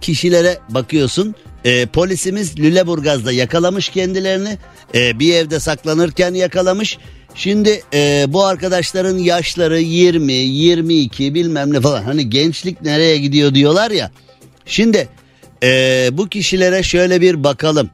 kişilere 0.00 0.58
bakıyorsun. 0.68 1.34
E, 1.64 1.86
polisimiz 1.86 2.58
Lüleburgaz'da 2.58 3.32
yakalamış 3.32 3.88
kendilerini. 3.88 4.58
E, 4.94 5.18
bir 5.18 5.34
evde 5.34 5.60
saklanırken 5.60 6.34
yakalamış. 6.34 6.98
Şimdi 7.34 7.82
e, 7.94 8.24
bu 8.28 8.44
arkadaşların 8.44 9.18
yaşları 9.18 9.80
20, 9.80 10.32
22 10.32 11.34
bilmem 11.34 11.72
ne 11.72 11.80
falan. 11.80 12.02
Hani 12.02 12.30
gençlik 12.30 12.82
nereye 12.82 13.18
gidiyor 13.18 13.54
diyorlar 13.54 13.90
ya. 13.90 14.10
Şimdi 14.66 15.08
e, 15.62 16.08
bu 16.12 16.28
kişilere 16.28 16.82
şöyle 16.82 17.20
bir 17.20 17.44
bakalım. 17.44 17.90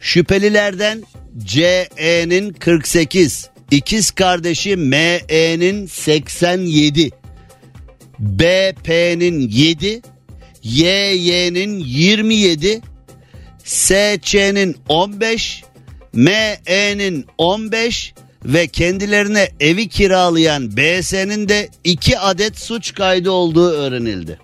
Şüphelilerden 0.00 1.02
CE'nin 1.38 2.52
48, 2.52 3.50
ikiz 3.70 4.10
kardeşi 4.10 4.76
ME'nin 4.76 5.86
87, 5.86 7.10
BP'nin 8.18 9.48
7, 9.48 10.02
YY'nin 10.62 11.78
27, 11.78 12.80
SC'nin 13.64 14.76
15, 14.88 15.64
ME'nin 16.12 17.26
15 17.38 18.14
ve 18.44 18.66
kendilerine 18.66 19.48
evi 19.60 19.88
kiralayan 19.88 20.76
BS'nin 20.76 21.48
de 21.48 21.68
2 21.84 22.18
adet 22.18 22.58
suç 22.58 22.94
kaydı 22.94 23.30
olduğu 23.30 23.70
öğrenildi. 23.70 24.38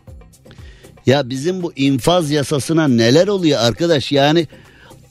Ya 1.07 1.31
bizim 1.31 1.62
bu 1.62 1.72
infaz 1.76 2.31
yasasına 2.31 2.88
neler 2.88 3.28
oluyor 3.28 3.61
arkadaş 3.61 4.12
yani 4.12 4.46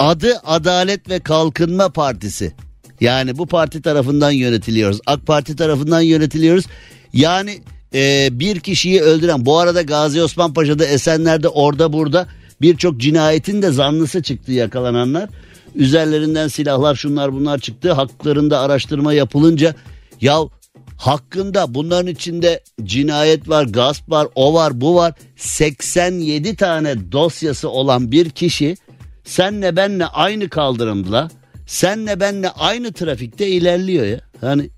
adı 0.02 0.40
Adalet 0.44 1.10
ve 1.10 1.20
Kalkınma 1.20 1.90
Partisi. 1.90 2.54
Yani 3.02 3.38
bu 3.38 3.48
parti 3.48 3.82
tarafından 3.82 4.32
yönetiliyoruz. 4.32 5.00
AK 5.06 5.28
Parti 5.28 5.56
tarafından 5.56 6.02
yönetiliyoruz. 6.02 6.66
Yani 7.14 7.60
e, 7.94 8.30
bir 8.32 8.60
kişiyi 8.60 9.02
öldüren 9.02 9.46
bu 9.46 9.60
arada 9.60 9.82
Gazi 9.82 10.22
Osman 10.22 10.54
Paşa'da 10.54 10.86
Esenler'de 10.86 11.48
orada 11.48 11.94
burada 11.94 12.28
birçok 12.62 12.98
cinayetin 12.98 13.62
de 13.62 13.72
zanlısı 13.72 14.24
çıktı 14.24 14.52
yakalananlar. 14.52 15.30
Üzerlerinden 15.76 16.48
silahlar 16.48 16.96
şunlar 16.96 17.34
bunlar 17.34 17.60
çıktı. 17.60 17.92
Haklarında 17.92 18.60
araştırma 18.60 19.14
yapılınca 19.14 19.76
ya 20.22 20.40
hakkında 20.98 21.74
bunların 21.74 22.08
içinde 22.08 22.64
cinayet 22.84 23.50
var, 23.50 23.64
gasp 23.64 24.10
var, 24.10 24.28
o 24.36 24.54
var, 24.54 24.82
bu 24.82 24.96
var. 24.96 25.14
87 25.36 26.56
tane 26.56 27.12
dosyası 27.12 27.70
olan 27.70 28.12
bir 28.12 28.30
kişi 28.30 28.76
senle 29.24 29.76
benle 29.76 30.06
aynı 30.06 30.50
kaldırımda, 30.50 31.30
senle 31.66 32.20
benle 32.20 32.50
aynı 32.50 32.94
trafikte 32.94 33.48
ilerliyor 33.48 34.06
ya. 34.06 34.22
Hani 34.42 34.70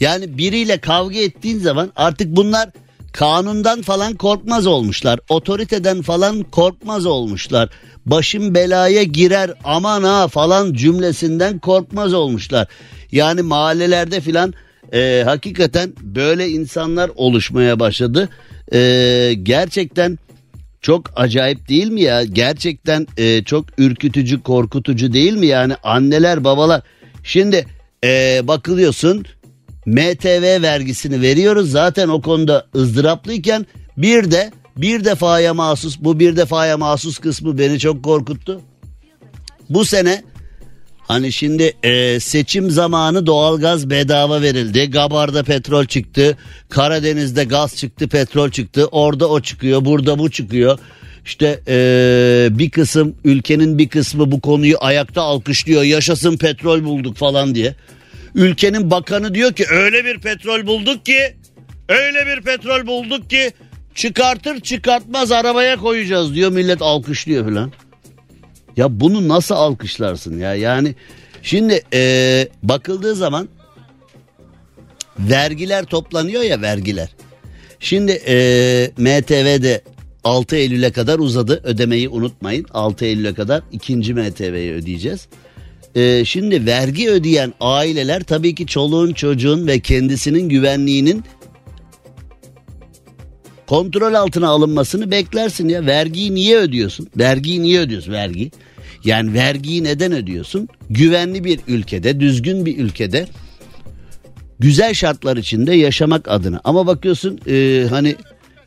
yani 0.00 0.38
biriyle 0.38 0.78
kavga 0.78 1.18
ettiğin 1.18 1.58
zaman 1.58 1.92
artık 1.96 2.36
bunlar 2.36 2.70
kanundan 3.12 3.82
falan 3.82 4.14
korkmaz 4.14 4.66
olmuşlar. 4.66 5.20
Otoriteden 5.28 6.02
falan 6.02 6.42
korkmaz 6.42 7.06
olmuşlar. 7.06 7.68
Başım 8.06 8.54
belaya 8.54 9.02
girer 9.02 9.50
aman 9.64 10.02
ha 10.02 10.28
falan 10.28 10.74
cümlesinden 10.74 11.58
korkmaz 11.58 12.14
olmuşlar. 12.14 12.68
Yani 13.12 13.42
mahallelerde 13.42 14.20
filan 14.20 14.54
e, 14.92 15.22
hakikaten 15.26 15.92
böyle 16.00 16.48
insanlar 16.48 17.10
oluşmaya 17.14 17.80
başladı. 17.80 18.28
E, 18.72 19.34
gerçekten 19.42 20.18
çok 20.82 21.10
acayip 21.16 21.68
değil 21.68 21.88
mi 21.88 22.00
ya? 22.00 22.24
Gerçekten 22.24 23.06
e, 23.16 23.44
çok 23.44 23.64
ürkütücü, 23.78 24.42
korkutucu 24.42 25.12
değil 25.12 25.32
mi 25.32 25.46
yani? 25.46 25.74
Anneler, 25.82 26.44
babalar. 26.44 26.82
Şimdi 27.24 27.66
e, 28.04 28.40
bakılıyorsun 28.44 29.24
MTV 29.86 30.62
vergisini 30.62 31.20
veriyoruz. 31.20 31.70
Zaten 31.70 32.08
o 32.08 32.22
konuda 32.22 32.66
ızdıraplıyken 32.74 33.66
bir 33.96 34.30
de 34.30 34.52
bir 34.76 35.04
defaya 35.04 35.54
mahsus 35.54 36.00
bu 36.00 36.20
bir 36.20 36.36
defaya 36.36 36.78
mahsus 36.78 37.18
kısmı 37.18 37.58
beni 37.58 37.78
çok 37.78 38.02
korkuttu. 38.02 38.60
Bu 39.70 39.84
sene 39.84 40.22
hani 41.08 41.32
şimdi 41.32 41.72
e, 41.82 42.20
seçim 42.20 42.70
zamanı 42.70 43.26
doğalgaz 43.26 43.90
bedava 43.90 44.42
verildi. 44.42 44.90
Gabar'da 44.90 45.42
petrol 45.42 45.84
çıktı. 45.84 46.36
Karadeniz'de 46.68 47.44
gaz 47.44 47.76
çıktı, 47.76 48.08
petrol 48.08 48.50
çıktı. 48.50 48.86
Orada 48.86 49.28
o 49.28 49.40
çıkıyor, 49.40 49.84
burada 49.84 50.18
bu 50.18 50.30
çıkıyor. 50.30 50.78
İşte 51.24 51.60
e, 51.68 52.48
bir 52.50 52.70
kısım 52.70 53.16
ülkenin 53.24 53.78
bir 53.78 53.88
kısmı 53.88 54.32
bu 54.32 54.40
konuyu 54.40 54.76
ayakta 54.80 55.22
alkışlıyor. 55.22 55.82
Yaşasın 55.82 56.36
petrol 56.36 56.84
bulduk 56.84 57.16
falan 57.16 57.54
diye. 57.54 57.74
Ülkenin 58.34 58.90
bakanı 58.90 59.34
diyor 59.34 59.52
ki 59.52 59.64
öyle 59.70 60.04
bir 60.04 60.18
petrol 60.18 60.66
bulduk 60.66 61.06
ki 61.06 61.36
öyle 61.88 62.26
bir 62.26 62.42
petrol 62.42 62.86
bulduk 62.86 63.30
ki 63.30 63.52
çıkartır 63.94 64.60
çıkartmaz 64.60 65.32
arabaya 65.32 65.76
koyacağız 65.76 66.34
diyor 66.34 66.50
millet 66.50 66.82
alkışlıyor 66.82 67.44
falan. 67.44 67.72
Ya 68.76 69.00
bunu 69.00 69.28
nasıl 69.28 69.54
alkışlarsın 69.54 70.38
ya 70.38 70.54
yani 70.54 70.94
şimdi 71.42 71.82
ee, 71.94 72.48
bakıldığı 72.62 73.14
zaman 73.14 73.48
vergiler 75.18 75.84
toplanıyor 75.84 76.42
ya 76.42 76.62
vergiler. 76.62 77.08
Şimdi 77.80 78.22
ee, 78.26 78.90
MTV'de 78.96 79.82
6 80.24 80.56
Eylül'e 80.56 80.92
kadar 80.92 81.18
uzadı 81.18 81.60
ödemeyi 81.64 82.08
unutmayın 82.08 82.66
6 82.70 83.04
Eylül'e 83.04 83.34
kadar 83.34 83.62
ikinci 83.72 84.14
MTV'yi 84.14 84.72
ödeyeceğiz. 84.72 85.28
Ee, 85.94 86.24
şimdi 86.24 86.66
vergi 86.66 87.10
ödeyen 87.10 87.54
aileler 87.60 88.22
tabii 88.22 88.54
ki 88.54 88.66
çoluğun 88.66 89.12
çocuğun 89.12 89.66
ve 89.66 89.80
kendisinin 89.80 90.48
güvenliğinin 90.48 91.24
kontrol 93.72 94.14
altına 94.14 94.48
alınmasını 94.48 95.10
beklersin 95.10 95.68
ya. 95.68 95.86
Vergiyi 95.86 96.34
niye 96.34 96.58
ödüyorsun? 96.58 97.08
Vergiyi 97.18 97.62
niye 97.62 97.80
ödüyorsun? 97.80 98.12
Vergi. 98.12 98.50
Yani 99.04 99.34
vergiyi 99.34 99.84
neden 99.84 100.12
ödüyorsun? 100.12 100.68
Güvenli 100.90 101.44
bir 101.44 101.60
ülkede, 101.68 102.20
düzgün 102.20 102.66
bir 102.66 102.78
ülkede 102.78 103.26
güzel 104.58 104.94
şartlar 104.94 105.36
içinde 105.36 105.74
yaşamak 105.74 106.28
adına. 106.28 106.60
Ama 106.64 106.86
bakıyorsun 106.86 107.40
e, 107.48 107.86
hani 107.90 108.16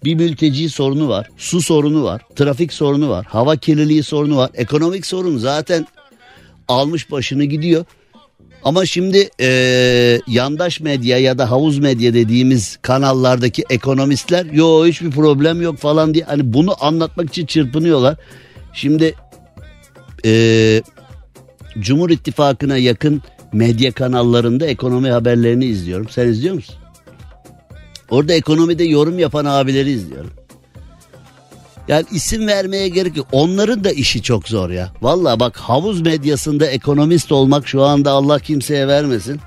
bir 0.04 0.16
mülteci 0.16 0.70
sorunu 0.70 1.10
var, 1.10 1.30
su 1.38 1.62
sorunu 1.62 2.04
var, 2.04 2.22
trafik 2.36 2.74
sorunu 2.74 3.10
var, 3.10 3.26
hava 3.26 3.56
kirliliği 3.56 4.04
sorunu 4.04 4.38
var, 4.38 4.50
ekonomik 4.54 5.06
sorun 5.06 5.38
zaten 5.38 5.88
almış 6.68 7.12
başını 7.12 7.44
gidiyor. 7.44 7.86
Ama 8.66 8.86
şimdi 8.86 9.30
e, 9.42 10.22
yandaş 10.28 10.80
medya 10.80 11.18
ya 11.18 11.38
da 11.38 11.52
havuz 11.52 11.80
medya 11.80 12.14
dediğimiz 12.14 12.80
kanallardaki 12.82 13.64
ekonomistler 13.70 14.46
yo 14.46 14.86
hiçbir 14.86 15.12
problem 15.12 15.62
yok 15.62 15.78
falan 15.78 16.14
diye 16.14 16.24
hani 16.24 16.54
bunu 16.54 16.86
anlatmak 16.86 17.30
için 17.30 17.46
çırpınıyorlar. 17.46 18.16
Şimdi 18.74 19.16
e, 20.26 20.82
Cumhur 21.80 22.10
İttifakı'na 22.10 22.78
yakın 22.78 23.22
medya 23.54 23.92
kanallarında 23.92 24.66
ekonomi 24.66 25.10
haberlerini 25.10 25.66
izliyorum. 25.66 26.10
Sen 26.10 26.28
izliyor 26.28 26.56
musun? 26.56 26.76
Orada 28.10 28.34
ekonomide 28.34 28.84
yorum 28.84 29.20
yapan 29.20 29.46
abileri 29.46 29.92
izliyorum. 29.92 30.32
Yani 31.88 32.06
isim 32.12 32.48
vermeye 32.48 32.90
gerek 32.90 33.18
yok. 33.18 33.28
Onların 33.32 33.84
da 33.84 33.92
işi 33.92 34.24
çok 34.24 34.48
zor 34.48 34.70
ya. 34.70 34.92
Valla 35.02 35.40
bak 35.40 35.58
havuz 35.58 36.02
medyasında 36.02 36.66
ekonomist 36.68 37.32
olmak 37.32 37.68
şu 37.68 37.84
anda 37.84 38.12
Allah 38.12 38.40
kimseye 38.40 38.88
vermesin. 38.88 39.40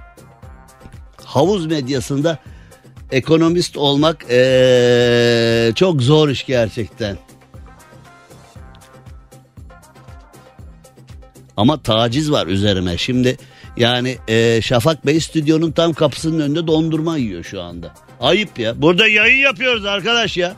Havuz 1.25 1.67
medyasında 1.67 2.39
ekonomist 3.13 3.77
olmak 3.77 4.27
ee, 4.31 5.73
çok 5.75 6.03
zor 6.03 6.29
iş 6.29 6.47
gerçekten. 6.47 7.19
Ama 11.57 11.83
taciz 11.83 12.31
var 12.33 12.47
üzerime. 12.47 12.99
Şimdi 12.99 13.37
yani 13.77 14.19
e, 14.29 14.61
Şafak 14.63 15.07
Bey 15.07 15.21
stüdyonun 15.21 15.71
tam 15.71 15.93
kapısının 15.93 16.41
önünde 16.41 16.67
dondurma 16.67 17.17
yiyor 17.17 17.45
şu 17.45 17.63
anda. 17.63 17.95
Ayıp 18.21 18.59
ya. 18.59 18.83
Burada 18.83 19.09
yayın 19.09 19.43
yapıyoruz 19.43 19.85
arkadaş 19.85 20.37
ya. 20.37 20.57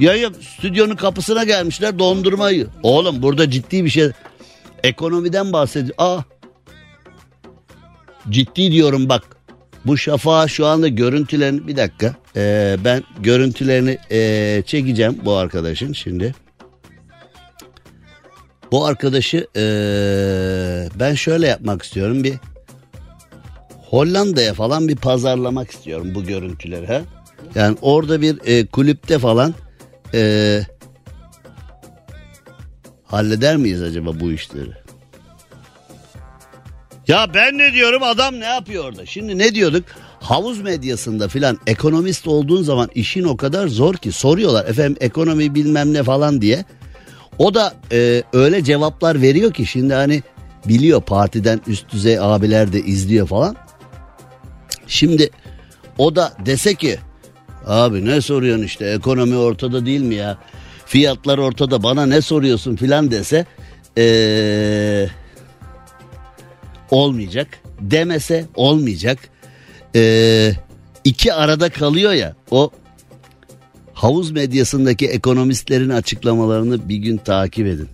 Yayın 0.00 0.32
stüdyonun 0.32 0.96
kapısına 0.96 1.44
gelmişler 1.44 1.98
dondurma 1.98 2.50
yiyor. 2.50 2.68
Oğlum 2.82 3.22
burada 3.22 3.50
ciddi 3.50 3.84
bir 3.84 3.90
şey. 3.90 4.10
Ekonomiden 4.84 5.52
bahsediyor. 5.52 5.94
Aa. 5.98 6.20
Ciddi 8.30 8.72
diyorum 8.72 9.08
bak. 9.08 9.22
Bu 9.86 9.98
şafağı 9.98 10.48
şu 10.48 10.66
anda 10.66 10.88
görüntülerini 10.88 11.66
bir 11.66 11.76
dakika. 11.76 12.14
Ee, 12.36 12.76
ben 12.84 13.02
görüntülerini 13.20 13.98
ee, 14.10 14.62
çekeceğim 14.66 15.18
bu 15.24 15.36
arkadaşın 15.36 15.92
şimdi. 15.92 16.34
Bu 18.72 18.86
arkadaşı 18.86 19.46
ee, 19.56 20.88
ben 20.94 21.14
şöyle 21.14 21.46
yapmak 21.46 21.82
istiyorum 21.82 22.24
bir 22.24 22.34
Hollanda'ya 23.88 24.54
falan 24.54 24.88
bir 24.88 24.96
pazarlamak 24.96 25.70
istiyorum 25.70 26.12
bu 26.14 26.24
görüntüleri. 26.24 26.86
Ha? 26.86 27.00
Yani 27.54 27.76
orada 27.82 28.20
bir 28.20 28.38
e, 28.44 28.66
kulüpte 28.66 29.18
falan 29.18 29.54
e, 30.14 30.62
halleder 33.04 33.56
miyiz 33.56 33.82
acaba 33.82 34.20
bu 34.20 34.32
işleri? 34.32 34.70
Ya 37.08 37.34
ben 37.34 37.58
ne 37.58 37.72
diyorum 37.72 38.02
adam 38.02 38.40
ne 38.40 38.44
yapıyor 38.44 38.84
orada? 38.84 39.06
Şimdi 39.06 39.38
ne 39.38 39.54
diyorduk? 39.54 39.84
Havuz 40.20 40.60
medyasında 40.60 41.28
filan 41.28 41.58
ekonomist 41.66 42.28
olduğun 42.28 42.62
zaman 42.62 42.90
işin 42.94 43.24
o 43.24 43.36
kadar 43.36 43.68
zor 43.68 43.94
ki 43.94 44.12
soruyorlar 44.12 44.66
efendim 44.66 44.96
ekonomi 45.00 45.54
bilmem 45.54 45.92
ne 45.92 46.02
falan 46.02 46.40
diye. 46.40 46.64
O 47.38 47.54
da 47.54 47.74
e, 47.92 48.22
öyle 48.32 48.64
cevaplar 48.64 49.22
veriyor 49.22 49.52
ki 49.52 49.66
şimdi 49.66 49.94
hani 49.94 50.22
biliyor 50.68 51.02
partiden 51.02 51.60
üst 51.66 51.92
düzey 51.92 52.18
abiler 52.20 52.72
de 52.72 52.80
izliyor 52.80 53.26
falan. 53.26 53.56
Şimdi 54.86 55.30
o 55.98 56.16
da 56.16 56.32
dese 56.46 56.74
ki 56.74 56.98
abi 57.66 58.04
ne 58.04 58.20
soruyorsun 58.20 58.64
işte 58.64 58.86
ekonomi 58.86 59.36
ortada 59.36 59.86
değil 59.86 60.00
mi 60.00 60.14
ya? 60.14 60.38
Fiyatlar 60.86 61.38
ortada 61.38 61.82
bana 61.82 62.06
ne 62.06 62.20
soruyorsun 62.20 62.76
filan 62.76 63.10
dese 63.10 63.46
ee, 63.98 65.08
olmayacak. 66.90 67.48
Demese 67.80 68.46
olmayacak. 68.54 69.18
Ee, 69.96 70.52
iki 71.04 71.32
arada 71.32 71.68
kalıyor 71.68 72.12
ya 72.12 72.34
o 72.50 72.70
havuz 73.92 74.30
medyasındaki 74.30 75.06
ekonomistlerin 75.06 75.90
açıklamalarını 75.90 76.88
bir 76.88 76.96
gün 76.96 77.16
takip 77.16 77.66
edin. 77.66 77.88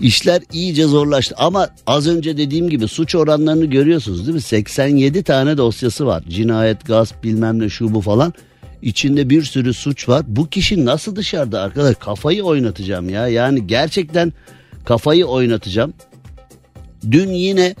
İşler 0.00 0.42
iyice 0.52 0.84
zorlaştı 0.84 1.34
ama 1.38 1.68
az 1.86 2.08
önce 2.08 2.36
dediğim 2.36 2.70
gibi 2.70 2.88
suç 2.88 3.14
oranlarını 3.14 3.64
görüyorsunuz 3.64 4.26
değil 4.26 4.34
mi? 4.34 4.40
87 4.40 5.22
tane 5.22 5.56
dosyası 5.56 6.06
var. 6.06 6.22
Cinayet, 6.28 6.86
gasp 6.86 7.24
bilmem 7.24 7.58
ne 7.58 7.68
şu 7.68 7.94
bu 7.94 8.00
falan. 8.00 8.34
İçinde 8.82 9.30
bir 9.30 9.42
sürü 9.42 9.74
suç 9.74 10.08
var. 10.08 10.24
Bu 10.28 10.48
kişi 10.48 10.84
nasıl 10.84 11.16
dışarıda 11.16 11.60
arkadaş? 11.60 11.96
Kafayı 11.96 12.42
oynatacağım 12.42 13.08
ya. 13.08 13.28
Yani 13.28 13.66
gerçekten 13.66 14.32
kafayı 14.84 15.26
oynatacağım. 15.26 15.94
Dün 17.10 17.28
yine 17.28 17.74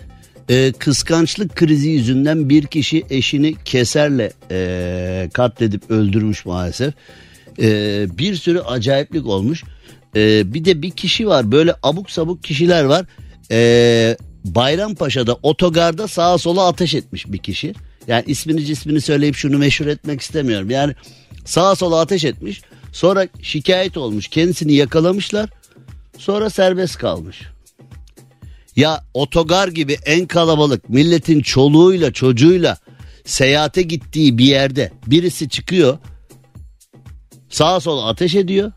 e, 0.48 0.72
kıskançlık 0.72 1.56
krizi 1.56 1.88
yüzünden 1.88 2.48
bir 2.48 2.66
kişi 2.66 3.04
eşini 3.10 3.54
keserle 3.64 4.32
e, 4.50 5.30
katledip 5.32 5.90
öldürmüş 5.90 6.46
maalesef. 6.46 6.94
E, 7.62 7.68
bir 8.18 8.34
sürü 8.34 8.60
acayiplik 8.60 9.26
olmuş. 9.26 9.64
E, 10.16 10.54
bir 10.54 10.64
de 10.64 10.82
bir 10.82 10.90
kişi 10.90 11.28
var 11.28 11.52
böyle 11.52 11.74
abuk 11.82 12.10
sabuk 12.10 12.42
kişiler 12.44 12.84
var. 12.84 13.06
E, 13.50 14.16
Bayrampaşa'da 14.44 15.34
otogarda 15.42 16.08
sağa 16.08 16.38
sola 16.38 16.66
ateş 16.66 16.94
etmiş 16.94 17.32
bir 17.32 17.38
kişi. 17.38 17.74
Yani 18.06 18.24
ismini 18.26 18.64
cismini 18.64 19.00
söyleyip 19.00 19.36
şunu 19.36 19.58
meşhur 19.58 19.86
etmek 19.86 20.20
istemiyorum. 20.20 20.70
Yani 20.70 20.94
sağa 21.44 21.76
sola 21.76 22.00
ateş 22.00 22.24
etmiş. 22.24 22.62
Sonra 22.92 23.28
şikayet 23.42 23.96
olmuş. 23.96 24.28
Kendisini 24.28 24.72
yakalamışlar. 24.72 25.50
Sonra 26.18 26.50
serbest 26.50 26.96
kalmış. 26.98 27.42
Ya 28.76 29.04
otogar 29.14 29.68
gibi 29.68 29.96
en 30.06 30.26
kalabalık 30.26 30.88
milletin 30.88 31.40
çoluğuyla 31.40 32.12
çocuğuyla 32.12 32.78
seyahate 33.24 33.82
gittiği 33.82 34.38
bir 34.38 34.44
yerde 34.44 34.92
birisi 35.06 35.48
çıkıyor. 35.48 35.98
Sağa 37.48 37.80
sola 37.80 38.08
ateş 38.08 38.34
ediyor. 38.34 38.72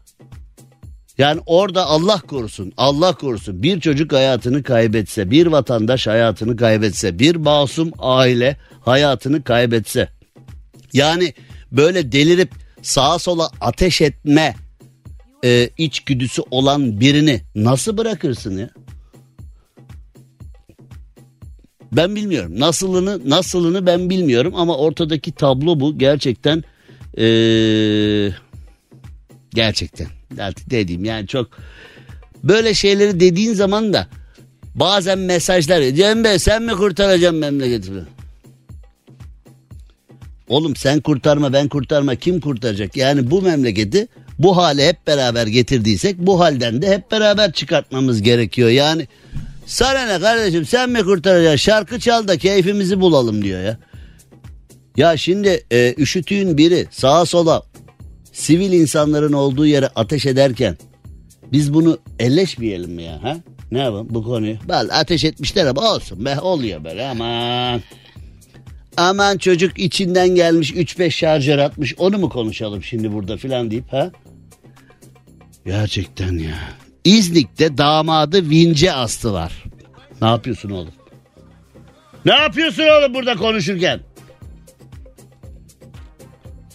Yani 1.19 1.41
orada 1.45 1.86
Allah 1.86 2.19
korusun, 2.19 2.73
Allah 2.77 3.15
korusun 3.15 3.63
bir 3.63 3.79
çocuk 3.79 4.13
hayatını 4.13 4.63
kaybetse, 4.63 5.32
bir 5.32 5.47
vatandaş 5.47 6.08
hayatını 6.08 6.58
kaybetse, 6.58 7.19
bir 7.19 7.36
masum 7.36 7.91
aile 7.99 8.58
hayatını 8.82 9.43
kaybetse. 9.43 10.10
Yani 10.93 11.34
böyle 11.71 12.12
delirip 12.12 12.51
sağa 12.82 13.19
sola 13.19 13.49
ateş 13.62 14.01
etme 14.01 14.55
e, 15.45 15.69
içgüdüsü 15.77 16.41
olan 16.51 16.99
birini 16.99 17.41
nasıl 17.55 17.97
bırakırsın 17.97 18.58
ya? 18.58 18.69
Ben 21.91 22.15
bilmiyorum. 22.15 22.60
Nasılını 22.60 23.29
nasılını 23.29 23.86
ben 23.86 24.10
bilmiyorum 24.10 24.53
ama 24.55 24.77
ortadaki 24.77 25.32
tablo 25.32 25.79
bu. 25.79 25.97
Gerçekten 25.97 26.63
ee, 27.17 28.32
gerçekten 29.53 30.18
artık 30.39 30.70
dediğim 30.70 31.06
yani 31.06 31.28
çok 31.28 31.50
böyle 32.44 32.74
şeyleri 32.74 33.20
dediğin 33.20 33.54
zaman 33.54 33.94
da 33.94 34.08
bazen 34.76 35.20
mesajlar 35.20 35.94
Cem 35.94 36.24
Bey 36.24 36.39
sen 36.39 36.63
mi 36.63 36.72
kurtaracaksın 36.72 37.39
memleketimi? 37.39 38.02
Oğlum 40.48 40.76
sen 40.76 41.00
kurtarma 41.00 41.54
ben 41.54 41.68
kurtarma 41.68 42.15
kim 42.15 42.42
kurtaracak? 42.42 42.98
Yani 42.98 43.32
bu 43.32 43.42
memleketi 43.42 44.08
bu 44.39 44.58
hale 44.58 44.88
hep 44.88 45.08
beraber 45.08 45.48
getirdiysek 45.48 46.18
bu 46.20 46.39
halden 46.39 46.82
de 46.82 46.89
hep 46.89 47.12
beraber 47.12 47.52
çıkartmamız 47.52 48.22
gerekiyor. 48.22 48.70
Yani 48.70 49.08
sana 49.65 50.06
ne 50.06 50.20
kardeşim 50.20 50.65
sen 50.65 50.89
mi 50.89 51.04
kurtaracaksın 51.04 51.58
şarkı 51.58 52.00
çal 52.00 52.28
da 52.28 52.38
keyfimizi 52.38 53.02
bulalım 53.02 53.44
diyor 53.44 53.62
ya. 53.63 53.78
Ya 54.98 55.18
şimdi 55.18 55.63
e, 55.72 55.96
üşütüğün 55.98 56.58
biri 56.58 56.88
sağa 56.92 57.26
sola 57.26 57.62
sivil 58.39 58.71
insanların 58.73 59.34
olduğu 59.34 59.65
yere 59.65 59.88
ateş 59.95 60.25
ederken 60.25 60.78
biz 61.52 61.73
bunu 61.73 61.97
elleşmeyelim 62.19 62.91
mi 62.91 63.04
ya? 63.04 63.23
Ha? 63.23 63.38
Ne 63.71 63.80
yapalım 63.80 64.08
bu 64.10 64.23
konuyu? 64.23 64.58
Bal 64.67 64.89
ateş 64.91 65.23
etmişler 65.23 65.65
ama 65.65 65.93
olsun 65.93 66.25
be 66.25 66.39
oluyor 66.39 66.84
böyle 66.84 67.08
aman. 67.08 67.82
Aman 68.97 69.38
çocuk 69.38 69.80
içinden 69.80 70.30
gelmiş 70.30 70.71
3-5 70.71 71.12
şarjör 71.12 71.58
atmış 71.58 71.95
onu 71.97 72.17
mu 72.17 72.30
konuşalım 72.30 72.84
şimdi 72.84 73.13
burada 73.13 73.38
filan 73.38 73.71
deyip 73.71 73.93
ha? 73.93 74.12
Gerçekten 75.65 76.34
ya. 76.34 76.58
İznik'te 77.04 77.78
damadı 77.78 78.49
vince 78.49 78.93
astılar. 78.93 79.63
Ne 80.21 80.28
yapıyorsun 80.28 80.69
oğlum? 80.69 80.93
Ne 82.25 82.34
yapıyorsun 82.34 82.84
oğlum 82.84 83.13
burada 83.13 83.36
konuşurken? 83.36 83.99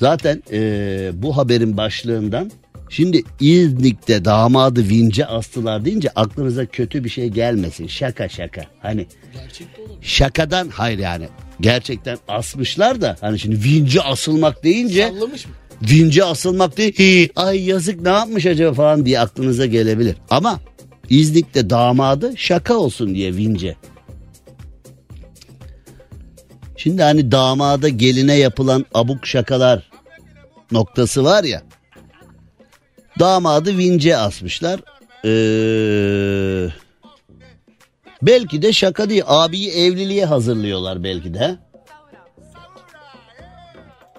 Zaten 0.04 0.42
eee, 0.52 1.10
bu 1.14 1.36
haberin 1.36 1.76
başlığından 1.76 2.50
şimdi 2.88 3.22
İznik'te 3.40 4.24
damadı 4.24 4.88
vince 4.88 5.26
astılar 5.26 5.84
deyince 5.84 6.08
aklınıza 6.16 6.66
kötü 6.66 7.04
bir 7.04 7.08
şey 7.08 7.28
gelmesin. 7.28 7.86
Şaka 7.86 8.28
şaka. 8.28 8.62
Hani 8.82 9.06
şakadan 10.02 10.68
hayır 10.68 10.98
yani. 10.98 11.28
Gerçekten 11.60 12.18
asmışlar 12.28 13.00
da 13.00 13.16
hani 13.20 13.38
şimdi 13.38 13.64
vince 13.64 14.00
asılmak 14.00 14.64
deyince 14.64 15.08
Sallamış 15.08 15.46
mı? 15.46 15.52
vince 15.90 16.24
asılmak 16.24 16.76
değil. 16.76 16.94
"Hii, 16.98 17.30
Ay 17.36 17.64
yazık 17.64 18.00
ne 18.00 18.08
yapmış 18.08 18.46
acaba 18.46 18.72
falan 18.74 19.06
diye 19.06 19.20
aklınıza 19.20 19.66
gelebilir. 19.66 20.16
Ama 20.30 20.60
İznik'te 21.10 21.70
damadı 21.70 22.32
şaka 22.36 22.74
olsun 22.74 23.14
diye 23.14 23.36
vince. 23.36 23.76
Şimdi 26.76 27.02
hani 27.02 27.32
damada 27.32 27.88
geline 27.88 28.34
yapılan 28.34 28.84
abuk 28.94 29.26
şakalar 29.26 29.90
noktası 30.72 31.24
var 31.24 31.44
ya. 31.44 31.62
Damadı 33.18 33.78
vince 33.78 34.16
asmışlar. 34.16 34.80
Ee, 35.24 36.68
belki 38.22 38.62
de 38.62 38.72
şaka 38.72 39.10
değil. 39.10 39.22
Abiyi 39.26 39.70
evliliğe 39.70 40.24
hazırlıyorlar 40.24 41.04
belki 41.04 41.34
de. 41.34 41.56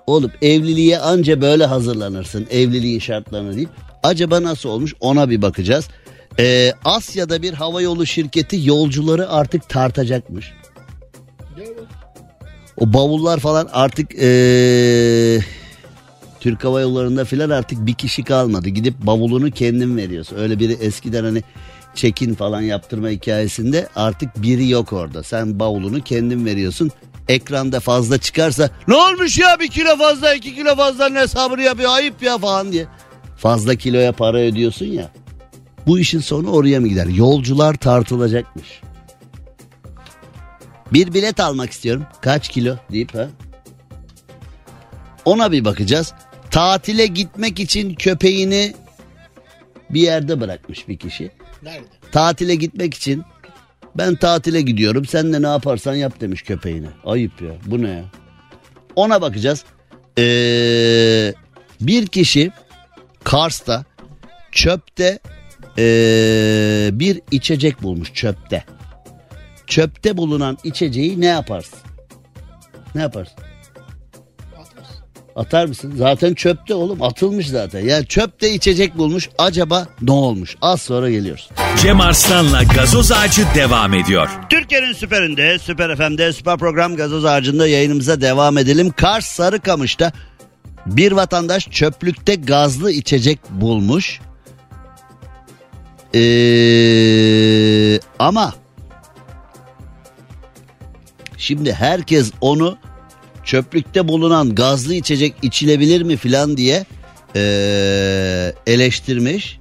Oğlum 0.08 0.32
evliliğe 0.42 1.00
anca 1.00 1.42
böyle 1.42 1.66
hazırlanırsın. 1.66 2.48
Evliliğin 2.52 3.00
şartlarını 3.00 3.56
deyip. 3.56 3.70
Acaba 4.04 4.44
nasıl 4.44 4.70
olmuş 4.70 4.94
ona 5.00 5.30
bir 5.30 5.42
bakacağız. 5.42 5.88
Ee, 6.40 6.74
Asya'da 6.86 7.42
bir 7.42 7.54
havayolu 7.54 8.06
şirketi 8.06 8.68
yolcuları 8.68 9.30
artık 9.30 9.70
tartacakmış. 9.70 10.54
O 12.78 12.94
bavullar 12.94 13.40
falan 13.40 13.70
artık 13.74 14.16
ee, 14.22 15.40
Türk 16.46 16.64
Hava 16.64 16.82
Yolları'nda 16.82 17.26
filan 17.26 17.50
artık 17.50 17.86
bir 17.86 17.94
kişi 17.94 18.24
kalmadı. 18.24 18.70
Gidip 18.70 18.94
bavulunu 19.00 19.52
kendin 19.52 19.98
veriyorsun. 19.98 20.38
Öyle 20.38 20.60
biri 20.60 20.74
eskiden 20.74 21.24
hani 21.24 21.44
çekin 21.96 22.36
falan 22.36 22.62
yaptırma 22.62 23.10
hikayesinde 23.10 23.88
artık 23.96 24.42
biri 24.42 24.70
yok 24.70 24.94
orada. 24.94 25.24
Sen 25.24 25.60
bavulunu 25.60 26.02
kendin 26.02 26.46
veriyorsun. 26.46 26.92
Ekranda 27.28 27.80
fazla 27.80 28.18
çıkarsa 28.18 28.70
ne 28.88 28.96
olmuş 28.96 29.38
ya 29.38 29.60
bir 29.60 29.68
kilo 29.68 29.98
fazla 29.98 30.34
iki 30.34 30.56
kilo 30.56 30.76
fazla 30.76 31.16
hesabını 31.16 31.62
yapıyor 31.62 31.92
ayıp 31.92 32.24
ya 32.24 32.38
falan 32.38 32.72
diye. 32.72 32.88
Fazla 33.38 33.76
kiloya 33.76 34.12
para 34.12 34.38
ödüyorsun 34.38 34.86
ya. 34.86 35.12
Bu 35.88 36.00
işin 36.00 36.20
sonu 36.20 36.52
oraya 36.52 36.80
mı 36.80 36.88
gider? 36.88 37.08
Yolcular 37.08 37.74
tartılacakmış. 37.74 38.82
Bir 40.94 41.14
bilet 41.14 41.40
almak 41.40 41.72
istiyorum. 41.72 42.06
Kaç 42.22 42.50
kilo 42.50 42.76
deyip 42.92 43.16
ha? 43.16 43.28
Ona 45.26 45.52
bir 45.52 45.66
bakacağız. 45.66 46.14
Tatile 46.56 47.06
gitmek 47.08 47.60
için 47.60 47.94
köpeğini 47.94 48.74
bir 49.90 50.02
yerde 50.02 50.42
bırakmış 50.42 50.88
bir 50.88 50.98
kişi. 50.98 51.32
Nerede? 51.64 51.86
Tatile 52.12 52.56
gitmek 52.56 52.94
için 52.94 53.24
ben 53.98 54.16
tatile 54.16 54.62
gidiyorum 54.62 55.06
sen 55.06 55.34
de 55.34 55.42
ne 55.42 55.48
yaparsan 55.48 55.96
yap 55.96 56.22
demiş 56.22 56.42
köpeğine. 56.42 56.88
Ayıp 57.06 57.42
ya 57.42 57.52
bu 57.66 57.82
ne 57.82 57.90
ya? 57.90 58.06
Ona 58.96 59.22
bakacağız. 59.22 59.64
Ee, 60.18 61.34
bir 61.82 62.08
kişi 62.08 62.52
Kars'ta 63.24 63.86
çöpte 64.52 65.20
ee, 65.78 66.90
bir 66.94 67.22
içecek 67.32 67.84
bulmuş 67.84 68.14
çöpte. 68.14 68.64
Çöpte 69.68 70.18
bulunan 70.18 70.58
içeceği 70.64 71.22
ne 71.22 71.26
yaparsın? 71.26 71.80
Ne 72.96 73.02
yaparsın? 73.02 73.45
Atar 75.36 75.66
mısın? 75.66 75.94
Zaten 75.98 76.34
çöpte 76.34 76.74
oğlum 76.74 77.02
atılmış 77.04 77.48
zaten. 77.50 77.80
Ya 77.86 78.06
çöpte 78.06 78.54
içecek 78.54 78.98
bulmuş 78.98 79.30
acaba 79.38 79.88
ne 80.02 80.12
olmuş? 80.12 80.56
Az 80.62 80.82
sonra 80.82 81.10
geliyoruz. 81.10 81.50
Cem 81.82 82.02
Arslan'la 82.02 82.64
gazoz 82.64 83.12
ağacı 83.12 83.46
devam 83.56 83.94
ediyor. 83.94 84.30
Türkiye'nin 84.50 84.94
süperinde, 84.94 85.60
süper 85.60 85.96
FM'de, 85.96 86.34
süper 86.34 86.58
program 86.58 86.96
gazoz 86.96 87.26
ağacında 87.26 87.68
yayınımıza 87.68 88.22
devam 88.22 88.58
edelim. 88.58 88.90
Kars 88.98 89.26
Sarıkamış'ta 89.26 90.12
bir 90.86 91.12
vatandaş 91.12 91.70
çöplükte 91.70 92.36
gazlı 92.36 92.92
içecek 92.92 93.40
bulmuş. 93.50 94.20
Ee, 96.16 98.00
ama 98.20 98.54
şimdi 101.38 101.74
herkes 101.74 102.32
onu 102.42 102.78
çöplükte 103.46 104.08
bulunan 104.08 104.56
gazlı 104.56 104.94
içecek 104.94 105.34
içilebilir 105.42 106.02
mi 106.02 106.18
filan 106.18 106.58
diye 106.58 106.86
ee, 107.36 108.54
eleştirmiş. 108.68 109.60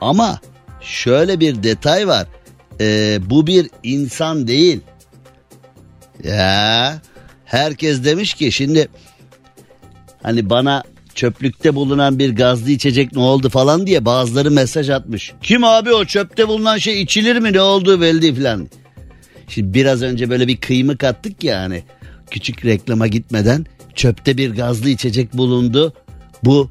Ama 0.00 0.40
şöyle 0.80 1.40
bir 1.40 1.62
detay 1.62 2.08
var. 2.08 2.26
Ee, 2.80 3.18
bu 3.30 3.46
bir 3.46 3.70
insan 3.82 4.46
değil. 4.46 4.80
Ya 6.24 7.00
herkes 7.44 8.04
demiş 8.04 8.34
ki 8.34 8.52
şimdi 8.52 8.88
hani 10.22 10.50
bana 10.50 10.82
çöplükte 11.14 11.74
bulunan 11.74 12.18
bir 12.18 12.36
gazlı 12.36 12.70
içecek 12.70 13.12
ne 13.12 13.20
oldu 13.20 13.48
falan 13.48 13.86
diye 13.86 14.04
bazıları 14.04 14.50
mesaj 14.50 14.90
atmış. 14.90 15.32
Kim 15.42 15.64
abi 15.64 15.92
o 15.92 16.04
çöpte 16.04 16.48
bulunan 16.48 16.78
şey 16.78 17.02
içilir 17.02 17.36
mi 17.36 17.52
ne 17.52 17.60
olduğu 17.60 18.00
belli 18.00 18.34
falan. 18.34 18.68
Şimdi 19.48 19.74
biraz 19.74 20.02
önce 20.02 20.30
böyle 20.30 20.48
bir 20.48 20.56
kıymık 20.56 21.04
attık 21.04 21.44
ya 21.44 21.60
hani 21.60 21.82
küçük 22.30 22.64
reklama 22.64 23.06
gitmeden 23.06 23.66
çöpte 23.94 24.36
bir 24.36 24.54
gazlı 24.54 24.88
içecek 24.88 25.32
bulundu. 25.32 25.92
Bu 26.44 26.70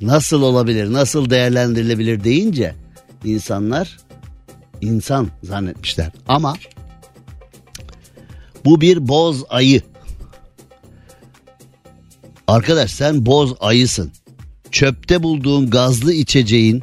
nasıl 0.00 0.42
olabilir 0.42 0.92
nasıl 0.92 1.30
değerlendirilebilir 1.30 2.24
deyince 2.24 2.74
insanlar 3.24 3.98
insan 4.80 5.28
zannetmişler. 5.42 6.10
Ama 6.28 6.54
bu 8.64 8.80
bir 8.80 9.08
boz 9.08 9.44
ayı. 9.48 9.82
Arkadaş 12.46 12.90
sen 12.90 13.26
boz 13.26 13.54
ayısın. 13.60 14.12
Çöpte 14.70 15.22
bulduğun 15.22 15.70
gazlı 15.70 16.12
içeceğin 16.12 16.82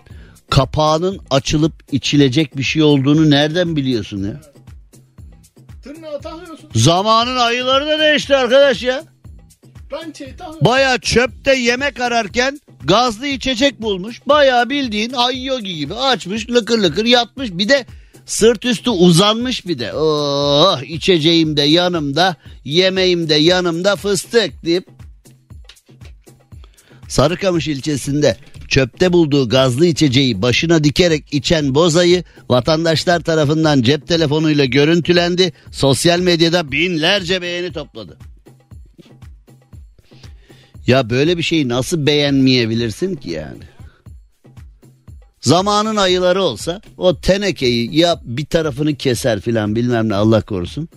kapağının 0.50 1.20
açılıp 1.30 1.74
içilecek 1.91 2.58
bir 2.58 2.64
şey 2.64 2.84
olduğunu 2.84 3.30
nereden 3.30 3.76
biliyorsun 3.76 4.24
ya? 4.24 4.41
Zamanın 6.76 7.38
ayıları 7.38 7.88
da 7.88 8.00
değişti 8.00 8.36
arkadaş 8.36 8.84
ya. 8.84 9.04
Takıyorsun. 10.38 10.66
Baya 10.66 10.98
çöpte 10.98 11.56
yemek 11.56 12.00
ararken 12.00 12.60
gazlı 12.84 13.28
içecek 13.28 13.82
bulmuş. 13.82 14.22
Baya 14.26 14.70
bildiğin 14.70 15.14
ayyogi 15.14 15.76
gibi 15.76 15.94
açmış 15.94 16.50
lıkır 16.50 16.80
lıkır 16.80 17.06
yatmış. 17.06 17.50
Bir 17.52 17.70
de 17.70 17.86
sırt 18.26 18.66
üstü 18.66 18.90
uzanmış 18.90 19.68
bir 19.68 19.80
de. 19.80 19.94
Oh 19.94 20.82
içeceğim 20.82 21.58
de 21.58 21.62
yanımda 21.62 22.36
yemeğim 22.64 23.30
de 23.30 23.36
yanımda 23.36 23.96
fıstık 23.96 24.66
deyip. 24.66 24.88
Sarıkamış 27.08 27.68
ilçesinde 27.68 28.38
çöpte 28.70 29.14
bulduğu 29.14 29.50
gazlı 29.50 29.86
içeceği 29.86 30.42
başına 30.42 30.84
dikerek 30.84 31.34
içen 31.34 31.76
bozayı 31.76 32.24
vatandaşlar 32.50 33.20
tarafından 33.20 33.82
cep 33.82 34.08
telefonuyla 34.08 34.66
görüntülendi. 34.66 35.54
Sosyal 35.72 36.20
medyada 36.20 36.72
binlerce 36.72 37.42
beğeni 37.42 37.74
topladı. 37.74 38.18
Ya 40.88 41.10
böyle 41.10 41.38
bir 41.38 41.44
şeyi 41.44 41.70
nasıl 41.70 42.06
beğenmeyebilirsin 42.06 43.16
ki 43.16 43.30
yani? 43.30 43.64
Zamanın 45.42 45.96
ayıları 45.96 46.42
olsa 46.44 46.82
o 46.98 47.22
tenekeyi 47.22 47.96
ya 47.98 48.22
bir 48.24 48.46
tarafını 48.46 48.96
keser 48.96 49.40
filan 49.42 49.76
bilmem 49.76 50.10
ne 50.10 50.16
Allah 50.16 50.42
korusun. 50.42 50.90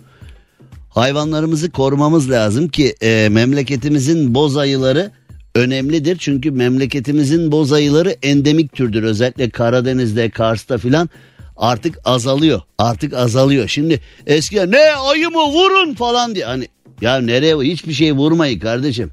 Hayvanlarımızı 0.89 1.71
korumamız 1.71 2.31
lazım 2.31 2.67
ki 2.67 2.95
e, 3.01 3.29
memleketimizin 3.31 4.35
boz 4.35 4.57
ayıları 4.57 5.11
önemlidir. 5.55 6.17
Çünkü 6.19 6.51
memleketimizin 6.51 7.51
boz 7.51 7.73
ayıları 7.73 8.15
endemik 8.23 8.73
türdür. 8.73 9.03
Özellikle 9.03 9.49
Karadeniz'de, 9.49 10.29
Kars'ta 10.29 10.77
filan 10.77 11.09
artık 11.57 11.99
azalıyor. 12.05 12.61
Artık 12.77 13.13
azalıyor. 13.13 13.67
Şimdi 13.67 14.01
eskiden 14.27 14.71
ne 14.71 14.95
ayı 14.95 15.29
mı 15.29 15.43
vurun 15.43 15.93
falan 15.93 16.35
diye. 16.35 16.45
Hani 16.45 16.67
ya 17.01 17.17
nereye 17.17 17.55
hiçbir 17.55 17.93
şey 17.93 18.13
vurmayın 18.13 18.59
kardeşim. 18.59 19.11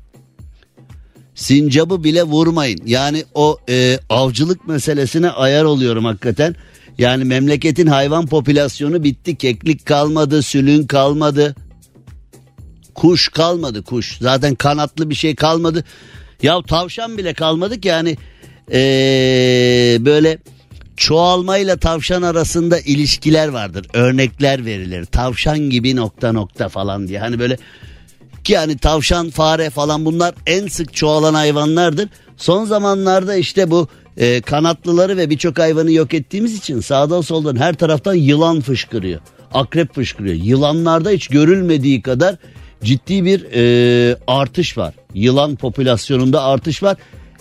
Sincabı 1.34 2.04
bile 2.04 2.22
vurmayın. 2.22 2.80
Yani 2.86 3.24
o 3.34 3.58
e, 3.68 3.98
avcılık 4.08 4.68
meselesine 4.68 5.30
ayar 5.30 5.64
oluyorum 5.64 6.04
hakikaten. 6.04 6.56
Yani 6.98 7.24
memleketin 7.24 7.86
hayvan 7.86 8.26
popülasyonu 8.26 9.04
bitti. 9.04 9.36
Keklik 9.36 9.86
kalmadı, 9.86 10.42
sülün 10.42 10.86
kalmadı. 10.86 11.54
Kuş 12.94 13.28
kalmadı 13.28 13.82
kuş. 13.82 14.18
Zaten 14.18 14.54
kanatlı 14.54 15.10
bir 15.10 15.14
şey 15.14 15.34
kalmadı. 15.34 15.84
Ya 16.42 16.62
tavşan 16.62 17.18
bile 17.18 17.34
kalmadı 17.34 17.80
ki 17.80 17.88
yani 17.88 18.16
ee, 18.72 19.96
böyle 20.00 20.38
çoğalmayla 20.96 21.76
tavşan 21.76 22.22
arasında 22.22 22.80
ilişkiler 22.80 23.48
vardır. 23.48 23.86
Örnekler 23.92 24.64
verilir. 24.64 25.04
Tavşan 25.04 25.58
gibi 25.58 25.96
nokta 25.96 26.32
nokta 26.32 26.68
falan 26.68 27.08
diye. 27.08 27.18
Hani 27.18 27.38
böyle 27.38 27.56
ki 28.44 28.52
yani 28.52 28.78
tavşan, 28.78 29.30
fare 29.30 29.70
falan 29.70 30.04
bunlar 30.04 30.34
en 30.46 30.66
sık 30.66 30.94
çoğalan 30.94 31.34
hayvanlardır. 31.34 32.08
Son 32.36 32.64
zamanlarda 32.64 33.34
işte 33.36 33.70
bu 33.70 33.88
e, 34.16 34.40
kanatlıları 34.40 35.16
ve 35.16 35.30
birçok 35.30 35.58
hayvanı 35.58 35.92
yok 35.92 36.14
ettiğimiz 36.14 36.56
için 36.56 36.80
sağdan 36.80 37.20
soldan 37.20 37.56
her 37.56 37.74
taraftan 37.74 38.14
yılan 38.14 38.60
fışkırıyor. 38.60 39.20
Akrep 39.54 39.94
fışkırıyor. 39.94 40.36
Yılanlarda 40.36 41.10
hiç 41.10 41.28
görülmediği 41.28 42.02
kadar 42.02 42.36
ciddi 42.84 43.24
bir 43.24 43.46
e, 43.54 44.16
artış 44.26 44.78
var. 44.78 44.94
Yılan 45.14 45.56
popülasyonunda 45.56 46.44
artış 46.44 46.82
var. 46.82 46.96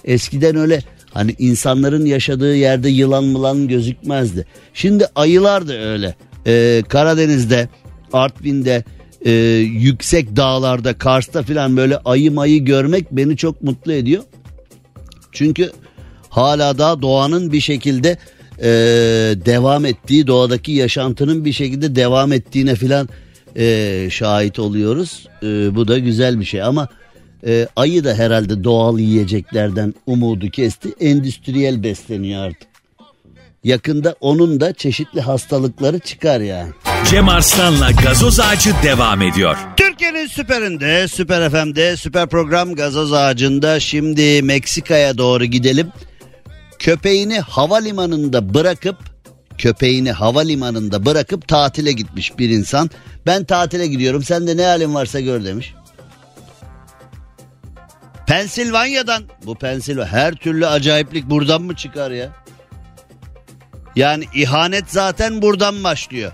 Eskiden 0.05 0.55
öyle 0.55 0.83
hani 1.13 1.35
insanların 1.39 2.05
yaşadığı 2.05 2.55
yerde 2.55 2.89
yılan 2.89 3.23
mılan 3.23 3.67
gözükmezdi. 3.67 4.45
Şimdi 4.73 5.05
ayılar 5.15 5.67
da 5.67 5.73
öyle. 5.73 6.15
E, 6.47 6.83
Karadeniz'de, 6.89 7.69
Artvin'de, 8.13 8.83
e, 9.25 9.31
yüksek 9.61 10.35
dağlarda, 10.35 10.93
Kars'ta 10.93 11.43
falan 11.43 11.77
böyle 11.77 11.97
ayı 11.97 12.31
mayı 12.31 12.65
görmek 12.65 13.11
beni 13.11 13.37
çok 13.37 13.61
mutlu 13.61 13.93
ediyor. 13.93 14.23
Çünkü 15.31 15.71
hala 16.29 16.77
daha 16.77 17.01
doğanın 17.01 17.51
bir 17.51 17.59
şekilde 17.59 18.17
e, 18.59 18.69
devam 19.45 19.85
ettiği, 19.85 20.27
doğadaki 20.27 20.71
yaşantının 20.71 21.45
bir 21.45 21.53
şekilde 21.53 21.95
devam 21.95 22.33
ettiğine 22.33 22.75
filan 22.75 23.09
e, 23.55 24.07
şahit 24.11 24.59
oluyoruz. 24.59 25.27
E, 25.43 25.75
bu 25.75 25.87
da 25.87 25.99
güzel 25.99 26.39
bir 26.39 26.45
şey 26.45 26.63
ama 26.63 26.87
e, 27.47 27.67
ayı 27.75 28.03
da 28.03 28.13
herhalde 28.13 28.63
doğal 28.63 28.99
yiyeceklerden 28.99 29.93
umudu 30.05 30.49
kesti. 30.49 30.89
Endüstriyel 30.99 31.83
besleniyor 31.83 32.41
artık. 32.41 32.69
Yakında 33.63 34.15
onun 34.21 34.59
da 34.59 34.73
çeşitli 34.73 35.21
hastalıkları 35.21 35.99
çıkar 35.99 36.39
yani. 36.39 36.71
Cem 37.09 37.29
Arslan'la 37.29 37.91
gazoz 37.91 38.39
ağacı 38.39 38.73
devam 38.83 39.21
ediyor. 39.21 39.57
Türkiye'nin 39.77 40.27
süperinde, 40.27 41.07
süper 41.07 41.49
FM'de, 41.49 41.97
süper 41.97 42.27
program 42.27 42.75
gazoz 42.75 43.13
ağacında 43.13 43.79
şimdi 43.79 44.41
Meksika'ya 44.41 45.17
doğru 45.17 45.45
gidelim. 45.45 45.87
Köpeğini 46.79 47.39
havalimanında 47.39 48.53
bırakıp 48.53 48.97
köpeğini 49.59 50.11
havalimanında 50.11 51.05
bırakıp 51.05 51.47
tatile 51.47 51.91
gitmiş 51.91 52.37
bir 52.37 52.49
insan. 52.49 52.89
Ben 53.25 53.43
tatile 53.43 53.87
gidiyorum 53.87 54.23
sen 54.23 54.47
de 54.47 54.57
ne 54.57 54.65
halin 54.65 54.93
varsa 54.93 55.19
gör 55.19 55.45
demiş. 55.45 55.73
Pensilvanya'dan 58.27 59.23
bu 59.45 59.55
Pensilvanya 59.55 60.11
her 60.11 60.33
türlü 60.33 60.67
acayiplik 60.67 61.29
buradan 61.29 61.61
mı 61.61 61.75
çıkar 61.75 62.11
ya? 62.11 62.29
Yani 63.95 64.25
ihanet 64.33 64.91
zaten 64.91 65.41
buradan 65.41 65.83
başlıyor. 65.83 66.31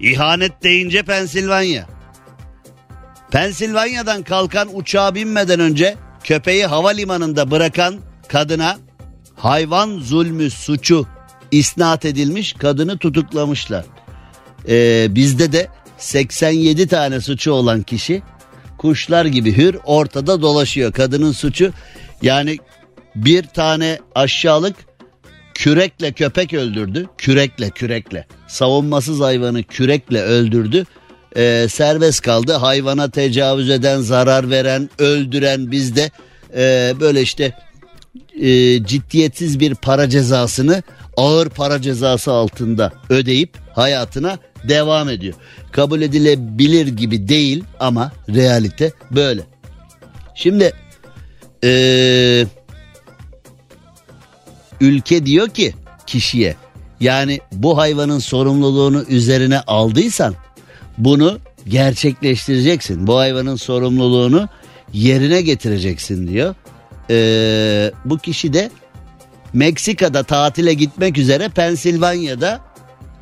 İhanet 0.00 0.62
deyince 0.62 1.02
Pensilvanya. 1.02 1.86
Pensilvanya'dan 3.30 4.22
kalkan 4.22 4.68
uçağa 4.76 5.14
binmeden 5.14 5.60
önce 5.60 5.96
köpeği 6.24 6.66
havalimanında 6.66 7.50
bırakan 7.50 7.96
kadına 8.28 8.78
hayvan 9.34 9.98
zulmü 9.98 10.50
suçu 10.50 11.06
isnat 11.50 12.04
edilmiş 12.04 12.52
kadını 12.52 12.98
tutuklamışlar. 12.98 13.84
Ee, 14.68 15.06
bizde 15.10 15.52
de 15.52 15.68
87 15.98 16.86
tane 16.86 17.20
suçu 17.20 17.52
olan 17.52 17.82
kişi 17.82 18.22
kuşlar 18.78 19.24
gibi 19.24 19.56
hür 19.56 19.76
ortada 19.84 20.42
dolaşıyor. 20.42 20.92
Kadının 20.92 21.32
suçu 21.32 21.72
yani 22.22 22.58
bir 23.14 23.42
tane 23.42 23.98
aşağılık 24.14 24.76
kürekle 25.54 26.12
köpek 26.12 26.54
öldürdü. 26.54 27.06
Kürekle 27.18 27.70
kürekle. 27.70 28.26
Savunmasız 28.46 29.20
hayvanı 29.20 29.62
kürekle 29.62 30.22
öldürdü. 30.22 30.84
Ee, 31.36 31.66
serbest 31.70 32.20
kaldı. 32.20 32.52
Hayvana 32.52 33.10
tecavüz 33.10 33.70
eden, 33.70 34.00
zarar 34.00 34.50
veren, 34.50 34.90
öldüren 34.98 35.70
bizde 35.70 36.10
ee, 36.56 36.94
böyle 37.00 37.22
işte 37.22 37.52
e, 38.40 38.48
ciddiyetsiz 38.84 39.60
bir 39.60 39.74
para 39.74 40.08
cezasını 40.08 40.82
ağır 41.16 41.48
para 41.48 41.82
cezası 41.82 42.32
altında 42.32 42.92
ödeyip 43.10 43.56
hayatına 43.74 44.38
devam 44.68 45.08
ediyor. 45.08 45.34
Kabul 45.72 46.02
edilebilir 46.02 46.86
gibi 46.86 47.28
değil 47.28 47.64
ama 47.80 48.12
realite 48.28 48.92
böyle. 49.10 49.42
Şimdi 50.34 50.72
ee, 51.64 52.46
ülke 54.80 55.26
diyor 55.26 55.48
ki 55.48 55.74
kişiye 56.06 56.56
yani 57.00 57.40
bu 57.52 57.78
hayvanın 57.78 58.18
sorumluluğunu 58.18 59.04
üzerine 59.08 59.60
aldıysan 59.60 60.34
bunu 60.98 61.38
gerçekleştireceksin. 61.68 63.06
Bu 63.06 63.18
hayvanın 63.18 63.56
sorumluluğunu 63.56 64.48
yerine 64.92 65.42
getireceksin 65.42 66.28
diyor. 66.28 66.54
Ee, 67.10 67.92
bu 68.04 68.18
kişi 68.18 68.52
de 68.52 68.70
Meksika'da 69.56 70.22
tatile 70.22 70.74
gitmek 70.74 71.18
üzere 71.18 71.48
Pensilvanya'da 71.48 72.60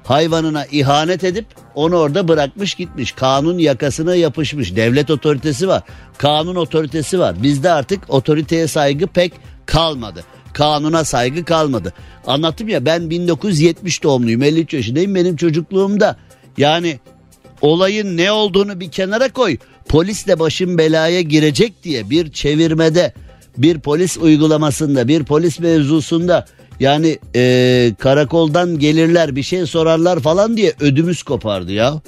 hayvanına 0.04 0.66
ihanet 0.66 1.24
edip 1.24 1.46
onu 1.74 1.96
orada 1.96 2.28
bırakmış 2.28 2.74
gitmiş. 2.74 3.12
Kanun 3.12 3.58
yakasına 3.58 4.14
yapışmış. 4.14 4.76
Devlet 4.76 5.10
otoritesi 5.10 5.68
var. 5.68 5.82
Kanun 6.18 6.54
otoritesi 6.54 7.18
var. 7.18 7.42
Bizde 7.42 7.70
artık 7.70 8.00
otoriteye 8.08 8.66
saygı 8.66 9.06
pek 9.06 9.32
kalmadı. 9.66 10.24
Kanuna 10.52 11.04
saygı 11.04 11.44
kalmadı. 11.44 11.92
Anlattım 12.26 12.68
ya 12.68 12.84
ben 12.84 13.10
1970 13.10 14.02
doğumluyum 14.02 14.42
53 14.42 14.74
yaşındayım 14.74 15.14
benim 15.14 15.36
çocukluğumda. 15.36 16.16
Yani 16.56 16.98
olayın 17.60 18.16
ne 18.16 18.32
olduğunu 18.32 18.80
bir 18.80 18.90
kenara 18.90 19.32
koy. 19.32 19.56
Polisle 19.88 20.38
başım 20.38 20.78
belaya 20.78 21.20
girecek 21.20 21.82
diye 21.82 22.10
bir 22.10 22.32
çevirmede 22.32 23.12
bir 23.58 23.78
polis 23.78 24.16
uygulamasında 24.16 25.08
bir 25.08 25.24
polis 25.24 25.60
mevzusunda 25.60 26.46
yani 26.80 27.18
e, 27.34 27.92
karakoldan 27.98 28.78
gelirler 28.78 29.36
bir 29.36 29.42
şey 29.42 29.66
sorarlar 29.66 30.20
falan 30.20 30.56
diye 30.56 30.74
ödümüz 30.80 31.22
kopardı 31.22 31.72
ya. 31.72 32.00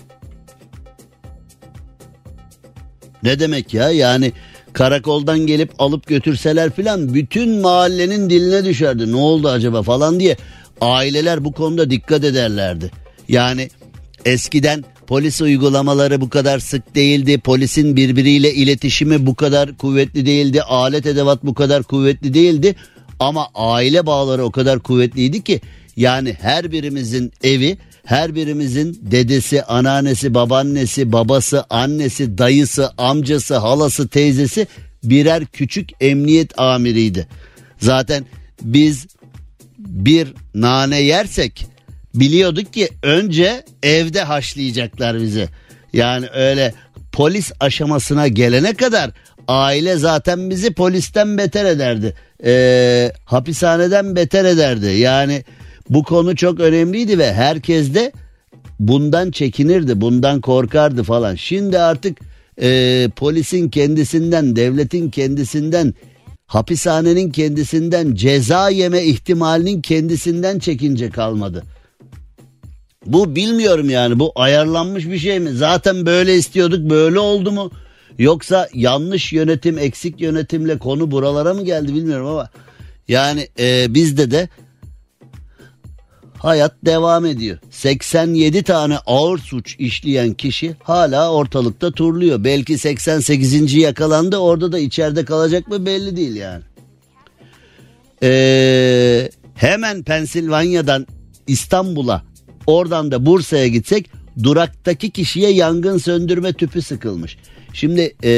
Ne 3.23 3.41
demek 3.41 3.75
ya 3.75 3.91
yani 3.91 4.33
karakoldan 4.73 5.39
gelip 5.39 5.71
alıp 5.79 6.07
götürseler 6.07 6.71
filan 6.71 7.15
bütün 7.15 7.61
mahallenin 7.61 8.31
diline 8.31 8.65
düşerdi. 8.65 9.13
Ne 9.13 9.17
oldu 9.17 9.49
acaba 9.49 9.83
falan 9.83 10.21
diye 10.21 10.37
aileler 10.81 11.45
bu 11.45 11.53
konuda 11.53 11.91
dikkat 11.91 12.25
ederlerdi. 12.25 12.91
Yani 13.29 13.71
eskiden 14.25 14.85
polis 15.07 15.41
uygulamaları 15.41 16.21
bu 16.21 16.29
kadar 16.29 16.59
sık 16.59 16.95
değildi. 16.95 17.39
Polisin 17.39 17.97
birbiriyle 17.97 18.55
iletişimi 18.55 19.27
bu 19.27 19.35
kadar 19.35 19.77
kuvvetli 19.77 20.27
değildi. 20.27 20.63
Alet 20.63 21.07
edevat 21.07 21.45
bu 21.45 21.55
kadar 21.55 21.83
kuvvetli 21.83 22.35
değildi. 22.35 22.75
Ama 23.21 23.49
aile 23.55 24.07
bağları 24.07 24.45
o 24.45 24.51
kadar 24.51 24.79
kuvvetliydi 24.79 25.45
ki 25.45 25.61
yani 25.97 26.37
her 26.41 26.73
birimizin 26.73 27.33
evi, 27.43 27.79
her 28.05 28.35
birimizin 28.35 28.99
dedesi, 29.03 29.63
anneannesi, 29.63 30.35
babaannesi, 30.35 31.13
babası, 31.13 31.65
annesi, 31.71 32.39
dayısı, 32.39 32.91
amcası, 32.99 33.57
halası, 33.57 34.09
teyzesi 34.09 34.67
birer 35.05 35.45
küçük 35.47 35.91
emniyet 36.01 36.59
amiriydi. 36.59 37.27
Zaten 37.79 38.25
biz 38.63 39.07
bir 39.79 40.35
nane 40.55 41.01
yersek 41.01 41.67
biliyorduk 42.21 42.73
ki 42.73 42.89
önce 43.03 43.65
evde 43.83 44.23
haşlayacaklar 44.23 45.21
bizi. 45.21 45.49
Yani 45.93 46.27
öyle 46.35 46.75
polis 47.13 47.53
aşamasına 47.61 48.29
gelene 48.29 48.75
kadar 48.75 49.11
aile 49.49 49.97
zaten 49.97 50.51
bizi 50.51 50.75
polisten 50.75 51.39
beter 51.39 51.65
ederdi. 51.65 52.15
Ee, 52.45 53.13
hapishaneden 53.25 54.17
beter 54.17 54.45
ederdi. 54.45 54.87
Yani 54.87 55.45
bu 55.91 56.03
konu 56.03 56.37
çok 56.37 56.61
önemliydi 56.61 57.19
ve 57.19 57.33
herkes 57.33 57.95
de 57.95 58.13
bundan 58.81 59.31
çekinirdi, 59.31 60.01
bundan 60.01 60.41
korkardı 60.41 61.03
falan. 61.03 61.35
Şimdi 61.35 61.79
artık 61.79 62.19
e, 62.61 63.09
polisin 63.17 63.69
kendisinden, 63.69 64.57
devletin 64.57 65.11
kendisinden, 65.11 65.95
hapishanenin 66.47 67.31
kendisinden, 67.31 68.15
ceza 68.15 68.71
yeme 68.71 69.03
ihtimalinin 69.03 69.83
kendisinden 69.83 70.59
çekince 70.59 71.11
kalmadı. 71.11 71.65
Bu 73.07 73.37
bilmiyorum 73.37 73.91
yani 73.91 74.19
bu 74.19 74.33
ayarlanmış 74.35 75.07
bir 75.07 75.19
şey 75.19 75.41
mi? 75.41 75.51
Zaten 75.51 76.07
böyle 76.07 76.37
istiyorduk 76.37 76.91
böyle 76.91 77.19
oldu 77.19 77.53
mu? 77.53 77.71
Yoksa 78.19 78.69
yanlış 78.75 79.33
yönetim 79.33 79.79
eksik 79.79 80.21
yönetimle 80.21 80.79
konu 80.79 81.11
buralara 81.11 81.55
mı 81.55 81.65
geldi 81.65 81.95
bilmiyorum 81.95 82.27
ama 82.27 82.51
yani 83.09 83.49
e, 83.59 83.95
bizde 83.95 84.31
de 84.31 84.49
hayat 86.39 86.75
devam 86.85 87.27
ediyor. 87.27 87.59
87 87.71 88.63
tane 88.63 88.99
ağır 89.07 89.39
suç 89.39 89.77
işleyen 89.79 90.35
kişi 90.35 90.77
hala 90.83 91.33
ortalıkta 91.33 91.91
turluyor. 91.91 92.45
Belki 92.45 92.79
88. 92.79 93.75
yakalandı 93.75 94.37
orada 94.37 94.73
da 94.73 94.79
içeride 94.79 95.25
kalacak 95.25 95.69
mı 95.69 95.87
belli 95.87 96.17
değil 96.17 96.37
yani. 96.37 96.63
Ee, 98.23 99.31
hemen 99.55 100.03
Pensilvanya'dan 100.03 101.07
İstanbul'a 101.47 102.23
oradan 102.67 103.11
da 103.11 103.27
Bursa'ya 103.27 103.67
gitsek 103.69 104.11
duraktaki 104.43 105.11
kişiye 105.11 105.51
yangın 105.51 105.99
söndürme 105.99 106.53
tüpü 106.53 106.83
sıkılmış. 106.83 107.37
Şimdi 107.73 108.17
e, 108.25 108.31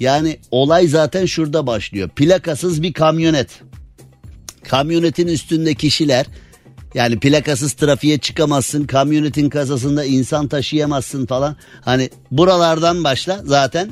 yani 0.00 0.38
olay 0.50 0.86
zaten 0.86 1.26
şurada 1.26 1.66
başlıyor. 1.66 2.08
Plakasız 2.08 2.82
bir 2.82 2.92
kamyonet. 2.92 3.60
Kamyonetin 4.68 5.26
üstünde 5.26 5.74
kişiler 5.74 6.26
yani 6.94 7.20
plakasız 7.20 7.72
trafiğe 7.72 8.18
çıkamazsın. 8.18 8.84
Kamyonetin 8.84 9.48
kasasında 9.48 10.04
insan 10.04 10.48
taşıyamazsın 10.48 11.26
falan. 11.26 11.56
Hani 11.80 12.10
buralardan 12.30 13.04
başla 13.04 13.40
zaten. 13.44 13.90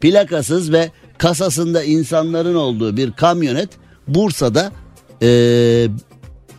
Plakasız 0.00 0.72
ve 0.72 0.90
kasasında 1.18 1.84
insanların 1.84 2.54
olduğu 2.54 2.96
bir 2.96 3.12
kamyonet 3.12 3.68
Bursa'da 4.08 4.72
e, 5.22 5.88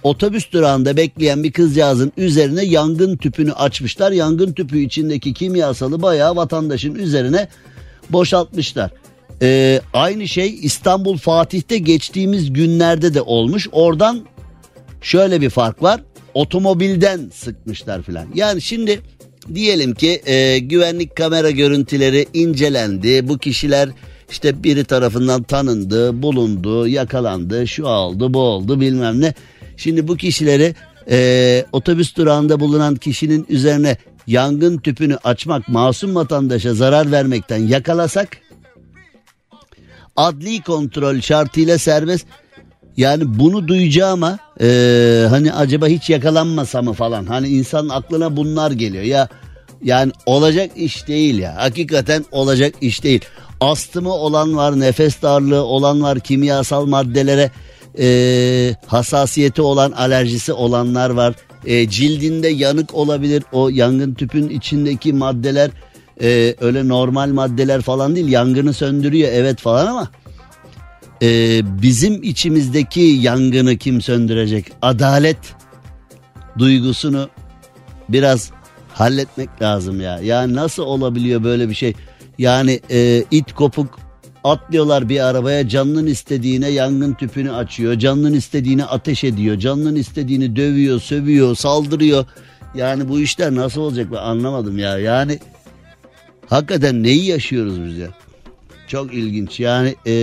otobüs 0.03 0.51
durağında 0.51 0.97
bekleyen 0.97 1.43
bir 1.43 1.51
kızcağızın 1.51 2.12
üzerine 2.18 2.66
yangın 2.66 3.18
tüpünü 3.18 3.53
açmışlar. 3.53 4.12
Yangın 4.12 4.53
tüpü 4.53 4.80
içindeki 4.80 5.34
kimyasalı 5.34 6.01
bayağı 6.01 6.36
vatandaşın 6.36 6.95
üzerine 6.95 7.47
boşaltmışlar. 8.09 8.91
Ee, 9.41 9.82
aynı 9.93 10.28
şey 10.28 10.59
İstanbul 10.62 11.18
Fatih'te 11.18 11.78
geçtiğimiz 11.78 12.53
günlerde 12.53 13.14
de 13.14 13.22
olmuş. 13.22 13.68
Oradan 13.72 14.22
şöyle 15.01 15.41
bir 15.41 15.49
fark 15.49 15.84
var. 15.84 16.01
Otomobilden 16.34 17.32
sıkmışlar 17.34 18.01
filan. 18.01 18.26
Yani 18.36 18.62
şimdi 18.62 18.99
diyelim 19.53 19.93
ki 19.93 20.22
e, 20.26 20.59
güvenlik 20.59 21.16
kamera 21.16 21.51
görüntüleri 21.51 22.26
incelendi. 22.34 23.28
Bu 23.28 23.38
kişiler 23.38 23.89
işte 24.32 24.63
biri 24.63 24.84
tarafından 24.84 25.43
tanındı, 25.43 26.21
bulundu, 26.21 26.88
yakalandı, 26.88 27.67
şu 27.67 27.86
oldu, 27.86 28.34
bu 28.34 28.39
oldu 28.39 28.82
bilmem 28.82 29.21
ne. 29.21 29.34
Şimdi 29.77 30.07
bu 30.07 30.17
kişileri 30.17 30.75
e, 31.09 31.65
otobüs 31.71 32.15
durağında 32.15 32.59
bulunan 32.59 32.95
kişinin 32.95 33.45
üzerine 33.49 33.97
yangın 34.27 34.77
tüpünü 34.77 35.17
açmak, 35.23 35.69
masum 35.69 36.15
vatandaşa 36.15 36.73
zarar 36.73 37.11
vermekten 37.11 37.57
yakalasak 37.57 38.38
adli 40.15 40.61
kontrol 40.61 41.21
şartıyla 41.21 41.77
serbest. 41.77 42.27
Yani 42.97 43.23
bunu 43.39 43.67
duyacağıma 43.67 44.39
e, 44.61 44.67
hani 45.29 45.53
acaba 45.53 45.88
hiç 45.88 46.09
yakalanmasa 46.09 46.82
mı 46.82 46.93
falan. 46.93 47.25
Hani 47.25 47.47
insanın 47.47 47.89
aklına 47.89 48.38
bunlar 48.38 48.71
geliyor 48.71 49.03
ya. 49.03 49.29
Yani 49.84 50.11
olacak 50.25 50.71
iş 50.75 51.07
değil 51.07 51.39
ya. 51.39 51.55
Hakikaten 51.55 52.25
olacak 52.32 52.75
iş 52.82 53.03
değil. 53.03 53.21
Astımı 53.62 54.14
olan 54.14 54.57
var, 54.57 54.80
nefes 54.80 55.22
darlığı 55.22 55.64
olan 55.64 56.01
var, 56.01 56.20
kimyasal 56.20 56.86
maddelere 56.86 57.51
e, 57.99 58.76
hassasiyeti 58.88 59.62
olan, 59.62 59.91
alerjisi 59.91 60.53
olanlar 60.53 61.09
var. 61.09 61.36
E, 61.66 61.89
cildinde 61.89 62.47
yanık 62.47 62.93
olabilir. 62.93 63.43
O 63.51 63.70
yangın 63.70 64.14
tüpün 64.14 64.49
içindeki 64.49 65.14
maddeler 65.14 65.72
e, 66.22 66.55
öyle 66.62 66.88
normal 66.88 67.30
maddeler 67.30 67.82
falan 67.82 68.16
değil. 68.16 68.28
Yangını 68.28 68.74
söndürüyor 68.74 69.30
evet 69.34 69.59
falan 69.59 69.88
ama 69.88 70.07
e, 71.22 71.28
bizim 71.82 72.24
içimizdeki 72.24 73.01
yangını 73.01 73.78
kim 73.78 74.01
söndürecek? 74.01 74.66
Adalet 74.82 75.38
duygusunu 76.59 77.30
biraz 78.09 78.51
halletmek 78.93 79.62
lazım 79.62 80.01
ya. 80.01 80.20
Yani 80.20 80.55
nasıl 80.55 80.84
olabiliyor 80.84 81.43
böyle 81.43 81.70
bir 81.70 81.76
şey? 81.76 81.93
Yani 82.38 82.79
e, 82.91 83.23
it 83.32 83.53
kopuk 83.53 83.99
atlıyorlar 84.43 85.09
bir 85.09 85.19
arabaya 85.19 85.69
canının 85.69 86.05
istediğine 86.05 86.69
yangın 86.69 87.13
tüpünü 87.13 87.51
açıyor. 87.51 87.99
Canının 87.99 88.34
istediğini 88.34 88.86
ateş 88.86 89.23
ediyor. 89.23 89.57
Canının 89.59 89.95
istediğini 89.95 90.55
dövüyor, 90.55 90.99
sövüyor, 90.99 91.55
saldırıyor. 91.55 92.25
Yani 92.75 93.09
bu 93.09 93.19
işler 93.19 93.55
nasıl 93.55 93.82
olacak 93.82 94.07
ben 94.11 94.17
anlamadım 94.17 94.77
ya. 94.77 94.97
Yani 94.97 95.39
hakikaten 96.49 97.03
neyi 97.03 97.25
yaşıyoruz 97.25 97.86
biz 97.86 97.97
ya? 97.97 98.07
çok 98.91 99.13
ilginç. 99.13 99.59
Yani 99.59 99.95
e, 100.07 100.13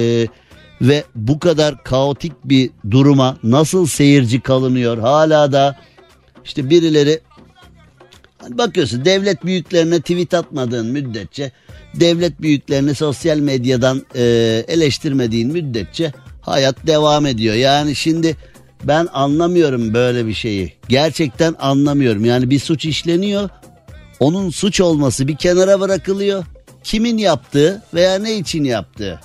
ve 0.81 1.05
bu 1.15 1.39
kadar 1.39 1.85
kaotik 1.85 2.33
bir 2.45 2.71
duruma 2.91 3.37
nasıl 3.43 3.87
seyirci 3.87 4.41
kalınıyor? 4.41 4.99
Hala 4.99 5.53
da 5.53 5.77
işte 6.45 6.71
birileri 6.71 7.21
Hani 8.39 8.59
bakıyorsun 8.59 9.05
devlet 9.05 9.45
büyüklerine 9.45 10.01
tweet 10.01 10.35
atmadığın 10.35 10.87
müddetçe 10.87 11.53
devlet 11.95 12.41
büyüklerini 12.41 12.95
sosyal 12.95 13.39
medyadan 13.39 14.07
e, 14.15 14.23
eleştirmediğin 14.69 15.53
müddetçe 15.53 16.13
hayat 16.41 16.87
devam 16.87 17.27
ediyor. 17.27 17.55
Yani 17.55 17.95
şimdi 17.95 18.37
ben 18.85 19.09
anlamıyorum 19.13 19.95
böyle 19.95 20.27
bir 20.27 20.35
şeyi. 20.35 20.73
Gerçekten 20.89 21.55
anlamıyorum. 21.59 22.25
Yani 22.25 22.51
bir 22.51 22.59
suç 22.59 22.85
işleniyor. 22.85 23.49
Onun 24.21 24.51
suç 24.51 24.81
olması 24.81 25.29
bir 25.29 25.37
kenara 25.37 25.81
bırakılıyor. 25.81 26.45
Kimin 26.85 27.19
yaptığı 27.19 27.83
veya 27.95 28.19
ne 28.19 28.35
için 28.35 28.65
yaptığı. 28.65 29.21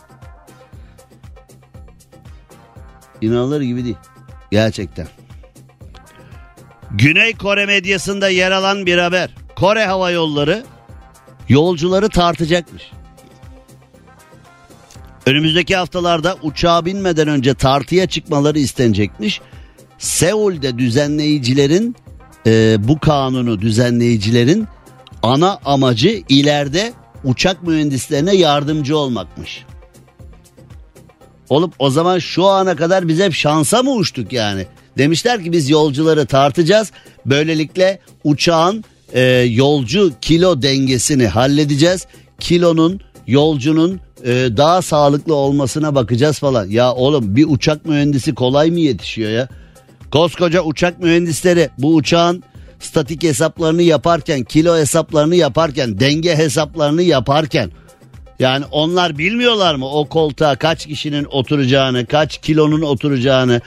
İnanılır 3.21 3.61
gibi 3.61 3.83
değil. 3.83 3.95
Gerçekten. 4.51 5.07
Güney 6.91 7.33
Kore 7.33 7.65
medyasında 7.65 8.29
yer 8.29 8.51
alan 8.51 8.85
bir 8.85 8.97
haber. 8.97 9.35
Kore 9.55 9.85
Hava 9.85 10.11
Yolları 10.11 10.63
yolcuları 11.49 12.09
tartacakmış. 12.09 12.83
Önümüzdeki 15.25 15.75
haftalarda 15.75 16.37
uçağa 16.41 16.85
binmeden 16.85 17.27
önce 17.27 17.53
tartıya 17.53 18.07
çıkmaları 18.07 18.59
istenecekmiş. 18.59 19.41
Seul'de 19.97 20.77
düzenleyicilerin 20.77 21.95
e, 22.47 22.75
bu 22.79 22.99
kanunu 22.99 23.61
düzenleyicilerin 23.61 24.67
ana 25.23 25.59
amacı 25.65 26.23
ileride 26.29 26.93
uçak 27.23 27.63
mühendislerine 27.63 28.35
yardımcı 28.35 28.97
olmakmış. 28.97 29.65
Olup 31.49 31.73
o 31.79 31.89
zaman 31.89 32.19
şu 32.19 32.45
ana 32.45 32.75
kadar 32.75 33.07
biz 33.07 33.19
hep 33.19 33.33
şansa 33.33 33.83
mı 33.83 33.91
uçtuk 33.91 34.33
yani? 34.33 34.65
Demişler 34.97 35.43
ki 35.43 35.51
biz 35.51 35.69
yolcuları 35.69 36.25
tartacağız. 36.25 36.91
Böylelikle 37.25 37.99
uçağın 38.23 38.83
e, 39.13 39.21
yolcu 39.49 40.11
kilo 40.21 40.61
dengesini 40.61 41.27
halledeceğiz. 41.27 42.07
Kilonun 42.39 42.99
yolcunun 43.27 43.99
e, 44.23 44.29
daha 44.57 44.81
sağlıklı 44.81 45.35
olmasına 45.35 45.95
bakacağız 45.95 46.39
falan. 46.39 46.69
Ya 46.69 46.93
oğlum 46.93 47.35
bir 47.35 47.45
uçak 47.49 47.85
mühendisi 47.85 48.35
kolay 48.35 48.71
mı 48.71 48.79
yetişiyor 48.79 49.31
ya? 49.31 49.47
Koskoca 50.11 50.61
uçak 50.61 50.99
mühendisleri 50.99 51.69
bu 51.77 51.95
uçağın 51.95 52.43
statik 52.79 53.23
hesaplarını 53.23 53.81
yaparken, 53.81 54.43
kilo 54.43 54.77
hesaplarını 54.77 55.35
yaparken, 55.35 55.99
denge 55.99 56.35
hesaplarını 56.35 57.01
yaparken 57.01 57.71
yani 58.39 58.65
onlar 58.71 59.17
bilmiyorlar 59.17 59.75
mı 59.75 59.89
o 59.89 60.05
koltuğa 60.05 60.55
kaç 60.55 60.85
kişinin 60.85 61.25
oturacağını, 61.25 62.05
kaç 62.05 62.37
kilonun 62.37 62.81
oturacağını, 62.81 63.61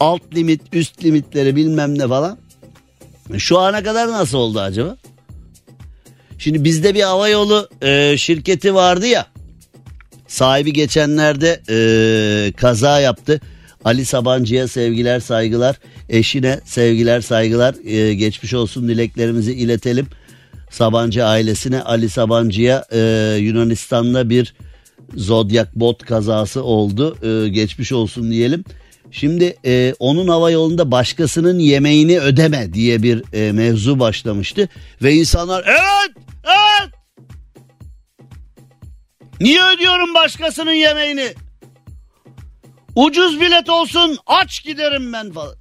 alt 0.00 0.22
limit, 0.34 0.62
üst 0.72 1.04
limitleri 1.04 1.56
bilmem 1.56 1.98
ne 1.98 2.08
falan. 2.08 2.38
Şu 3.38 3.58
ana 3.58 3.82
kadar 3.82 4.08
nasıl 4.08 4.38
oldu 4.38 4.60
acaba? 4.60 4.96
Şimdi 6.38 6.64
bizde 6.64 6.94
bir 6.94 7.02
hava 7.02 7.28
yolu 7.28 7.68
e, 7.82 8.16
şirketi 8.16 8.74
vardı 8.74 9.06
ya. 9.06 9.26
Sahibi 10.28 10.72
geçenlerde 10.72 11.60
e, 11.68 12.52
kaza 12.52 13.00
yaptı. 13.00 13.40
Ali 13.84 14.04
Sabancı'ya 14.04 14.68
sevgiler 14.68 15.20
saygılar. 15.20 15.76
Eşine 16.08 16.60
sevgiler 16.64 17.20
saygılar. 17.20 17.74
E, 17.84 18.14
geçmiş 18.14 18.54
olsun 18.54 18.88
dileklerimizi 18.88 19.52
iletelim. 19.52 20.06
Sabancı 20.70 21.24
ailesine 21.24 21.82
Ali 21.82 22.08
Sabancı'ya 22.08 22.84
e, 22.92 23.36
Yunanistan'da 23.40 24.30
bir 24.30 24.54
Zodyak 25.14 25.76
bot 25.76 26.04
kazası 26.04 26.62
oldu. 26.62 27.16
E, 27.22 27.48
geçmiş 27.48 27.92
olsun 27.92 28.30
diyelim. 28.30 28.64
Şimdi 29.10 29.56
e, 29.64 29.94
onun 29.98 30.28
hava 30.28 30.50
yolunda 30.50 30.90
başkasının 30.90 31.58
yemeğini 31.58 32.20
ödeme 32.20 32.72
diye 32.72 33.02
bir 33.02 33.24
e, 33.32 33.52
mevzu 33.52 34.00
başlamıştı. 34.00 34.68
Ve 35.02 35.14
insanlar 35.14 35.64
evet 35.66 36.16
evet 36.44 36.94
niye 39.40 39.64
ödüyorum 39.64 40.14
başkasının 40.14 40.72
yemeğini? 40.72 41.34
Ucuz 42.96 43.40
bilet 43.40 43.68
olsun 43.68 44.18
aç 44.26 44.64
giderim 44.64 45.12
ben 45.12 45.32
falan. 45.32 45.54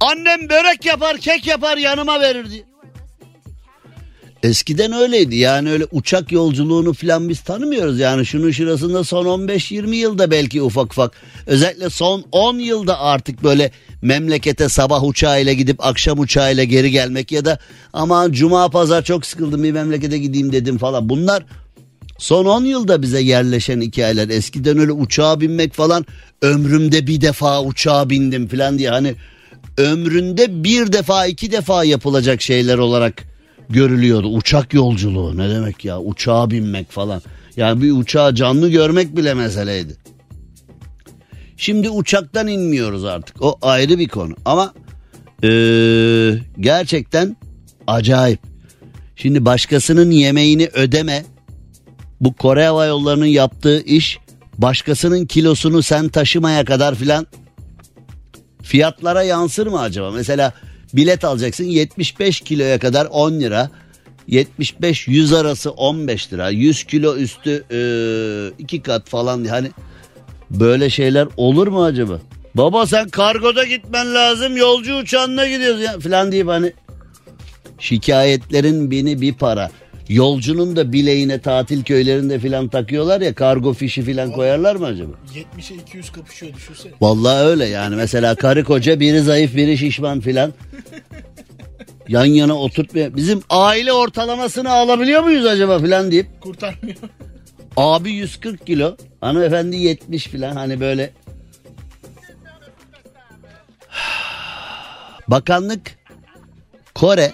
Annem 0.00 0.48
börek 0.48 0.84
yapar 0.84 1.18
kek 1.18 1.46
yapar 1.46 1.76
yanıma 1.76 2.20
verirdi. 2.20 2.64
Eskiden 4.42 4.92
öyleydi. 4.92 5.36
Yani 5.36 5.70
öyle 5.70 5.84
uçak 5.92 6.32
yolculuğunu 6.32 6.92
falan 6.92 7.28
biz 7.28 7.40
tanımıyoruz. 7.40 7.98
Yani 7.98 8.26
şunun 8.26 8.50
şurasında 8.50 9.04
son 9.04 9.26
15-20 9.26 9.94
yılda 9.94 10.30
belki 10.30 10.62
ufak 10.62 10.92
ufak. 10.92 11.12
Özellikle 11.46 11.90
son 11.90 12.24
10 12.32 12.58
yılda 12.58 13.00
artık 13.00 13.42
böyle 13.42 13.70
memlekete 14.02 14.68
sabah 14.68 15.04
uçağıyla 15.04 15.52
gidip 15.52 15.86
akşam 15.86 16.18
uçağıyla 16.18 16.64
geri 16.64 16.90
gelmek 16.90 17.32
ya 17.32 17.44
da 17.44 17.58
aman 17.92 18.32
cuma 18.32 18.68
pazar 18.68 19.04
çok 19.04 19.26
sıkıldım 19.26 19.62
bir 19.62 19.72
memlekete 19.72 20.18
gideyim 20.18 20.52
dedim 20.52 20.78
falan. 20.78 21.08
Bunlar 21.08 21.44
son 22.18 22.44
10 22.44 22.64
yılda 22.64 23.02
bize 23.02 23.20
yerleşen 23.20 23.80
hikayeler. 23.80 24.28
Eskiden 24.28 24.78
öyle 24.78 24.92
uçağa 24.92 25.40
binmek 25.40 25.74
falan 25.74 26.06
ömrümde 26.42 27.06
bir 27.06 27.20
defa 27.20 27.62
uçağa 27.62 28.10
bindim 28.10 28.48
falan 28.48 28.78
diye. 28.78 28.90
Hani 28.90 29.14
ömründe 29.78 30.64
bir 30.64 30.92
defa 30.92 31.26
iki 31.26 31.52
defa 31.52 31.84
yapılacak 31.84 32.42
şeyler 32.42 32.78
olarak 32.78 33.35
görülüyordu. 33.70 34.28
Uçak 34.28 34.74
yolculuğu 34.74 35.36
ne 35.36 35.50
demek 35.50 35.84
ya 35.84 36.00
uçağa 36.00 36.50
binmek 36.50 36.90
falan. 36.90 37.22
Yani 37.56 37.82
bir 37.82 37.92
uçağı 37.92 38.34
canlı 38.34 38.68
görmek 38.68 39.16
bile 39.16 39.34
meseleydi. 39.34 39.96
Şimdi 41.56 41.90
uçaktan 41.90 42.46
inmiyoruz 42.46 43.04
artık 43.04 43.42
o 43.42 43.58
ayrı 43.62 43.98
bir 43.98 44.08
konu 44.08 44.34
ama 44.44 44.74
ee, 45.44 46.38
gerçekten 46.60 47.36
acayip. 47.86 48.40
Şimdi 49.16 49.44
başkasının 49.44 50.10
yemeğini 50.10 50.68
ödeme 50.74 51.24
bu 52.20 52.32
Kore 52.32 52.66
Hava 52.66 52.86
Yolları'nın 52.86 53.26
yaptığı 53.26 53.80
iş 53.80 54.18
başkasının 54.58 55.26
kilosunu 55.26 55.82
sen 55.82 56.08
taşımaya 56.08 56.64
kadar 56.64 56.94
filan 56.94 57.26
fiyatlara 58.62 59.22
yansır 59.22 59.66
mı 59.66 59.80
acaba? 59.80 60.10
Mesela 60.10 60.52
bilet 60.94 61.24
alacaksın 61.24 61.64
75 61.64 62.40
kiloya 62.40 62.78
kadar 62.78 63.06
10 63.06 63.32
lira. 63.32 63.70
75-100 64.28 65.36
arası 65.36 65.70
15 65.70 66.32
lira. 66.32 66.50
100 66.50 66.84
kilo 66.84 67.16
üstü 67.16 67.64
e, 67.70 67.78
iki 68.58 68.82
kat 68.82 69.08
falan. 69.08 69.44
Hani 69.44 69.70
böyle 70.50 70.90
şeyler 70.90 71.28
olur 71.36 71.66
mu 71.66 71.84
acaba? 71.84 72.20
Baba 72.54 72.86
sen 72.86 73.08
kargoda 73.08 73.64
gitmen 73.64 74.14
lazım 74.14 74.56
yolcu 74.56 74.96
uçağına 74.96 75.48
gidiyoruz 75.48 75.80
ya 75.80 76.00
falan 76.00 76.32
deyip 76.32 76.48
hani 76.48 76.72
şikayetlerin 77.78 78.90
bini 78.90 79.20
bir 79.20 79.34
para. 79.34 79.70
Yolcunun 80.08 80.76
da 80.76 80.92
bileğine 80.92 81.40
tatil 81.40 81.84
köylerinde 81.84 82.38
filan 82.38 82.68
takıyorlar 82.68 83.20
ya 83.20 83.34
kargo 83.34 83.72
fişi 83.72 84.02
filan 84.02 84.32
koyarlar 84.32 84.76
mı 84.76 84.86
acaba? 84.86 85.12
70'e 85.58 85.76
200 85.76 86.12
kapışıyor 86.12 86.54
düşünsene. 86.54 86.92
Vallahi 87.00 87.44
öyle 87.46 87.64
yani 87.66 87.96
mesela 87.96 88.34
karı 88.34 88.64
koca 88.64 89.00
biri 89.00 89.20
zayıf 89.20 89.56
biri 89.56 89.78
şişman 89.78 90.20
filan. 90.20 90.52
Yan 92.08 92.24
yana 92.24 92.54
oturtmuyor. 92.54 93.16
Bizim 93.16 93.42
aile 93.50 93.92
ortalamasını 93.92 94.70
alabiliyor 94.70 95.22
muyuz 95.22 95.46
acaba 95.46 95.78
filan 95.78 96.10
deyip. 96.10 96.40
Kurtarmıyor. 96.40 96.96
Abi 97.76 98.12
140 98.12 98.66
kilo 98.66 98.96
hanımefendi 99.20 99.76
70 99.76 100.26
filan 100.26 100.56
hani 100.56 100.80
böyle. 100.80 101.12
Bakanlık 105.28 105.98
Kore 106.94 107.32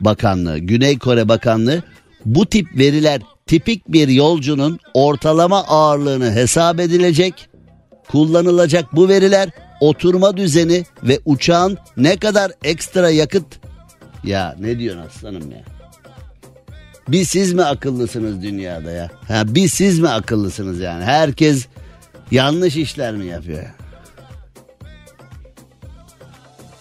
Bakanlığı 0.00 0.58
Güney 0.58 0.98
Kore 0.98 1.28
Bakanlığı 1.28 1.82
bu 2.24 2.46
tip 2.46 2.78
veriler 2.78 3.20
tipik 3.46 3.88
bir 3.88 4.08
yolcunun 4.08 4.78
ortalama 4.94 5.64
ağırlığını 5.64 6.32
hesap 6.32 6.80
edilecek. 6.80 7.48
Kullanılacak 8.08 8.96
bu 8.96 9.08
veriler 9.08 9.50
oturma 9.80 10.36
düzeni 10.36 10.84
ve 11.02 11.20
uçağın 11.24 11.78
ne 11.96 12.16
kadar 12.16 12.52
ekstra 12.64 13.10
yakıt 13.10 13.44
ya 14.24 14.56
ne 14.60 14.78
diyorsun 14.78 15.02
aslanım 15.02 15.50
ya? 15.50 15.62
Bir 17.08 17.24
siz 17.24 17.52
mi 17.52 17.64
akıllısınız 17.64 18.42
dünyada 18.42 18.90
ya? 18.90 19.10
Ha, 19.28 19.42
bir 19.46 19.68
siz 19.68 19.98
mi 19.98 20.08
akıllısınız 20.08 20.80
yani? 20.80 21.04
Herkes 21.04 21.66
yanlış 22.30 22.76
işler 22.76 23.16
mi 23.16 23.26
yapıyor? 23.26 23.64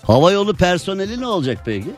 Hava 0.04 0.32
yolu 0.32 0.56
personeli 0.56 1.22
ne 1.22 1.28
olacak 1.28 1.58
peki? 1.66 1.92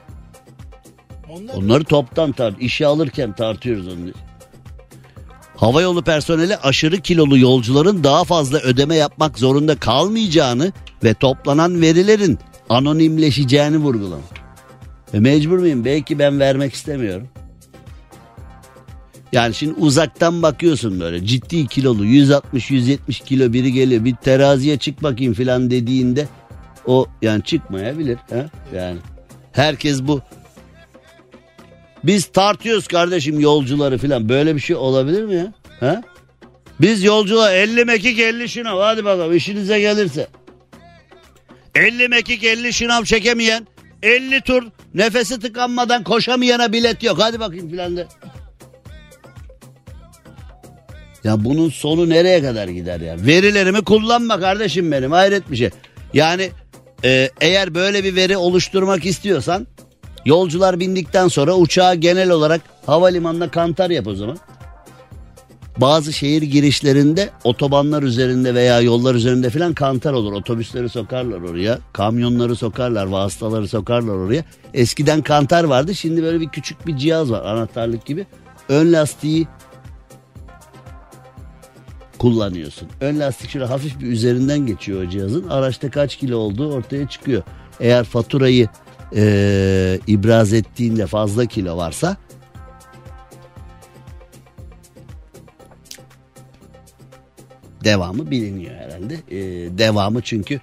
Onlar 1.31 1.53
Onları 1.53 1.83
toptan 1.83 2.31
tart. 2.31 2.61
işe 2.61 2.85
alırken 2.85 3.33
tartıyoruz 3.33 3.87
onu. 3.87 3.95
Hava 5.55 5.81
yolu 5.81 6.01
personeli 6.03 6.57
aşırı 6.57 7.01
kilolu 7.01 7.37
yolcuların 7.37 8.03
daha 8.03 8.23
fazla 8.23 8.59
ödeme 8.59 8.95
yapmak 8.95 9.39
zorunda 9.39 9.75
kalmayacağını 9.75 10.71
ve 11.03 11.13
toplanan 11.13 11.81
verilerin 11.81 12.39
anonimleşeceğini 12.69 13.77
vurgulamış. 13.77 14.25
E 15.13 15.19
mecbur 15.19 15.59
muyum? 15.59 15.85
Belki 15.85 16.19
ben 16.19 16.39
vermek 16.39 16.73
istemiyorum. 16.73 17.27
Yani 19.31 19.53
şimdi 19.53 19.73
uzaktan 19.73 20.41
bakıyorsun 20.41 20.99
böyle 20.99 21.25
ciddi 21.25 21.67
kilolu 21.67 22.05
160-170 22.05 22.97
kilo 23.25 23.53
biri 23.53 23.73
geliyor 23.73 24.05
bir 24.05 24.15
teraziye 24.15 24.77
çık 24.77 25.03
bakayım 25.03 25.33
filan 25.33 25.71
dediğinde 25.71 26.27
o 26.85 27.05
yani 27.21 27.43
çıkmayabilir. 27.43 28.17
Ha? 28.29 28.45
Yani 28.75 28.97
herkes 29.51 30.03
bu. 30.03 30.21
Biz 32.03 32.25
tartıyoruz 32.25 32.87
kardeşim 32.87 33.39
yolcuları 33.39 33.97
filan 33.97 34.29
böyle 34.29 34.55
bir 34.55 34.61
şey 34.61 34.75
olabilir 34.75 35.23
mi 35.23 35.35
ya? 35.35 35.53
Ha? 35.79 36.01
Biz 36.81 37.03
yolcular 37.03 37.53
50 37.53 37.85
mekik 37.85 38.19
50 38.19 38.49
şınav 38.49 38.79
hadi 38.79 39.05
bakalım 39.05 39.35
işinize 39.35 39.79
gelirse. 39.79 40.27
50 41.75 42.07
mekik 42.07 42.43
50 42.43 42.73
şınav 42.73 43.03
çekemeyen 43.03 43.67
50 44.03 44.41
tur 44.41 44.63
nefesi 44.93 45.39
tıkanmadan 45.39 46.03
koşamayana 46.03 46.73
bilet 46.73 47.03
yok 47.03 47.17
hadi 47.19 47.39
bakayım 47.39 47.69
filan 47.69 47.97
de. 47.97 48.07
Ya 51.23 51.43
bunun 51.43 51.69
sonu 51.69 52.09
nereye 52.09 52.41
kadar 52.41 52.67
gider 52.67 52.99
ya? 52.99 53.15
Verilerimi 53.19 53.83
kullanma 53.83 54.39
kardeşim 54.39 54.91
benim 54.91 55.11
hayret 55.11 55.51
bir 55.51 55.55
şey. 55.55 55.69
Yani 56.13 56.49
e, 57.03 57.29
eğer 57.41 57.75
böyle 57.75 58.03
bir 58.03 58.15
veri 58.15 58.37
oluşturmak 58.37 59.05
istiyorsan 59.05 59.67
yolcular 60.25 60.79
bindikten 60.79 61.27
sonra 61.27 61.55
uçağa 61.55 61.95
genel 61.95 62.29
olarak 62.29 62.61
havalimanına 62.85 63.51
kantar 63.51 63.89
yap 63.89 64.07
o 64.07 64.15
zaman. 64.15 64.37
Bazı 65.77 66.13
şehir 66.13 66.41
girişlerinde 66.41 67.29
otobanlar 67.43 68.03
üzerinde 68.03 68.55
veya 68.55 68.81
yollar 68.81 69.15
üzerinde 69.15 69.49
filan 69.49 69.73
kantar 69.73 70.13
olur. 70.13 70.33
Otobüsleri 70.33 70.89
sokarlar 70.89 71.41
oraya, 71.41 71.79
kamyonları 71.93 72.55
sokarlar, 72.55 73.05
vasıtaları 73.05 73.67
sokarlar 73.67 74.13
oraya. 74.13 74.43
Eskiden 74.73 75.21
kantar 75.21 75.63
vardı 75.63 75.95
şimdi 75.95 76.23
böyle 76.23 76.39
bir 76.39 76.49
küçük 76.49 76.87
bir 76.87 76.97
cihaz 76.97 77.31
var 77.31 77.45
anahtarlık 77.45 78.05
gibi. 78.05 78.25
Ön 78.69 78.93
lastiği 78.93 79.47
kullanıyorsun. 82.17 82.87
Ön 83.01 83.19
lastik 83.19 83.49
şöyle 83.49 83.65
hafif 83.65 83.99
bir 83.99 84.07
üzerinden 84.07 84.59
geçiyor 84.59 85.03
o 85.03 85.09
cihazın. 85.09 85.47
Araçta 85.47 85.91
kaç 85.91 86.15
kilo 86.15 86.37
olduğu 86.37 86.73
ortaya 86.73 87.07
çıkıyor. 87.07 87.43
Eğer 87.79 88.03
faturayı 88.03 88.67
e, 89.15 89.99
ibraz 90.07 90.53
ettiğinde 90.53 91.07
fazla 91.07 91.45
kilo 91.45 91.77
varsa 91.77 92.17
devamı 97.83 98.31
biliniyor 98.31 98.75
herhalde. 98.75 99.13
E, 99.13 99.37
devamı 99.77 100.21
çünkü 100.21 100.59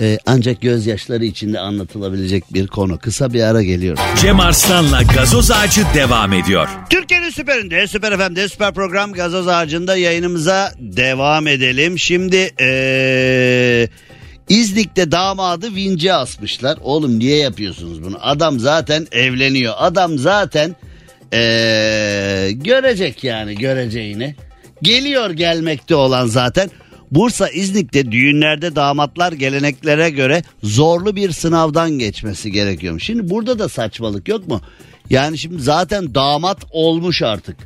e, 0.00 0.18
ancak 0.26 0.60
gözyaşları 0.60 1.24
içinde 1.24 1.60
anlatılabilecek 1.60 2.54
bir 2.54 2.66
konu. 2.66 2.98
Kısa 2.98 3.32
bir 3.32 3.42
ara 3.42 3.62
geliyorum. 3.62 4.02
Cem 4.20 4.40
Arslan'la 4.40 5.02
gazoz 5.02 5.50
ağacı 5.50 5.82
devam 5.94 6.32
ediyor. 6.32 6.68
Türkiye'nin 6.90 7.30
süperinde, 7.30 7.86
süper 7.86 8.18
FM'de, 8.18 8.48
süper 8.48 8.74
program 8.74 9.12
Gazoz 9.12 9.48
Ağacı'nda 9.48 9.96
yayınımıza 9.96 10.72
devam 10.78 11.46
edelim. 11.46 11.98
Şimdi 11.98 12.50
ee, 12.60 13.88
İznik'te 14.48 15.12
damadı 15.12 15.74
vince 15.74 16.12
asmışlar. 16.12 16.78
Oğlum 16.82 17.18
niye 17.18 17.36
yapıyorsunuz 17.36 18.04
bunu? 18.04 18.18
Adam 18.20 18.60
zaten 18.60 19.06
evleniyor. 19.12 19.74
Adam 19.76 20.18
zaten 20.18 20.76
ee, 21.32 22.50
görecek 22.54 23.24
yani 23.24 23.54
göreceğini. 23.54 24.34
Geliyor 24.82 25.30
gelmekte 25.30 25.94
olan 25.94 26.26
zaten. 26.26 26.70
Bursa 27.10 27.48
İznik'te 27.48 28.12
düğünlerde 28.12 28.76
damatlar 28.76 29.32
geleneklere 29.32 30.10
göre 30.10 30.42
zorlu 30.62 31.16
bir 31.16 31.30
sınavdan 31.30 31.90
geçmesi 31.90 32.52
gerekiyormuş. 32.52 33.04
Şimdi 33.04 33.30
burada 33.30 33.58
da 33.58 33.68
saçmalık 33.68 34.28
yok 34.28 34.48
mu? 34.48 34.60
Yani 35.10 35.38
şimdi 35.38 35.62
zaten 35.62 36.14
damat 36.14 36.58
olmuş 36.70 37.22
artık. 37.22 37.56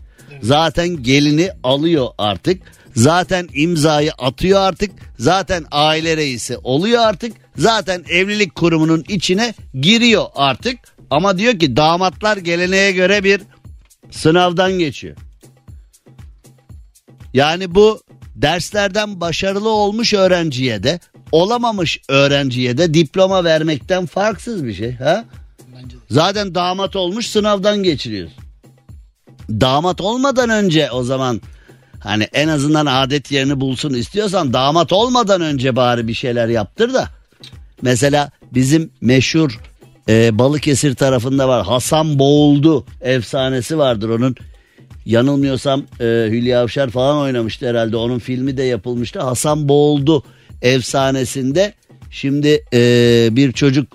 Zaten 0.42 1.02
gelini 1.02 1.50
alıyor 1.62 2.08
artık. 2.18 2.62
Zaten 2.96 3.48
imzayı 3.54 4.12
atıyor 4.12 4.60
artık. 4.60 4.90
Zaten 5.18 5.64
aile 5.70 6.16
reisi 6.16 6.58
oluyor 6.58 7.02
artık. 7.02 7.32
Zaten 7.56 8.04
evlilik 8.08 8.54
kurumunun 8.54 9.04
içine 9.08 9.54
giriyor 9.80 10.26
artık. 10.34 10.78
Ama 11.10 11.38
diyor 11.38 11.58
ki 11.58 11.76
damatlar 11.76 12.36
geleneğe 12.36 12.92
göre 12.92 13.24
bir 13.24 13.40
sınavdan 14.10 14.72
geçiyor. 14.72 15.16
Yani 17.34 17.74
bu 17.74 18.00
derslerden 18.34 19.20
başarılı 19.20 19.68
olmuş 19.68 20.14
öğrenciye 20.14 20.82
de 20.82 21.00
olamamış 21.32 22.00
öğrenciye 22.08 22.78
de 22.78 22.94
diploma 22.94 23.44
vermekten 23.44 24.06
farksız 24.06 24.64
bir 24.64 24.74
şey. 24.74 24.92
Ha? 24.92 25.24
Zaten 26.10 26.54
damat 26.54 26.96
olmuş 26.96 27.26
sınavdan 27.26 27.82
geçiriyoruz. 27.82 28.32
Damat 29.50 30.00
olmadan 30.00 30.50
önce 30.50 30.90
o 30.90 31.04
zaman 31.04 31.40
hani 32.06 32.28
en 32.32 32.48
azından 32.48 32.86
adet 32.86 33.32
yerini 33.32 33.60
bulsun 33.60 33.94
istiyorsan 33.94 34.52
damat 34.52 34.92
olmadan 34.92 35.40
önce 35.40 35.76
bari 35.76 36.08
bir 36.08 36.14
şeyler 36.14 36.48
yaptır 36.48 36.94
da. 36.94 37.08
Mesela 37.82 38.30
bizim 38.54 38.90
meşhur 39.00 39.60
e, 40.08 40.38
Balıkesir 40.38 40.94
tarafında 40.94 41.48
var 41.48 41.66
Hasan 41.66 42.18
Boğuldu 42.18 42.86
efsanesi 43.00 43.78
vardır 43.78 44.08
onun. 44.08 44.36
Yanılmıyorsam 45.06 45.82
e, 46.00 46.04
Hülya 46.30 46.62
Avşar 46.62 46.90
falan 46.90 47.18
oynamıştı 47.18 47.68
herhalde 47.68 47.96
onun 47.96 48.18
filmi 48.18 48.56
de 48.56 48.62
yapılmıştı. 48.62 49.20
Hasan 49.20 49.68
Boğuldu 49.68 50.22
efsanesinde 50.62 51.74
şimdi 52.10 52.64
e, 52.72 53.28
bir 53.32 53.52
çocuk 53.52 53.86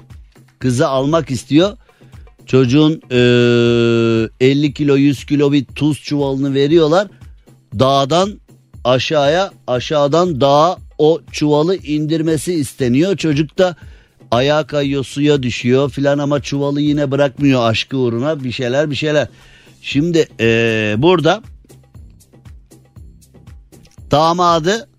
kızı 0.60 0.88
almak 0.88 1.32
istiyor. 1.32 1.78
Çocuğun 2.46 3.02
e, 3.12 3.18
50 4.48 4.74
kilo 4.74 4.96
100 4.96 5.26
kilo 5.26 5.52
bir 5.52 5.66
tuz 5.66 6.04
çuvalını 6.04 6.54
veriyorlar. 6.54 7.08
Dağdan 7.80 8.40
aşağıya 8.84 9.52
aşağıdan 9.68 10.42
dağa 10.42 10.78
o 10.98 11.22
çuvalı 11.32 11.76
indirmesi 11.76 12.54
isteniyor. 12.54 13.18
Çocuk 13.18 13.58
da 13.58 13.76
ayağa 14.32 14.68
kayıyor 14.68 15.06
suya 15.06 15.44
düşüyor 15.44 15.90
filan 15.90 16.20
ama 16.20 16.42
çuvalı 16.42 16.82
yine 16.82 17.12
bırakmıyor 17.12 17.70
aşkı 17.70 17.98
uğruna 17.98 18.44
bir 18.44 18.52
şeyler 18.52 18.92
bir 18.92 18.96
şeyler. 18.96 19.28
Şimdi 19.82 20.28
e, 20.40 20.96
burada 20.98 21.42
damadı 24.12 24.90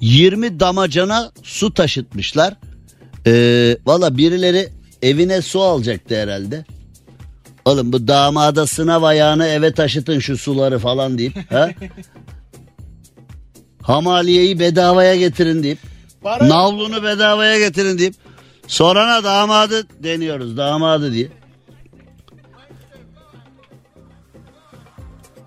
20 0.00 0.60
damacana 0.60 1.32
su 1.42 1.74
taşıtmışlar. 1.74 2.54
Ee, 3.26 3.76
Valla 3.86 4.16
birileri 4.16 4.68
evine 5.02 5.42
su 5.42 5.60
alacaktı 5.60 6.22
herhalde. 6.22 6.64
Oğlum 7.66 7.92
bu 7.92 8.08
damada 8.08 8.66
sınav 8.66 9.02
ayağını 9.02 9.46
eve 9.46 9.72
taşıtın 9.72 10.18
şu 10.18 10.38
suları 10.38 10.78
falan 10.78 11.18
deyip. 11.18 11.52
Ha? 11.52 11.70
Hamaliyeyi 13.82 14.60
bedavaya 14.60 15.16
getirin 15.16 15.62
deyip. 15.62 15.78
Para- 16.24 16.48
Navlunu 16.48 17.02
bedavaya 17.02 17.58
getirin 17.58 17.98
deyip. 17.98 18.14
Sorana 18.66 19.24
damadı 19.24 19.86
deniyoruz 20.02 20.56
damadı 20.56 21.12
diye. 21.12 21.28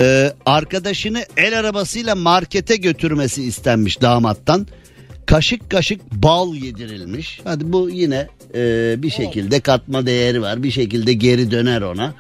Ee, 0.01 0.33
arkadaşını 0.45 1.23
el 1.37 1.59
arabasıyla 1.59 2.15
markete 2.15 2.75
götürmesi 2.75 3.43
istenmiş 3.43 4.01
damattan. 4.01 4.67
Kaşık 5.29 5.69
kaşık 5.69 6.11
bal 6.11 6.55
yedirilmiş. 6.55 7.41
Hadi 7.43 7.73
bu 7.73 7.89
yine 7.89 8.27
e, 8.55 8.95
bir 8.97 9.09
şekilde 9.09 9.59
katma 9.59 10.05
değeri 10.05 10.41
var. 10.41 10.63
Bir 10.63 10.71
şekilde 10.71 11.13
geri 11.13 11.51
döner 11.51 11.81
ona. 11.81 12.13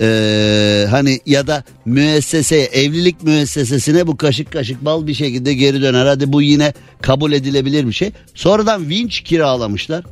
Ee, 0.00 0.86
hani 0.90 1.20
ya 1.26 1.46
da 1.46 1.64
müesseseye 1.84 2.64
evlilik 2.64 3.22
müessesesine 3.22 4.06
bu 4.06 4.16
kaşık 4.16 4.52
kaşık 4.52 4.84
bal 4.84 5.06
bir 5.06 5.14
şekilde 5.14 5.54
geri 5.54 5.82
döner. 5.82 6.06
Hadi 6.06 6.32
bu 6.32 6.42
yine 6.42 6.72
kabul 7.02 7.32
edilebilir 7.32 7.86
bir 7.86 7.92
şey. 7.92 8.10
Sonradan 8.34 8.88
vinç 8.88 9.20
kiralamışlar. 9.20 10.04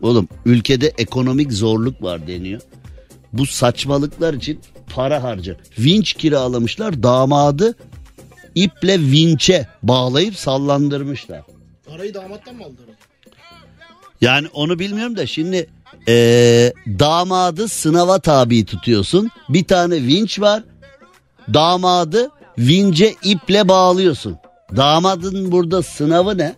Oğlum 0.00 0.28
ülkede 0.44 0.92
ekonomik 0.98 1.52
zorluk 1.52 2.02
var 2.02 2.26
deniyor. 2.26 2.60
Bu 3.32 3.46
saçmalıklar 3.46 4.34
için 4.34 4.60
para 4.94 5.22
harca. 5.22 5.56
Vinç 5.78 6.12
kiralamışlar 6.12 7.02
damadı 7.02 7.74
iple 8.54 9.00
vinçe 9.00 9.66
bağlayıp 9.82 10.36
sallandırmışlar. 10.36 11.42
Parayı 11.90 12.14
damattan 12.14 12.54
mı 12.54 12.64
aldılar? 12.64 12.94
Yani 14.20 14.48
onu 14.52 14.78
bilmiyorum 14.78 15.16
da 15.16 15.26
şimdi 15.26 15.66
eee, 16.06 16.72
damadı 16.86 17.68
sınava 17.68 18.18
tabi 18.18 18.64
tutuyorsun. 18.64 19.30
Bir 19.48 19.64
tane 19.64 19.94
vinç 19.94 20.40
var. 20.40 20.62
Damadı 21.54 22.30
vince 22.58 23.14
iple 23.24 23.68
bağlıyorsun. 23.68 24.36
Damadın 24.76 25.52
burada 25.52 25.82
sınavı 25.82 26.38
ne? 26.38 26.54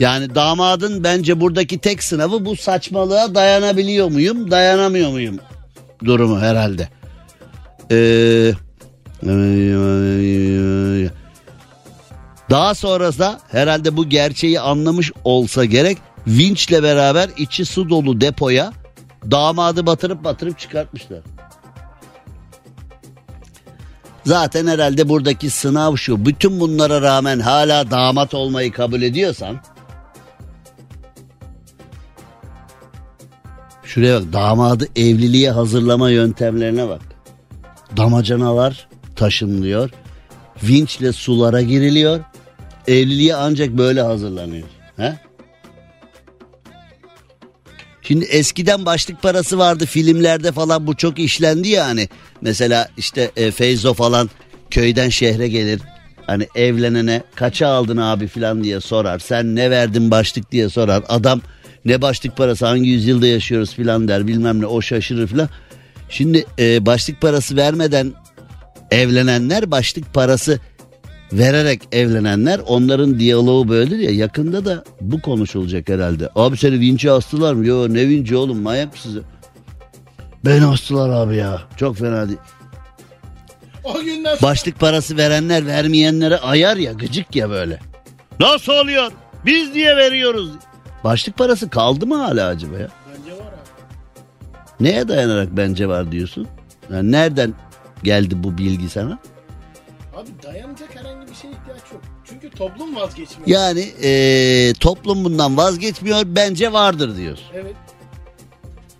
Yani 0.00 0.34
damadın 0.34 1.04
bence 1.04 1.40
buradaki 1.40 1.78
tek 1.78 2.02
sınavı 2.02 2.44
bu 2.44 2.56
saçmalığa 2.56 3.34
dayanabiliyor 3.34 4.10
muyum, 4.10 4.50
dayanamıyor 4.50 5.10
muyum 5.10 5.38
durumu 6.04 6.40
herhalde. 6.40 6.88
Ee, 7.90 8.52
daha 12.50 12.74
sonrası 12.74 13.18
da 13.18 13.40
herhalde 13.48 13.96
bu 13.96 14.08
gerçeği 14.08 14.60
anlamış 14.60 15.12
olsa 15.24 15.64
gerek 15.64 15.98
vinçle 16.26 16.82
beraber 16.82 17.30
içi 17.36 17.64
su 17.64 17.90
dolu 17.90 18.20
depoya 18.20 18.72
Damadı 19.30 19.86
batırıp 19.86 20.24
batırıp 20.24 20.58
çıkartmışlar. 20.58 21.20
Zaten 24.24 24.66
herhalde 24.66 25.08
buradaki 25.08 25.50
sınav 25.50 25.96
şu. 25.96 26.26
Bütün 26.26 26.60
bunlara 26.60 27.02
rağmen 27.02 27.40
hala 27.40 27.90
damat 27.90 28.34
olmayı 28.34 28.72
kabul 28.72 29.02
ediyorsan 29.02 29.60
Şuraya 33.84 34.20
bak 34.20 34.32
damadı 34.32 34.88
evliliğe 34.96 35.50
hazırlama 35.50 36.10
yöntemlerine 36.10 36.88
bak. 36.88 37.00
Damacanalar 37.96 38.88
taşınılıyor. 39.16 39.90
Vinçle 40.62 41.12
sulara 41.12 41.62
giriliyor. 41.62 42.20
Evliliğe 42.88 43.34
ancak 43.34 43.70
böyle 43.70 44.02
hazırlanıyor. 44.02 44.68
He? 44.96 45.14
Şimdi 48.02 48.24
eskiden 48.24 48.86
başlık 48.86 49.22
parası 49.22 49.58
vardı 49.58 49.86
filmlerde 49.86 50.52
falan 50.52 50.86
bu 50.86 50.96
çok 50.96 51.18
işlendi 51.18 51.68
ya 51.68 51.86
hani. 51.86 52.08
Mesela 52.40 52.88
işte 52.96 53.30
e, 53.36 53.50
Feyzo 53.50 53.94
falan 53.94 54.30
köyden 54.70 55.08
şehre 55.08 55.48
gelir. 55.48 55.80
Hani 56.26 56.48
evlenene 56.54 57.22
kaça 57.34 57.68
aldın 57.68 57.96
abi 57.96 58.26
falan 58.26 58.64
diye 58.64 58.80
sorar. 58.80 59.18
Sen 59.18 59.56
ne 59.56 59.70
verdin 59.70 60.10
başlık 60.10 60.52
diye 60.52 60.68
sorar. 60.68 61.02
Adam 61.08 61.40
ne 61.84 62.02
başlık 62.02 62.36
parası 62.36 62.66
hangi 62.66 62.88
yüzyılda 62.88 63.26
yaşıyoruz 63.26 63.74
filan 63.74 64.08
der 64.08 64.26
bilmem 64.26 64.60
ne 64.60 64.66
o 64.66 64.82
şaşırır 64.82 65.26
filan. 65.26 65.48
Şimdi 66.08 66.46
e, 66.58 66.86
başlık 66.86 67.20
parası 67.20 67.56
vermeden 67.56 68.12
evlenenler 68.90 69.70
başlık 69.70 70.14
parası 70.14 70.60
vererek 71.32 71.82
evlenenler 71.92 72.60
onların 72.66 73.18
diyaloğu 73.18 73.68
böyledir 73.68 73.98
ya 73.98 74.10
yakında 74.10 74.64
da 74.64 74.84
bu 75.00 75.20
konuşulacak 75.20 75.88
herhalde. 75.88 76.28
Abi 76.34 76.56
seni 76.56 76.80
vinçe 76.80 77.10
astılar 77.10 77.54
mı? 77.54 77.66
Yo 77.66 77.86
ne 77.94 78.08
vinci 78.08 78.36
oğlum 78.36 78.62
manyak 78.62 78.98
size. 78.98 79.20
Beni 80.44 80.66
astılar 80.66 81.10
abi 81.10 81.36
ya 81.36 81.62
çok 81.76 81.96
fena 81.96 82.28
değil. 82.28 82.38
O 83.84 84.00
günden 84.00 84.34
sonra 84.36 84.50
Başlık 84.50 84.80
parası 84.80 85.16
verenler 85.16 85.66
vermeyenlere 85.66 86.36
ayar 86.36 86.76
ya 86.76 86.92
gıcık 86.92 87.36
ya 87.36 87.50
böyle. 87.50 87.78
Nasıl 88.40 88.72
oluyor? 88.72 89.12
Biz 89.46 89.74
diye 89.74 89.96
veriyoruz. 89.96 90.50
Başlık 91.04 91.36
parası 91.38 91.70
kaldı 91.70 92.06
mı 92.06 92.16
hala 92.16 92.46
acaba 92.46 92.78
ya? 92.78 92.88
bence 93.18 93.32
var 93.32 93.38
abi. 93.52 94.84
Neye 94.84 95.08
dayanarak 95.08 95.48
bence 95.52 95.88
var 95.88 96.12
diyorsun? 96.12 96.48
Yani 96.92 97.12
nereden 97.12 97.54
geldi 98.02 98.42
bu 98.44 98.58
bilgi 98.58 98.88
sana? 98.88 99.18
Abi 100.16 100.28
dayanacak 100.42 100.96
herhangi 100.96 101.15
Çünkü 102.46 102.58
toplum 102.58 102.96
vazgeçmiyor. 102.96 103.48
Yani 103.48 103.88
eee, 104.02 104.72
toplum 104.72 105.24
bundan 105.24 105.56
vazgeçmiyor 105.56 106.22
bence 106.26 106.72
vardır 106.72 107.16
diyor. 107.16 107.38
Evet. 107.54 107.74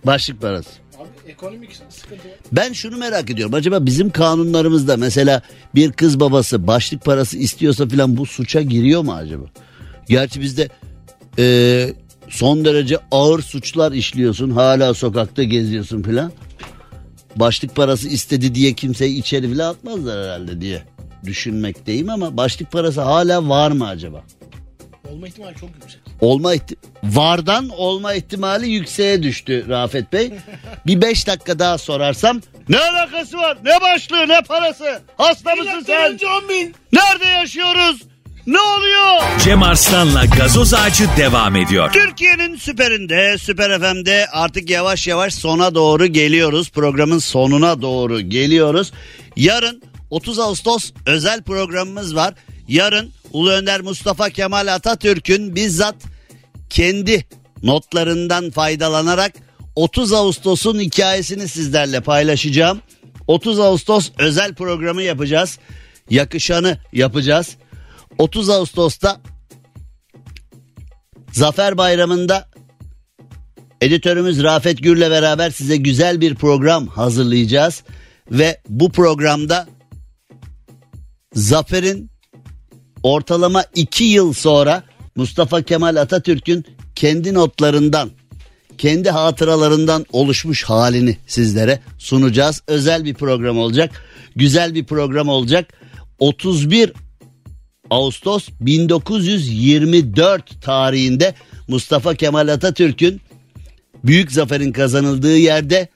Başlık 0.05 0.41
parası. 0.41 0.69
Abi 0.99 1.31
ekonomik 1.31 1.75
sıkıntı 1.89 2.27
var. 2.29 2.35
Ben 2.51 2.73
şunu 2.73 2.97
merak 2.97 3.29
ediyorum. 3.29 3.53
Acaba 3.53 3.85
bizim 3.85 4.09
kanunlarımızda 4.09 4.97
mesela 4.97 5.41
bir 5.75 5.91
kız 5.91 6.19
babası 6.19 6.67
başlık 6.67 7.05
parası 7.05 7.37
istiyorsa 7.37 7.87
filan 7.87 8.17
bu 8.17 8.25
suça 8.25 8.61
giriyor 8.61 9.01
mu 9.01 9.13
acaba? 9.13 9.43
Gerçi 10.09 10.41
bizde 10.41 10.69
eee, 11.37 11.93
son 12.29 12.65
derece 12.65 12.97
ağır 13.11 13.41
suçlar 13.41 13.91
işliyorsun. 13.91 14.49
Hala 14.49 14.93
sokakta 14.93 15.43
geziyorsun 15.43 16.03
filan. 16.03 16.31
Başlık 17.35 17.75
parası 17.75 18.07
istedi 18.07 18.55
diye 18.55 18.73
kimseyi 18.73 19.19
içeri 19.19 19.51
bile 19.51 19.63
atmazlar 19.63 20.25
herhalde 20.25 20.61
diye 20.61 20.83
düşünmekteyim 21.25 22.09
ama 22.09 22.37
başlık 22.37 22.71
parası 22.71 23.01
hala 23.01 23.49
var 23.49 23.71
mı 23.71 23.87
acaba? 23.87 24.23
Olma 25.11 25.27
ihtimali 25.27 25.55
çok 25.55 25.69
yüksek. 25.81 26.01
Olma 26.21 26.55
ihti- 26.55 26.75
vardan 27.03 27.69
olma 27.69 28.13
ihtimali 28.13 28.69
yükseğe 28.69 29.23
düştü 29.23 29.65
Rafet 29.69 30.13
Bey. 30.13 30.31
Bir 30.85 31.01
beş 31.01 31.27
dakika 31.27 31.59
daha 31.59 31.77
sorarsam 31.77 32.41
ne 32.69 32.79
alakası 32.79 33.37
var? 33.37 33.57
Ne 33.65 33.81
başlığı 33.81 34.27
ne 34.27 34.41
parası? 34.41 35.01
Hasta 35.17 35.55
mısın 35.55 35.83
sen? 35.85 36.13
Önce 36.13 36.25
10 36.27 36.49
bin. 36.49 36.75
Nerede 36.93 37.25
yaşıyoruz? 37.27 38.01
Ne 38.47 38.59
oluyor? 38.59 39.39
Cem 39.43 39.63
Arslan'la 39.63 40.25
gazoz 40.25 40.73
ağacı 40.73 41.05
devam 41.17 41.55
ediyor. 41.55 41.93
Türkiye'nin 41.93 42.55
süperinde, 42.55 43.37
süper 43.37 43.79
FM'de 43.79 44.25
artık 44.31 44.69
yavaş 44.69 45.07
yavaş 45.07 45.33
sona 45.33 45.75
doğru 45.75 46.05
geliyoruz. 46.07 46.69
Programın 46.71 47.19
sonuna 47.19 47.81
doğru 47.81 48.21
geliyoruz. 48.21 48.91
Yarın 49.35 49.81
30 50.09 50.39
Ağustos 50.39 50.91
özel 51.05 51.43
programımız 51.43 52.15
var. 52.15 52.33
Yarın 52.67 53.11
Ulu 53.33 53.51
Önder 53.51 53.81
Mustafa 53.81 54.29
Kemal 54.29 54.67
Atatürk'ün 54.67 55.55
bizzat 55.55 55.95
kendi 56.69 57.25
notlarından 57.63 58.51
faydalanarak 58.51 59.33
30 59.75 60.13
Ağustos'un 60.13 60.79
hikayesini 60.79 61.47
sizlerle 61.47 62.01
paylaşacağım. 62.01 62.81
30 63.27 63.59
Ağustos 63.59 64.11
özel 64.19 64.55
programı 64.55 65.01
yapacağız. 65.01 65.59
Yakışanı 66.09 66.77
yapacağız. 66.93 67.57
30 68.17 68.49
Ağustos'ta 68.49 69.21
Zafer 71.31 71.77
Bayramı'nda 71.77 72.47
editörümüz 73.81 74.43
Rafet 74.43 74.83
Gür'le 74.83 75.11
beraber 75.11 75.49
size 75.49 75.77
güzel 75.77 76.21
bir 76.21 76.35
program 76.35 76.87
hazırlayacağız. 76.87 77.83
Ve 78.31 78.61
bu 78.69 78.91
programda 78.91 79.67
Zafer'in 81.33 82.09
ortalama 83.03 83.63
2 83.75 84.03
yıl 84.03 84.33
sonra 84.33 84.83
Mustafa 85.15 85.61
Kemal 85.61 85.95
Atatürk'ün 85.95 86.65
kendi 86.95 87.33
notlarından, 87.33 88.09
kendi 88.77 89.09
hatıralarından 89.09 90.05
oluşmuş 90.11 90.63
halini 90.63 91.17
sizlere 91.27 91.79
sunacağız. 91.97 92.61
Özel 92.67 93.05
bir 93.05 93.13
program 93.13 93.57
olacak. 93.57 94.03
Güzel 94.35 94.75
bir 94.75 94.85
program 94.85 95.29
olacak. 95.29 95.73
31 96.19 96.93
Ağustos 97.89 98.49
1924 98.61 100.61
tarihinde 100.61 101.35
Mustafa 101.67 102.15
Kemal 102.15 102.47
Atatürk'ün 102.47 103.21
büyük 104.03 104.31
zaferin 104.31 104.71
kazanıldığı 104.71 105.37
yerde 105.37 105.89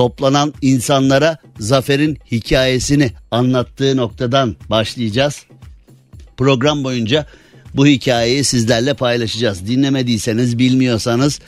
toplanan 0.00 0.54
insanlara 0.62 1.38
zaferin 1.58 2.18
hikayesini 2.30 3.12
anlattığı 3.30 3.96
noktadan 3.96 4.56
başlayacağız. 4.70 5.42
Program 6.36 6.84
boyunca 6.84 7.26
bu 7.74 7.86
hikayeyi 7.86 8.44
sizlerle 8.44 8.94
paylaşacağız. 8.94 9.66
Dinlemediyseniz, 9.66 10.58
bilmiyorsanız 10.58 11.40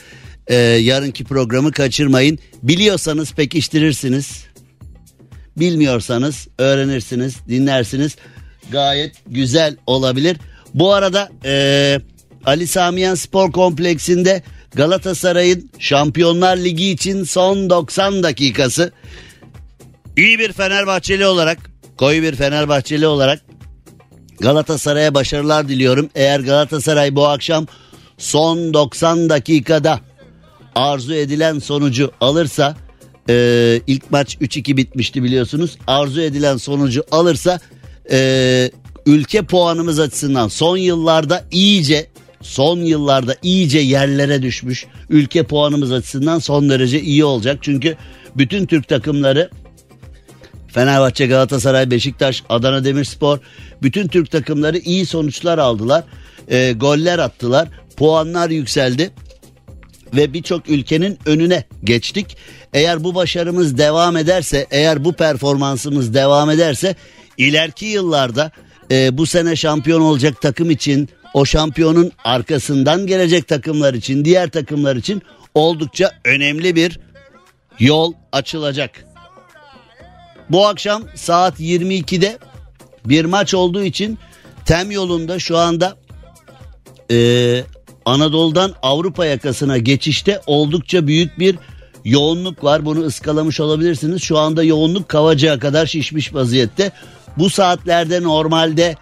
e, 0.47 0.55
yarınki 0.57 1.25
programı 1.25 1.73
kaçırmayın. 1.73 2.39
Biliyorsanız 2.63 3.33
pekiştirirsiniz. 3.33 4.45
Bilmiyorsanız 5.57 6.49
öğrenirsiniz, 6.59 7.37
dinlersiniz. 7.49 8.17
Gayet 8.73 9.15
güzel 9.27 9.77
olabilir. 9.87 10.37
Bu 10.75 10.93
arada 10.93 11.31
e, 11.45 12.01
Ali 12.45 12.67
Samiyen 12.67 13.15
Spor 13.15 13.53
Kompleksinde 13.53 14.43
Galatasaray'ın 14.75 15.71
Şampiyonlar 15.79 16.57
Ligi 16.57 16.91
için 16.91 17.25
son 17.25 17.71
90 17.71 18.23
dakikası. 18.23 18.93
İyi 20.17 20.39
bir 20.39 20.53
Fenerbahçeli 20.53 21.27
olarak, 21.27 21.59
koyu 21.97 22.23
bir 22.23 22.37
Fenerbahçeli 22.37 23.07
olarak 23.07 23.43
Galatasaray'a 24.41 25.15
başarılar 25.15 25.69
diliyorum. 25.69 26.11
Eğer 26.15 26.41
Galatasaray 26.41 27.15
bu 27.15 27.29
akşam 27.29 27.67
son 28.19 28.75
90 28.75 29.29
dakikada 29.29 30.01
arzu 30.75 31.15
edilen 31.15 31.59
sonucu 31.59 32.13
alırsa 32.21 32.77
e, 33.29 33.81
ilk 33.87 34.11
maç 34.11 34.37
3-2 34.37 34.77
bitmişti 34.77 35.23
biliyorsunuz. 35.23 35.79
Arzu 35.87 36.21
edilen 36.21 36.57
sonucu 36.57 37.05
alırsa 37.11 37.61
e, 38.11 38.71
ülke 39.07 39.43
puanımız 39.43 40.01
açısından 40.01 40.49
son 40.49 40.77
yıllarda 40.77 41.45
iyice 41.51 42.07
son 42.43 42.79
yıllarda 42.79 43.37
iyice 43.43 43.79
yerlere 43.79 44.43
düşmüş. 44.43 44.87
Ülke 45.11 45.43
puanımız 45.43 45.93
açısından 45.93 46.39
son 46.39 46.69
derece 46.71 47.01
iyi 47.01 47.25
olacak. 47.25 47.59
Çünkü 47.63 47.97
bütün 48.37 48.67
Türk 48.67 48.89
takımları 48.89 49.51
Fenerbahçe, 50.69 51.27
Galatasaray, 51.27 51.91
Beşiktaş, 51.91 52.43
Adana 52.49 52.85
Demirspor 52.85 53.39
bütün 53.83 54.09
Türk 54.09 54.31
takımları 54.31 54.79
iyi 54.79 55.07
sonuçlar 55.07 55.59
aldılar. 55.59 56.05
E, 56.49 56.73
goller 56.73 57.19
attılar. 57.19 57.69
Puanlar 57.97 58.51
yükseldi 58.51 59.11
ve 60.15 60.33
birçok 60.33 60.69
ülkenin 60.69 61.19
önüne 61.27 61.65
geçtik. 61.85 62.37
Eğer 62.73 63.05
bu 63.05 63.15
başarımız 63.15 63.79
devam 63.79 64.17
ederse, 64.17 64.67
eğer 64.71 65.05
bu 65.05 65.13
performansımız 65.13 66.15
devam 66.15 66.51
ederse 66.51 66.97
ileriki 67.39 67.87
yıllarda 67.87 68.51
e, 68.91 69.19
bu 69.19 69.27
sene 69.27 69.57
şampiyon 69.57 70.01
olacak 70.01 70.43
takım 70.43 70.71
için, 70.71 71.09
o 71.35 71.45
şampiyonun 71.45 72.13
arkasından 72.25 73.07
gelecek 73.07 73.49
takımlar 73.49 73.95
için, 73.95 74.25
diğer 74.25 74.51
takımlar 74.51 74.97
için 74.97 75.23
oldukça 75.55 76.11
önemli 76.25 76.77
bir 76.77 77.01
yol 77.79 78.13
açılacak. 78.33 79.05
Bu 80.51 80.67
akşam 80.67 81.03
saat 81.15 81.61
22'de 81.61 82.39
bir 83.05 83.25
maç 83.25 83.55
olduğu 83.55 83.83
için 83.83 84.19
tem 84.65 84.91
yolunda 84.91 85.39
şu 85.39 85.59
anda 85.59 85.97
e, 87.11 87.65
Anadolu'dan 88.05 88.75
Avrupa 88.83 89.27
yakasına 89.27 89.79
geçişte 89.79 90.41
oldukça 90.47 91.07
büyük 91.07 91.39
bir 91.39 91.59
yoğunluk 92.05 92.65
var. 92.65 92.85
Bunu 92.85 93.01
ıskalamış 93.01 93.61
olabilirsiniz. 93.61 94.23
Şu 94.23 94.39
anda 94.39 94.63
yoğunluk 94.63 95.09
Kavacık'a 95.09 95.59
kadar 95.59 95.87
şişmiş 95.87 96.35
vaziyette. 96.35 96.93
Bu 97.39 97.51
saatlerde 97.51 98.23
normalde 98.23 98.97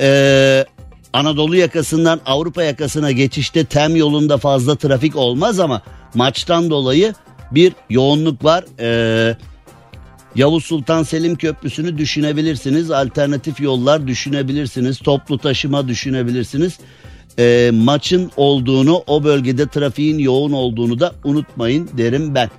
e, 0.00 0.64
Anadolu 1.12 1.56
yakasından 1.56 2.20
Avrupa 2.26 2.62
yakasına 2.62 3.12
geçişte 3.12 3.64
tem 3.64 3.96
yolunda 3.96 4.38
fazla 4.38 4.76
trafik 4.76 5.16
olmaz 5.16 5.60
ama 5.60 5.82
maçtan 6.14 6.70
dolayı 6.70 7.14
bir 7.50 7.72
yoğunluk 7.90 8.44
var. 8.44 8.64
Ee, 8.80 9.36
Yavuz 10.34 10.64
Sultan 10.64 11.02
Selim 11.02 11.36
Köprüsü'nü 11.36 11.98
düşünebilirsiniz. 11.98 12.90
Alternatif 12.90 13.60
yollar 13.60 14.06
düşünebilirsiniz. 14.06 14.98
Toplu 14.98 15.38
taşıma 15.38 15.88
düşünebilirsiniz. 15.88 16.78
Ee, 17.38 17.70
maçın 17.74 18.30
olduğunu 18.36 19.02
o 19.06 19.24
bölgede 19.24 19.68
trafiğin 19.68 20.18
yoğun 20.18 20.52
olduğunu 20.52 21.00
da 21.00 21.14
unutmayın 21.24 21.90
derim 21.98 22.34
ben. 22.34 22.50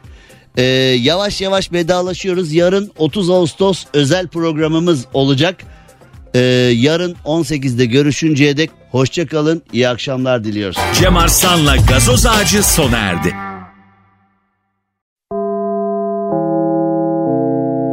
Ee, 0.58 0.64
yavaş 1.02 1.42
yavaş 1.42 1.72
vedalaşıyoruz. 1.72 2.54
Yarın 2.54 2.92
30 2.98 3.30
Ağustos 3.30 3.86
özel 3.94 4.28
programımız 4.28 5.06
olacak. 5.14 5.64
Ee, 6.34 6.40
yarın 6.76 7.16
18'de 7.26 7.86
görüşünceye 7.86 8.58
dek 8.58 8.70
hoşça 8.92 9.28
kalın. 9.28 9.62
İyi 9.74 9.90
akşamlar 9.90 10.44
diliyoruz. 10.44 10.78
Cem 11.00 11.18
Arslan'la 11.18 11.76
gazoz 11.76 12.26
ağacı 12.26 12.64
sona 12.64 12.98
erdi. 12.98 13.36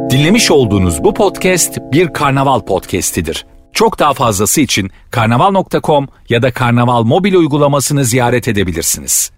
Dinlemiş 0.09 0.51
olduğunuz 0.51 1.03
bu 1.03 1.13
podcast 1.13 1.77
bir 1.91 2.13
karnaval 2.13 2.59
podcastidir. 2.59 3.45
Çok 3.73 3.99
daha 3.99 4.13
fazlası 4.13 4.61
için 4.61 4.91
karnaval.com 5.11 6.07
ya 6.29 6.41
da 6.41 6.51
karnaval 6.53 7.03
mobil 7.03 7.33
uygulamasını 7.33 8.05
ziyaret 8.05 8.47
edebilirsiniz. 8.47 9.31